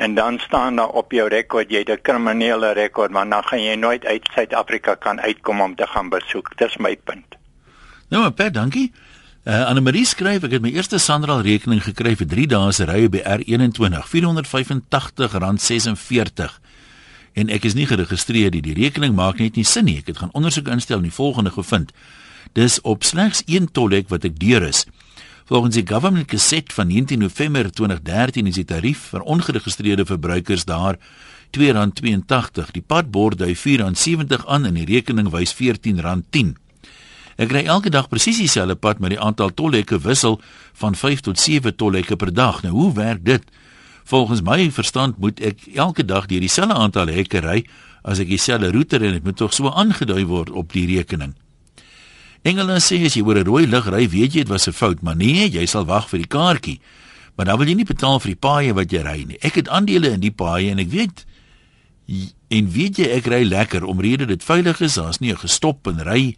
en 0.00 0.14
dan 0.14 0.38
staan 0.38 0.76
daar 0.76 0.92
op 0.96 1.12
jou 1.12 1.28
rekord 1.28 1.72
jy 1.72 1.78
het 1.84 1.90
'n 1.90 2.02
kriminele 2.02 2.72
rekord 2.72 3.10
maar 3.10 3.28
dan 3.28 3.44
gaan 3.44 3.62
jy 3.62 3.74
nooit 3.74 4.04
uit 4.04 4.28
Suid-Afrika 4.34 4.94
kan 4.94 5.20
uitkom 5.20 5.60
om 5.60 5.74
te 5.74 5.86
gaan 5.86 6.08
besoek. 6.08 6.56
Dis 6.56 6.76
my 6.76 6.96
punt. 6.96 7.36
Nou, 8.08 8.22
maar 8.22 8.32
Pat, 8.32 8.54
dankie. 8.54 8.92
Uh, 9.44 9.66
Anne-Marie 9.66 10.04
skryf 10.04 10.42
ek 10.42 10.50
het 10.50 10.62
my 10.62 10.70
eerste 10.70 10.98
Sanral 10.98 11.40
rekening 11.40 11.82
gekry 11.82 12.16
vir 12.16 12.26
3 12.26 12.46
dae 12.46 12.72
se 12.72 12.84
ry 12.84 13.08
by 13.08 13.22
R21 13.24 13.94
R485.46 14.04 16.60
en 17.32 17.48
ek 17.48 17.64
is 17.64 17.76
nie 17.78 17.86
geregistreer 17.86 18.50
nie. 18.54 18.62
Die 18.64 18.76
rekening 18.76 19.14
maak 19.14 19.38
net 19.38 19.56
nie 19.56 19.64
sin 19.64 19.86
nie. 19.88 19.98
Ek 20.02 20.10
het 20.12 20.22
gaan 20.22 20.34
ondersoek 20.34 20.68
instel 20.68 20.98
en 20.98 21.08
die 21.08 21.14
volgende 21.14 21.52
gevind. 21.54 21.92
Dis 22.58 22.80
op 22.82 23.04
slegs 23.04 23.42
een 23.46 23.70
tolhek 23.70 24.08
wat 24.10 24.24
ek 24.24 24.38
deur 24.40 24.66
is. 24.66 24.86
Volgens 25.50 25.74
die 25.74 25.86
Government 25.86 26.30
Gazette 26.30 26.74
van 26.74 26.86
19 26.86 27.18
November 27.18 27.72
2013 27.72 28.46
is 28.46 28.54
die 28.54 28.64
tarief 28.64 29.08
vir 29.10 29.22
ongeregistreerde 29.26 30.06
verbruikers 30.06 30.64
daar 30.64 30.98
R2.82. 31.50 32.70
Die 32.72 32.82
padbord 32.86 33.38
dui 33.38 33.54
R4.70 33.54 34.46
aan 34.46 34.68
en 34.68 34.78
die 34.78 34.86
rekening 34.86 35.30
wys 35.34 35.54
R14.10. 35.58 36.54
Ek 37.40 37.54
ry 37.54 37.64
elke 37.64 37.90
dag 37.90 38.06
presies 38.12 38.38
dieselfde 38.38 38.76
pad 38.76 39.00
met 39.00 39.14
die 39.14 39.20
aantal 39.20 39.50
tolhekke 39.56 39.98
wissel 40.04 40.38
van 40.76 40.94
5 40.94 41.26
tot 41.30 41.38
7 41.40 41.74
tolhekke 41.76 42.16
per 42.16 42.34
dag. 42.34 42.62
Nou 42.62 42.74
hoe 42.76 42.92
werk 42.94 43.24
dit? 43.24 43.42
Volgens 44.04 44.42
my 44.42 44.70
verstand 44.70 45.18
moet 45.18 45.40
ek 45.40 45.66
elke 45.74 46.04
dag 46.04 46.26
deur 46.26 46.40
dieselfde 46.40 46.74
aantal 46.74 47.06
hekke 47.08 47.40
ry 47.40 47.64
as 48.02 48.18
ek 48.18 48.28
dieselfde 48.28 48.72
roete 48.72 48.98
ry 48.98 49.06
en 49.06 49.18
dit 49.18 49.24
moet 49.24 49.36
tog 49.36 49.52
so 49.54 49.68
aangedui 49.68 50.24
word 50.26 50.50
op 50.50 50.72
die 50.72 50.86
rekening. 50.96 51.34
Engela 52.42 52.78
sê 52.80 53.02
as 53.04 53.14
jy 53.14 53.22
oor 53.22 53.38
'n 53.38 53.44
rooi 53.44 53.66
lig 53.66 53.86
ry, 53.86 54.08
weet 54.08 54.32
jy 54.34 54.42
dit 54.44 54.48
was 54.48 54.66
'n 54.68 54.72
fout, 54.72 55.02
maar 55.02 55.16
nee, 55.16 55.48
jy 55.48 55.66
sal 55.66 55.84
wag 55.84 56.08
vir 56.08 56.18
die 56.18 56.28
kaartjie. 56.28 56.80
Maar 57.36 57.46
dan 57.46 57.58
wil 57.58 57.68
jy 57.68 57.74
nie 57.74 57.84
betaal 57.84 58.20
vir 58.20 58.32
die 58.32 58.40
paaie 58.40 58.72
wat 58.74 58.92
jy 58.92 59.02
ry 59.02 59.24
nie. 59.24 59.38
Ek 59.42 59.54
het 59.54 59.68
aandele 59.68 60.10
in 60.10 60.20
die 60.20 60.32
paaie 60.32 60.70
en 60.70 60.78
ek 60.78 60.88
weet 60.88 61.24
en 62.50 62.70
weet 62.72 62.98
jy 62.98 63.06
ek 63.06 63.26
ry 63.26 63.44
lekker 63.44 63.84
omrede 63.84 64.26
dit 64.26 64.42
veilig 64.42 64.80
is, 64.80 64.94
daar's 64.94 65.20
nie 65.20 65.32
'n 65.32 65.36
gestop 65.36 65.86
en 65.86 66.02
ry 66.02 66.36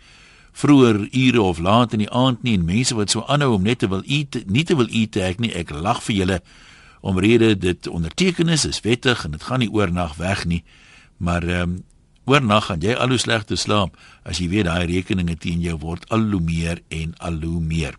vroeër 0.52 1.08
ure 1.12 1.42
of 1.42 1.58
laat 1.58 1.92
in 1.92 1.98
die 2.04 2.10
aand 2.10 2.42
nie 2.42 2.54
en 2.54 2.64
mense 2.64 2.94
wat 2.94 3.10
so 3.10 3.24
aanhou 3.26 3.54
om 3.54 3.62
net 3.62 3.78
te 3.78 3.88
wil 3.88 4.02
eet, 4.04 4.44
nie 4.46 4.64
te 4.64 4.76
wil 4.76 4.88
eet 4.90 5.16
ek 5.16 5.40
nie, 5.40 5.52
ek 5.54 5.70
lag 5.70 6.02
vir 6.02 6.16
julle 6.16 6.40
omrede 7.02 7.56
dit 7.58 7.86
onderteken 7.90 8.48
is, 8.48 8.64
is 8.64 8.80
wettig 8.80 9.24
en 9.26 9.34
dit 9.34 9.42
gaan 9.42 9.60
nie 9.62 9.70
oornag 9.70 10.14
weg 10.20 10.44
nie. 10.46 10.62
Maar 11.18 11.42
ehm 11.42 11.62
um, 11.62 11.80
oornag 12.24 12.68
gaan 12.70 12.82
jy 12.82 12.94
al 12.94 13.10
hoe 13.10 13.18
slegter 13.18 13.58
slaap 13.58 13.96
as 14.22 14.38
jy 14.38 14.46
weet 14.52 14.68
daai 14.70 14.86
rekeninge 14.86 15.34
teen 15.42 15.60
jou 15.60 15.74
word 15.82 16.06
al 16.14 16.28
hoe 16.30 16.40
meer 16.40 16.78
en 16.94 17.16
al 17.18 17.40
hoe 17.42 17.60
meer. 17.60 17.98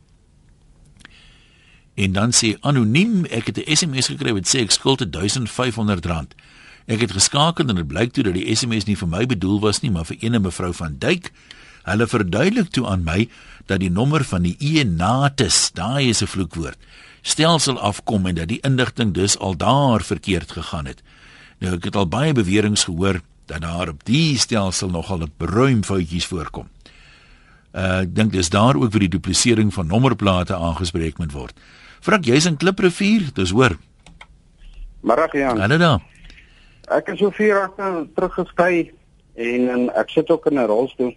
En 2.00 2.16
dan 2.16 2.32
sê 2.32 2.56
anoniem, 2.62 3.26
ek 3.26 3.52
het 3.52 3.58
'n 3.60 3.76
SMS 3.76 4.08
gekry 4.08 4.34
wat 4.34 4.48
sê 4.48 4.64
ek 4.64 4.72
skuld 4.72 5.04
R1500. 5.04 6.34
Ek 6.86 7.00
het 7.00 7.12
geskakel 7.12 7.68
en 7.68 7.76
dit 7.76 7.88
blyk 7.88 8.12
toe 8.14 8.24
dat 8.24 8.34
die 8.34 8.56
SMS 8.56 8.86
nie 8.86 8.98
vir 8.98 9.08
my 9.08 9.26
bedoel 9.26 9.60
was 9.60 9.82
nie, 9.82 9.92
maar 9.92 10.06
vir 10.06 10.18
ene 10.20 10.40
mevrou 10.40 10.74
van 10.74 10.96
Duyk. 10.98 11.32
Hulle 11.84 12.08
verduidelik 12.08 12.70
toe 12.72 12.88
aan 12.88 13.04
my 13.04 13.30
dat 13.66 13.80
die 13.80 13.92
nommer 13.92 14.24
van 14.24 14.42
die 14.42 14.56
Enatus, 14.60 15.72
daai 15.72 16.10
is 16.10 16.22
'n 16.22 16.28
vloekwoord, 16.28 16.78
stelsel 17.24 17.80
afkom 17.80 18.28
en 18.28 18.36
dat 18.36 18.52
die 18.52 18.60
indigting 18.68 19.14
dus 19.16 19.38
al 19.40 19.56
daar 19.58 20.04
verkeerd 20.04 20.52
gegaan 20.52 20.86
het. 20.86 21.02
Nou 21.64 21.78
ek 21.80 21.88
het 21.88 21.96
al 21.96 22.08
baie 22.12 22.36
beweringe 22.36 22.84
gehoor 22.84 23.22
dat 23.48 23.64
daar 23.64 23.90
op 23.96 24.04
die 24.08 24.38
stelsel 24.38 24.90
nogal 24.90 25.24
'n 25.24 25.32
bruin 25.38 25.84
foutjies 25.84 26.28
voorkom. 26.28 26.68
Uh 27.72 28.02
ek 28.04 28.16
dink 28.16 28.32
dis 28.32 28.50
daar 28.50 28.76
ook 28.76 28.92
vir 28.92 29.00
die 29.00 29.16
duplisering 29.16 29.74
van 29.74 29.88
nommerplate 29.88 30.56
aangespreek 30.56 31.18
moet 31.18 31.32
word. 31.32 31.56
Frik, 32.02 32.26
jy's 32.26 32.46
in 32.46 32.58
Kliprivier, 32.58 33.32
dis 33.34 33.52
hoor. 33.52 33.78
Middag 35.02 35.32
Jan. 35.32 35.60
Hallo 35.60 35.78
daar. 35.78 36.02
Ek 36.92 37.08
is 37.08 37.20
so 37.20 37.32
4 37.32 37.48
jaar 37.48 37.72
teruggeskei 38.16 38.92
en, 39.36 39.70
en 39.70 39.90
ek 39.96 40.10
sit 40.10 40.30
ook 40.30 40.46
in 40.46 40.60
'n 40.60 40.68
rolstoel. 40.68 41.16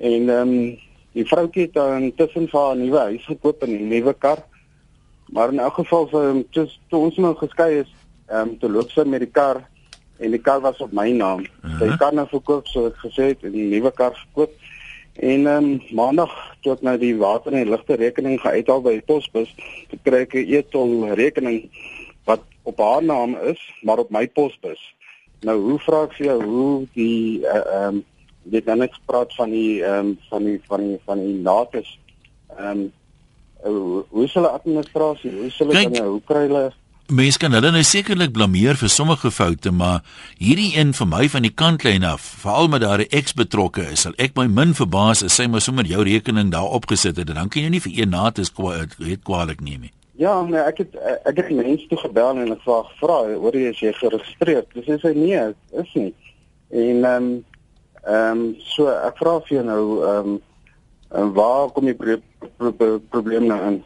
En 0.00 0.28
ehm 0.28 0.48
um, 0.48 0.78
die 1.12 1.24
vroutjie 1.24 1.70
het 1.72 1.76
intussen 2.02 2.48
vir 2.48 2.60
haar 2.60 2.76
'n 2.76 2.84
nuwe 2.84 2.98
huis 2.98 3.24
gekoop 3.24 3.62
en 3.62 3.70
'n 3.70 3.88
nuwe 3.88 4.14
kar. 4.14 4.44
Maar 5.32 5.52
in 5.52 5.58
elk 5.58 5.74
geval 5.74 6.08
vir 6.08 6.28
um, 6.28 6.44
toe, 6.50 6.68
toe 6.88 7.00
ons 7.08 7.16
nou 7.16 7.34
geskei 7.36 7.72
is, 7.80 7.90
ehm 8.28 8.48
um, 8.48 8.58
toe 8.58 8.70
loop 8.70 8.90
sy 8.90 9.04
met 9.04 9.24
die 9.24 9.32
kar 9.32 9.62
en 10.18 10.34
die 10.34 10.42
kar 10.42 10.60
was 10.60 10.80
op 10.84 10.92
my 10.92 11.10
naam. 11.10 11.40
Uh 11.40 11.70
-huh. 11.70 11.78
Sy 11.80 11.96
kan 11.96 12.14
nou 12.14 12.26
verkoop 12.28 12.66
so 12.66 12.86
ek 12.86 12.96
gesê 13.04 13.30
het 13.32 13.44
en 13.44 13.52
die 13.52 13.68
nuwe 13.70 13.92
kar 13.92 14.14
gekoop. 14.14 14.52
En 15.18 15.46
ehm 15.46 15.64
um, 15.64 15.80
maandag 15.90 16.32
toe 16.62 16.72
ek 16.72 16.82
nou 16.82 16.98
die 16.98 17.16
water 17.16 17.52
en 17.52 17.70
ligte 17.70 17.94
rekening 17.94 18.40
geuithaal 18.40 18.82
by 18.82 18.92
die 18.98 19.06
posbus, 19.06 19.54
toe 19.88 19.98
kry 20.02 20.20
ek 20.26 20.34
'n 20.34 20.52
e-tol 20.54 21.14
rekening 21.14 21.70
wat 22.24 22.42
op 22.62 22.78
haar 22.78 23.02
naam 23.02 23.36
is, 23.36 23.60
maar 23.82 23.98
op 23.98 24.10
my 24.10 24.28
posbus. 24.28 24.94
Nou 25.40 25.58
hoe 25.60 25.78
vra 25.78 26.02
ek 26.02 26.12
vir 26.12 26.26
jou 26.26 26.44
hoe 26.44 26.86
die 26.94 27.46
ehm 27.46 27.66
uh, 27.66 27.86
um, 27.86 28.04
dit 28.42 28.64
dan 28.66 28.82
ek 28.82 28.94
praat 29.06 29.34
van 29.34 29.50
die 29.50 29.82
ehm 29.84 30.06
um, 30.06 30.18
van 30.28 30.44
die 30.44 30.60
van 30.68 30.80
die 30.80 31.00
van 31.04 31.18
die 31.18 31.40
nates. 31.42 31.98
Ehm 32.56 32.70
um, 32.70 32.92
hoe 33.62 34.04
hoe 34.10 34.24
is 34.24 34.34
hulle 34.34 34.50
administrasie? 34.50 35.30
Hoe 35.30 35.46
is 35.46 35.58
hulle 35.58 35.74
Kyk, 35.74 35.94
dan 35.94 36.06
hoe 36.06 36.22
kry 36.26 36.44
hulle 36.46 36.68
Mense 37.08 37.40
kan 37.40 37.54
hulle 37.56 37.70
nou 37.72 37.80
sekerlik 37.88 38.34
blameer 38.36 38.76
vir 38.76 38.90
sommige 38.92 39.30
foute, 39.32 39.70
maar 39.72 40.02
hierdie 40.36 40.74
een 40.76 40.90
vir 40.92 41.06
my 41.08 41.22
van 41.32 41.46
die 41.46 41.54
kantlyn 41.56 42.04
af, 42.04 42.26
veral 42.42 42.68
met 42.68 42.82
daare 42.84 43.06
eks 43.08 43.32
betrokke 43.32 43.86
is, 43.94 44.02
sal 44.04 44.12
ek 44.20 44.36
my 44.36 44.44
min 44.52 44.74
verbaas 44.76 45.22
as 45.24 45.38
sy 45.40 45.46
maar 45.48 45.64
sommer 45.64 45.88
jou 45.88 46.04
rekening 46.04 46.50
daar 46.52 46.68
opgesit 46.76 47.16
het 47.16 47.32
en 47.32 47.40
dan 47.40 47.48
kan 47.48 47.64
jy 47.64 47.70
nie 47.72 47.80
vir 47.80 47.94
een 48.02 48.12
nates 48.12 48.52
het 48.52 49.24
kwaliek 49.24 49.64
neem 49.64 49.86
nie. 49.88 49.92
Ja, 50.20 50.34
nee, 50.42 50.60
ek 50.60 50.82
het 50.82 51.00
ek 51.24 51.40
het 51.40 51.50
mense 51.56 51.88
toe 51.88 51.98
gebel 52.02 52.42
en 52.42 52.52
ek 52.52 52.64
vra 52.66 53.18
hoor 53.40 53.56
jy 53.56 53.72
as 53.72 53.80
jy 53.80 53.94
geregistreer? 54.02 54.68
Dis 54.74 54.84
sê 54.90 55.00
sy 55.00 55.14
nee, 55.16 55.46
is 55.80 55.92
nie. 55.96 56.12
En 56.68 57.04
ehm 57.08 57.16
um, 57.16 57.32
ehm 58.04 58.42
um, 58.42 58.44
so 58.68 58.92
ek 58.92 59.16
vra 59.24 59.38
vir 59.48 59.56
jou 59.56 59.64
nou 59.64 59.82
ehm 60.02 60.32
um, 60.34 60.38
en 61.14 61.32
waar 61.32 61.70
kom 61.70 61.84
die 61.84 61.94
pro 61.94 62.16
pro 62.56 62.72
pro 62.72 62.98
probleem 63.10 63.46
nou 63.46 63.60
in? 63.66 63.78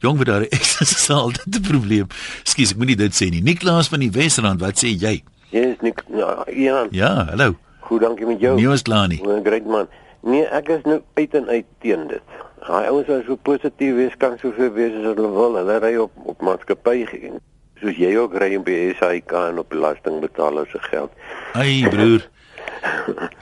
Jong 0.00 0.16
vir 0.16 0.24
daar 0.30 0.42
ek 0.48 0.64
sal 0.88 1.32
dit 1.36 1.56
'n 1.58 1.62
probleem. 1.66 2.06
Skus, 2.44 2.72
ek 2.72 2.78
moenie 2.80 2.96
dit 2.96 3.12
sê 3.12 3.30
nie. 3.30 3.42
Niklaas 3.44 3.88
van 3.88 4.00
die 4.00 4.10
Wesrand, 4.10 4.60
wat 4.60 4.80
sê 4.80 4.94
jy? 4.96 5.22
Yes, 5.50 5.76
Nik, 5.82 6.04
ja, 6.14 6.44
Ian. 6.46 6.88
Ja, 6.94 7.26
hallo. 7.32 7.56
Goed, 7.80 8.00
dankie 8.00 8.26
met 8.26 8.40
jou. 8.40 8.54
Niels 8.56 8.82
Klani. 8.82 9.18
Great 9.44 9.66
man. 9.66 9.88
Nee, 10.22 10.44
ek 10.46 10.68
is 10.68 10.82
nou 10.84 11.00
uit 11.16 11.34
en 11.34 11.48
uit 11.48 11.66
teen 11.82 12.06
dit. 12.08 12.22
Daai 12.66 12.86
ouens 12.88 13.08
wat 13.08 13.24
so 13.26 13.36
positief 13.36 13.94
wees 13.96 14.16
kan 14.20 14.36
soveel 14.38 14.70
wees 14.76 14.92
as 14.94 15.06
hulle 15.08 15.30
wil. 15.32 15.56
Hulle 15.58 15.78
ry 15.80 15.96
op 15.96 16.12
op 16.24 16.40
maatskappy 16.44 17.06
geen. 17.08 17.40
Soos 17.80 17.96
jy 17.96 18.12
ook 18.20 18.34
ry 18.38 18.52
in 18.54 18.62
BSIK 18.62 19.32
en 19.32 19.58
op 19.58 19.68
belastingbetalers 19.72 20.70
se 20.70 20.78
geld. 20.90 21.10
Ai 21.56 21.88
broer. 21.88 22.28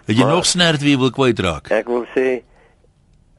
Het 0.08 0.16
jy 0.16 0.24
maar, 0.24 0.34
nog 0.34 0.46
snert 0.46 0.82
wie 0.82 0.98
wil 0.98 1.10
kwytraak? 1.14 1.70
Ek 1.74 1.88
wil 1.90 2.06
sê 2.14 2.42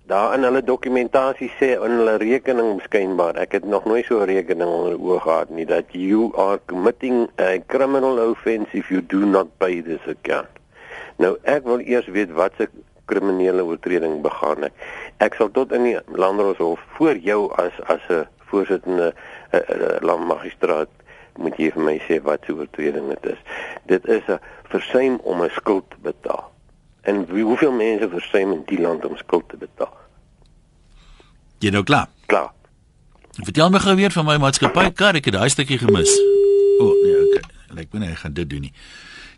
daar 0.10 0.34
in 0.34 0.46
hulle 0.48 0.62
dokumentasie 0.66 1.52
sê 1.60 1.76
in 1.78 1.98
hulle 2.00 2.16
rekening 2.22 2.80
beskynbaar 2.80 3.38
ek 3.44 3.60
het 3.60 3.66
nog 3.70 3.86
nooit 3.86 4.08
so 4.08 4.22
'n 4.22 4.30
rekening 4.30 4.70
onder 4.70 4.96
oog 4.98 5.24
gehad 5.24 5.50
nie 5.50 5.66
dat 5.66 5.86
you 5.92 6.32
are 6.36 6.60
committing 6.66 7.30
a 7.40 7.60
criminal 7.68 8.18
offence 8.30 8.74
if 8.74 8.90
you 8.90 9.02
do 9.06 9.20
not 9.26 9.58
pay 9.58 9.82
this 9.82 10.06
account. 10.08 10.50
Nou 11.18 11.38
ek 11.44 11.64
wil 11.64 11.80
eers 11.80 12.08
weet 12.08 12.32
wat 12.32 12.52
se 12.58 12.70
kriminele 13.06 13.64
oortreding 13.66 14.22
begaan 14.22 14.64
ek 14.64 14.74
ek 15.18 15.34
sal 15.34 15.52
tot 15.52 15.72
in 15.72 15.84
die 15.84 15.98
landroshof 16.08 16.80
voor 16.98 17.18
jou 17.18 17.52
as 17.56 17.74
as 17.86 18.02
'n 18.10 18.26
voorsittende 18.50 19.14
uh, 19.54 19.60
uh, 19.60 19.98
landmagistraat 20.02 20.90
moet 21.38 21.58
jy 21.58 21.70
vir 21.72 21.84
my 21.84 21.98
sê 22.08 22.18
wat 22.24 22.44
se 22.46 22.54
oortreding 22.54 23.08
dit 23.14 23.26
is. 23.34 23.42
Dit 23.86 24.08
is 24.08 24.24
'n 24.28 24.40
versuim 24.70 25.20
om 25.24 25.44
'n 25.44 25.50
skuld 25.50 25.90
te 25.90 25.98
betaal 26.02 26.50
En 27.02 27.26
wie 27.26 27.44
hoeveel 27.44 27.72
mense 27.72 28.10
versuim 28.10 28.52
in 28.52 28.64
die 28.66 28.80
land 28.82 29.06
om 29.06 29.18
skuld 29.18 29.50
te 29.50 29.58
betaal? 29.58 29.94
Jy 31.60 31.72
nou 31.76 31.84
klaar. 31.84 32.10
Klaar. 32.26 32.52
Vertel 33.40 33.70
my 33.72 33.80
gou 33.80 33.96
weer 33.96 34.12
van 34.12 34.28
my 34.28 34.36
maatskappy 34.42 34.90
kar, 34.96 35.18
ek 35.18 35.30
het 35.32 35.38
daai 35.38 35.50
stukkie 35.52 35.80
gemis. 35.80 36.12
O, 36.80 36.90
oh, 36.90 36.98
nee, 37.04 37.16
okay. 37.28 37.46
Ek 37.80 37.94
weet 37.94 38.02
nie 38.04 38.12
ek 38.12 38.22
gaan 38.26 38.36
dit 38.36 38.50
doen 38.50 38.68
nie. 38.68 38.74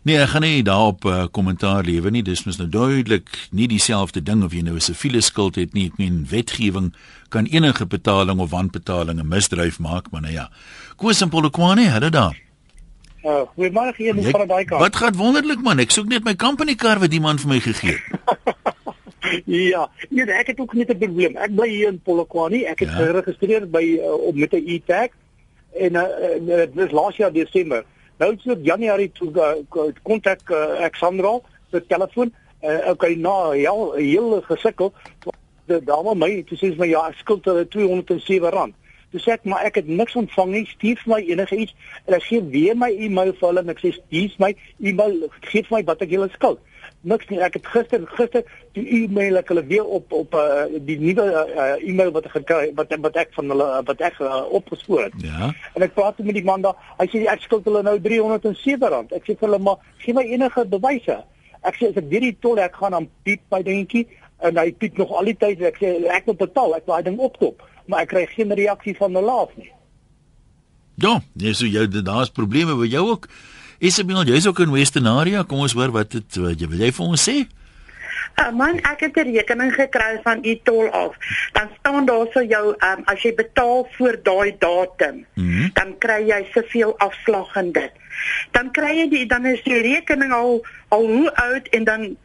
Nee, 0.02 0.18
ek 0.18 0.32
gaan 0.32 0.42
nie 0.42 0.64
daarop 0.66 1.06
uh, 1.06 1.24
kommentaar 1.30 1.86
lewe 1.86 2.10
nie. 2.10 2.24
Dis 2.26 2.42
mos 2.46 2.58
nou 2.58 2.66
duidelik 2.66 3.30
nie 3.54 3.68
dieselfde 3.70 4.22
ding 4.24 4.42
of 4.42 4.54
jy 4.56 4.64
nou 4.66 4.74
'n 4.74 4.82
siviele 4.82 5.22
skuld 5.22 5.56
het 5.56 5.74
nie. 5.74 5.86
Ek 5.92 5.98
meen 5.98 6.26
wetgewing 6.30 6.90
kan 7.30 7.46
enige 7.46 7.86
betaling 7.86 8.40
of 8.40 8.50
wanbetaling 8.50 9.20
'n 9.20 9.28
misdryf 9.28 9.78
maak, 9.78 10.10
maar 10.10 10.22
nou 10.22 10.32
ja. 10.32 10.50
Koos 10.96 11.22
en 11.22 11.30
Polokwane, 11.30 11.86
hulle 11.88 12.10
daar. 12.10 12.36
Uh, 13.22 13.42
goeiemôre 13.54 13.94
hier 13.96 14.16
in 14.16 14.30
van 14.34 14.48
daai 14.50 14.64
kant. 14.64 14.80
Wat 14.82 14.96
gaan 14.96 15.14
wonderlik 15.14 15.60
man, 15.62 15.78
ek 15.78 15.92
soek 15.94 16.08
net 16.10 16.24
my 16.26 16.34
company 16.34 16.74
kar 16.74 16.98
wat 16.98 17.12
die 17.12 17.20
man 17.22 17.38
vir 17.38 17.52
my 17.52 17.58
gegee 17.62 17.94
het. 17.94 18.72
ja, 19.72 19.84
nee, 20.10 20.26
ek 20.26 20.50
het 20.50 20.60
ook 20.60 20.74
net 20.74 20.90
'n 20.90 20.98
probleem. 20.98 21.36
Ek 21.38 21.54
bly 21.54 21.68
hier 21.70 21.92
in 21.92 22.00
Polokwane. 22.02 22.64
Ek 22.66 22.82
het 22.82 22.90
ja. 22.90 22.98
geregistreer 22.98 23.68
by 23.70 23.84
uh, 24.02 24.34
met 24.34 24.52
'n 24.58 24.66
e-tag 24.66 25.14
en 25.78 25.94
uh, 25.94 26.06
dit 26.46 26.74
was 26.74 26.90
laas 26.90 27.16
jaar 27.16 27.32
Desember. 27.32 27.84
Nou 28.18 28.34
so 28.42 28.58
Januarie 28.62 29.12
toe 29.12 29.30
kontak 30.02 30.42
uh, 30.50 30.56
uh, 30.56 30.84
ek 30.84 30.98
Sandra 30.98 31.38
per 31.70 31.86
telefoon. 31.86 32.34
Uh, 32.62 32.90
okay, 32.90 33.14
nou 33.14 33.54
heel 33.54 33.92
heel 33.92 34.42
gesukkel. 34.50 34.92
Die 35.66 35.78
dame 35.84 36.14
my, 36.14 36.42
toe 36.42 36.58
sê 36.58 36.74
sy 36.74 36.78
my 36.78 36.90
ja, 36.90 37.06
ek 37.08 37.22
skuld 37.22 37.46
hulle 37.46 37.68
207 37.70 38.50
rand. 38.50 38.74
Toe 39.12 39.20
sê 39.20 39.34
ek 39.36 39.42
maar 39.44 39.66
ek 39.68 39.76
het 39.76 39.88
niks 39.88 40.14
ontvang 40.16 40.52
nie, 40.54 40.66
stuur 40.70 41.00
vir 41.02 41.10
my 41.12 41.20
enige 41.34 41.56
iets 41.66 41.74
en 42.06 42.14
ek 42.16 42.22
gee 42.30 42.44
weer 42.54 42.76
my 42.78 42.88
e-mail 42.96 43.34
vir 43.36 43.44
hulle 43.44 43.64
en 43.66 43.72
ek 43.72 43.82
sê 43.82 43.90
stuur 43.98 44.36
my 44.40 44.54
e-mail, 44.80 45.26
gee 45.50 45.60
vir 45.66 45.74
my 45.76 45.80
wat 45.90 46.04
ek 46.06 46.14
julle 46.14 46.28
skuld. 46.32 46.62
Niks 47.10 47.28
nie. 47.28 47.40
Ek 47.44 47.58
het 47.58 47.66
gister 47.66 48.06
gister 48.16 48.46
die 48.78 48.84
e-mail 49.02 49.36
ek 49.42 49.50
hulle 49.52 49.64
weer 49.68 49.84
op 49.98 50.14
op 50.16 50.36
uh, 50.38 50.64
die 50.86 50.96
nuwe 51.02 51.26
uh, 51.42 51.66
e-mail 51.82 52.14
wat 52.14 52.30
ek 52.30 52.38
gekry 52.38 52.70
wat 52.78 52.94
wat 53.04 53.18
ek 53.20 53.34
van 53.36 53.52
hulle 53.52 53.66
wat 53.90 54.04
ek 54.08 54.16
uh, 54.24 54.40
opgespoor 54.60 55.04
het. 55.10 55.18
Ja. 55.26 55.50
En 55.76 55.84
ek 55.84 55.92
praat 55.98 56.22
met 56.24 56.38
die 56.38 56.46
man 56.46 56.64
daar. 56.64 56.78
Hy 57.02 57.10
sê 57.12 57.26
ek 57.28 57.44
skuld 57.44 57.68
hulle 57.68 57.84
nou 57.84 57.98
307 58.00 58.88
rand. 58.96 59.12
Ek 59.12 59.28
sê 59.28 59.36
vir 59.36 59.48
hulle 59.48 59.60
maar 59.66 59.82
gee 60.06 60.16
my 60.16 60.24
enige 60.24 60.64
bewyse. 60.72 61.18
Ek 61.60 61.76
sê 61.76 61.92
as 61.92 62.00
ek 62.00 62.08
weer 62.08 62.30
die 62.30 62.38
tol 62.40 62.62
ek 62.62 62.80
gaan 62.80 62.96
dan 62.96 63.10
piep 63.26 63.44
my 63.52 63.60
dingetjie 63.66 64.06
en 64.42 64.56
hy 64.58 64.70
piep 64.72 64.96
nog 64.98 65.12
al 65.18 65.28
die 65.28 65.36
tyd 65.38 65.60
ek 65.68 65.82
sê 65.82 65.98
ek 66.08 66.30
moet 66.30 66.40
betaal. 66.46 66.78
Ek 66.78 66.88
wil 66.88 66.96
daai 66.96 67.10
ding 67.10 67.20
opkop 67.20 67.60
maar 67.86 68.04
ek 68.06 68.08
kry 68.08 68.26
geen 68.26 68.52
reaksie 68.54 68.96
van 68.96 69.14
hulle 69.14 69.30
af 69.30 69.56
nie. 69.56 69.72
Ja, 70.94 71.20
nee, 71.32 71.54
so 71.54 71.66
jy 71.66 71.86
daar's 71.88 72.30
probleme 72.30 72.76
by 72.76 72.86
jou 72.86 73.08
ook. 73.14 73.28
Isabel, 73.82 74.22
jy's 74.24 74.46
ook 74.46 74.60
in 74.62 74.70
Western 74.70 75.06
Area. 75.06 75.42
Kom 75.42 75.64
ons 75.64 75.74
hoor 75.74 75.90
wat 75.90 76.12
dit 76.14 76.36
wat 76.38 76.60
jy 76.60 76.68
wil 76.70 76.84
jy 76.84 76.92
vir 76.94 77.06
ons 77.06 77.28
sê? 77.28 77.40
Uh, 78.40 78.50
man, 78.54 78.78
ek 78.88 79.00
het 79.00 79.16
'n 79.18 79.34
rekening 79.34 79.72
gekry 79.74 80.20
van 80.22 80.44
u 80.44 80.54
tol 80.62 80.88
af. 80.90 81.16
Dan 81.52 81.68
staan 81.78 82.06
daar 82.06 82.26
so 82.32 82.42
jou 82.42 82.74
um, 82.78 83.02
as 83.04 83.22
jy 83.22 83.34
betaal 83.34 83.88
voor 83.92 84.16
daai 84.22 84.54
datum, 84.58 85.26
mm 85.34 85.48
-hmm. 85.48 85.70
dan 85.74 85.98
kry 85.98 86.20
jy 86.28 86.46
soveel 86.54 86.98
afslag 86.98 87.56
en 87.56 87.72
dit. 87.72 87.92
Dan 88.50 88.70
kry 88.70 88.96
jy 88.96 89.08
die 89.08 89.26
dan 89.26 89.46
is 89.46 89.62
die 89.62 89.82
rekening 89.82 90.32
al 90.32 90.66
al 90.88 91.06
hoe 91.06 91.34
oud 91.34 91.68
en 91.68 91.84
dan 91.84 92.16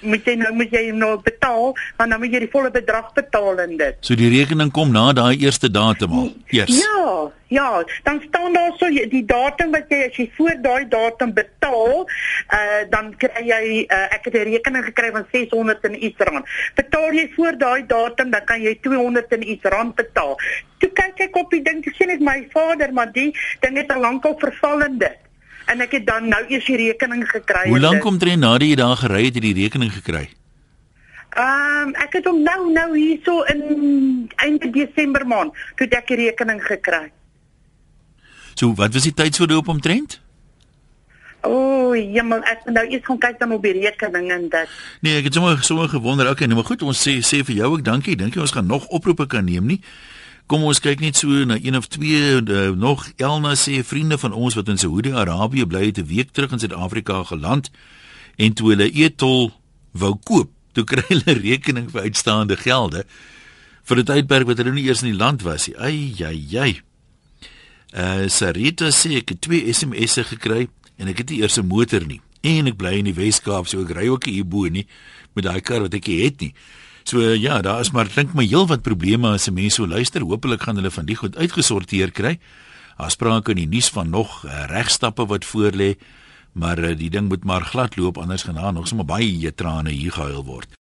moet 0.00 0.26
jy 0.26 0.34
nou 0.40 0.52
moet 0.54 0.72
jy 0.72 0.90
nou 0.94 1.14
betaal, 1.22 1.72
want 1.98 2.10
dan 2.10 2.20
moet 2.20 2.32
jy 2.32 2.42
die 2.44 2.50
volle 2.52 2.70
bedrag 2.74 3.12
betaal 3.16 3.62
in 3.64 3.76
dit. 3.80 3.96
So 4.00 4.18
die 4.18 4.30
rekening 4.32 4.72
kom 4.74 4.92
na 4.92 5.12
daai 5.16 5.36
eerste 5.36 5.70
datum 5.70 6.18
al. 6.18 6.28
Eers. 6.54 6.74
Ja, 6.78 7.30
ja, 7.54 7.84
dan 8.02 8.20
staan 8.26 8.52
daar 8.52 8.72
so 8.78 8.88
die 8.88 9.24
datum 9.24 9.72
wat 9.74 9.90
jy 9.92 10.00
as 10.08 10.18
jy 10.18 10.28
voor 10.36 10.56
daai 10.62 10.88
datum 10.88 11.34
betaal, 11.36 12.04
uh 12.58 12.82
dan 12.90 13.12
kry 13.18 13.44
jy 13.48 13.64
uh, 13.86 14.06
ek 14.16 14.30
het 14.30 14.34
'n 14.34 14.48
rekening 14.52 14.84
gekry 14.90 15.10
van 15.10 15.26
600 15.32 15.84
en 15.90 16.04
iets 16.04 16.18
rand. 16.18 16.46
Betaal 16.74 17.12
jy 17.12 17.26
voor 17.36 17.58
daai 17.58 17.86
datum, 17.86 18.30
dan 18.30 18.44
kan 18.44 18.62
jy 18.62 18.78
200 18.82 19.32
en 19.32 19.48
iets 19.48 19.64
rand 19.64 19.94
betaal. 19.94 20.38
Toe 20.78 20.90
kyk 20.92 21.20
ek 21.28 21.36
op 21.36 21.50
die 21.50 21.62
ding, 21.62 21.84
dis 21.84 21.98
net 22.06 22.20
my 22.20 22.46
vader, 22.52 22.92
maar 22.92 23.12
die 23.12 23.32
ding 23.60 23.76
het 23.76 23.92
al 23.92 24.00
lank 24.00 24.24
al 24.24 24.38
verval 24.38 24.82
in 24.84 24.98
dit 24.98 25.23
en 25.66 25.80
ek 25.80 25.98
het 25.98 26.06
dan 26.06 26.28
nou 26.28 26.40
eers 26.48 26.66
die 26.66 26.76
rekening 26.76 27.24
gekry. 27.30 27.68
Hoe 27.68 27.80
lank 27.80 28.02
kom 28.04 28.18
jy 28.20 28.36
nadat 28.36 28.68
jy 28.68 28.78
daar 28.80 28.96
gery 28.96 29.24
het, 29.24 29.34
het 29.34 29.46
die 29.46 29.54
rekening 29.62 29.92
gekry? 29.92 30.28
Ehm 31.34 31.88
um, 31.88 31.94
ek 31.98 32.20
het 32.20 32.26
hom 32.30 32.42
nou 32.42 32.70
nou 32.72 32.90
hierso 32.96 33.42
in 33.50 34.28
einde 34.36 34.70
Desember 34.70 35.26
maand 35.26 35.52
toe 35.76 35.88
ek 35.90 36.12
die 36.12 36.20
rekening 36.28 36.62
gekry. 36.62 37.10
So, 38.54 38.74
wat 38.78 38.94
was 38.94 39.02
die 39.02 39.14
tydsverloop 39.14 39.68
omtrent? 39.68 40.20
O, 41.44 41.50
oh, 41.50 41.96
jemmel, 41.98 42.40
ek 42.48 42.68
nou 42.70 42.84
eers 42.86 43.02
gaan 43.04 43.18
kyk 43.20 43.40
dan 43.40 43.52
op 43.52 43.66
die 43.66 43.74
rekening 43.76 44.30
en 44.32 44.46
dit. 44.48 44.76
Nee, 45.04 45.18
ek 45.18 45.28
het 45.28 45.36
sommer 45.36 45.60
sommer 45.66 45.90
gewonder. 45.92 46.30
Okay, 46.30 46.46
nou 46.46 46.60
maar 46.60 46.70
goed, 46.70 46.86
ons 46.86 47.02
sê 47.02 47.18
sê 47.20 47.42
vir 47.44 47.58
jou 47.58 47.74
ook 47.74 47.84
dankie. 47.84 48.16
Dink 48.16 48.38
jy 48.38 48.44
ons 48.46 48.54
gaan 48.54 48.70
nog 48.70 48.86
oproepe 48.94 49.26
kan 49.26 49.44
neem 49.44 49.66
nie? 49.74 49.80
Kom 50.44 50.66
ons 50.68 50.76
kyk 50.84 51.00
net 51.00 51.16
so 51.16 51.44
na 51.48 51.56
een 51.56 51.76
of 51.76 51.86
twee 51.88 52.36
uh, 52.36 52.68
nog 52.76 53.06
Elna 53.16 53.54
sê 53.56 53.78
vriende 53.80 54.18
van 54.20 54.34
ons 54.36 54.56
wat 54.58 54.68
in 54.68 54.80
Saudi-Arabië 54.80 55.64
bly 55.64 55.86
het 55.86 55.98
'n 55.98 56.04
week 56.06 56.36
terug 56.36 56.52
in 56.52 56.58
Suid-Afrika 56.58 57.24
geland 57.24 57.70
en 58.36 58.52
toe 58.52 58.68
hulle 58.70 58.90
etol 58.92 59.52
wou 59.92 60.14
koop, 60.24 60.50
toe 60.72 60.84
kry 60.84 61.04
hulle 61.08 61.32
rekening 61.48 61.88
vir 61.90 62.02
uitstaande 62.02 62.56
gelde 62.56 63.06
vir 63.88 63.96
'n 63.98 64.04
tydperk 64.04 64.46
wat 64.46 64.58
hulle 64.60 64.72
nie 64.72 64.84
eers 64.84 65.02
in 65.02 65.12
die 65.12 65.22
land 65.24 65.42
was 65.42 65.66
nie. 65.66 65.76
Ai 65.78 66.12
ai 66.20 66.58
ai. 66.58 66.82
Uh 67.96 68.28
Sarita 68.28 68.92
sê 68.92 69.16
ek 69.16 69.28
het 69.28 69.40
twee 69.40 69.72
SMS'e 69.72 70.24
gekry 70.24 70.68
en 70.98 71.08
ek 71.08 71.24
het 71.24 71.30
nie 71.30 71.40
eers 71.40 71.56
'n 71.56 71.66
motor 71.66 72.04
nie 72.04 72.20
en 72.42 72.66
ek 72.66 72.76
bly 72.76 72.98
in 73.00 73.08
die 73.08 73.16
Wes-Kaap 73.16 73.66
so 73.66 73.80
ek 73.80 73.96
ry 73.96 74.08
ook 74.08 74.24
hier 74.28 74.44
bo 74.44 74.68
nie 74.68 74.86
met 75.32 75.44
daai 75.44 75.60
kar 75.60 75.80
wat 75.80 75.94
ek 75.94 76.04
het 76.04 76.40
nie. 76.40 76.52
So 77.04 77.20
ja, 77.20 77.60
daar 77.60 77.80
is 77.80 77.90
maar 77.92 78.08
dink 78.08 78.32
my 78.32 78.46
heel 78.48 78.64
wat 78.66 78.82
probleme 78.82 79.34
as 79.36 79.50
mense 79.50 79.76
so 79.76 79.86
luister. 79.86 80.24
Hoopelik 80.24 80.62
gaan 80.64 80.80
hulle 80.80 80.90
van 80.90 81.04
die 81.04 81.16
goed 81.20 81.36
uitgesorteer 81.36 82.10
kry. 82.16 82.38
Daar 82.96 83.10
sprake 83.12 83.52
in 83.52 83.60
die 83.60 83.68
nuus 83.68 83.90
van 83.92 84.08
nog 84.10 84.44
uh, 84.44 84.64
regstappe 84.70 85.26
wat 85.26 85.44
voorlê, 85.44 85.94
maar 86.52 86.78
uh, 86.78 86.94
die 86.96 87.10
ding 87.10 87.28
moet 87.28 87.44
maar 87.44 87.66
glad 87.68 87.96
loop 87.96 88.18
anders 88.18 88.46
gaan 88.48 88.54
daar 88.54 88.72
nog 88.72 88.88
sommer 88.88 89.06
baie 89.06 89.52
trane 89.54 89.90
hier 89.90 90.12
gehuil 90.12 90.44
word. 90.44 90.78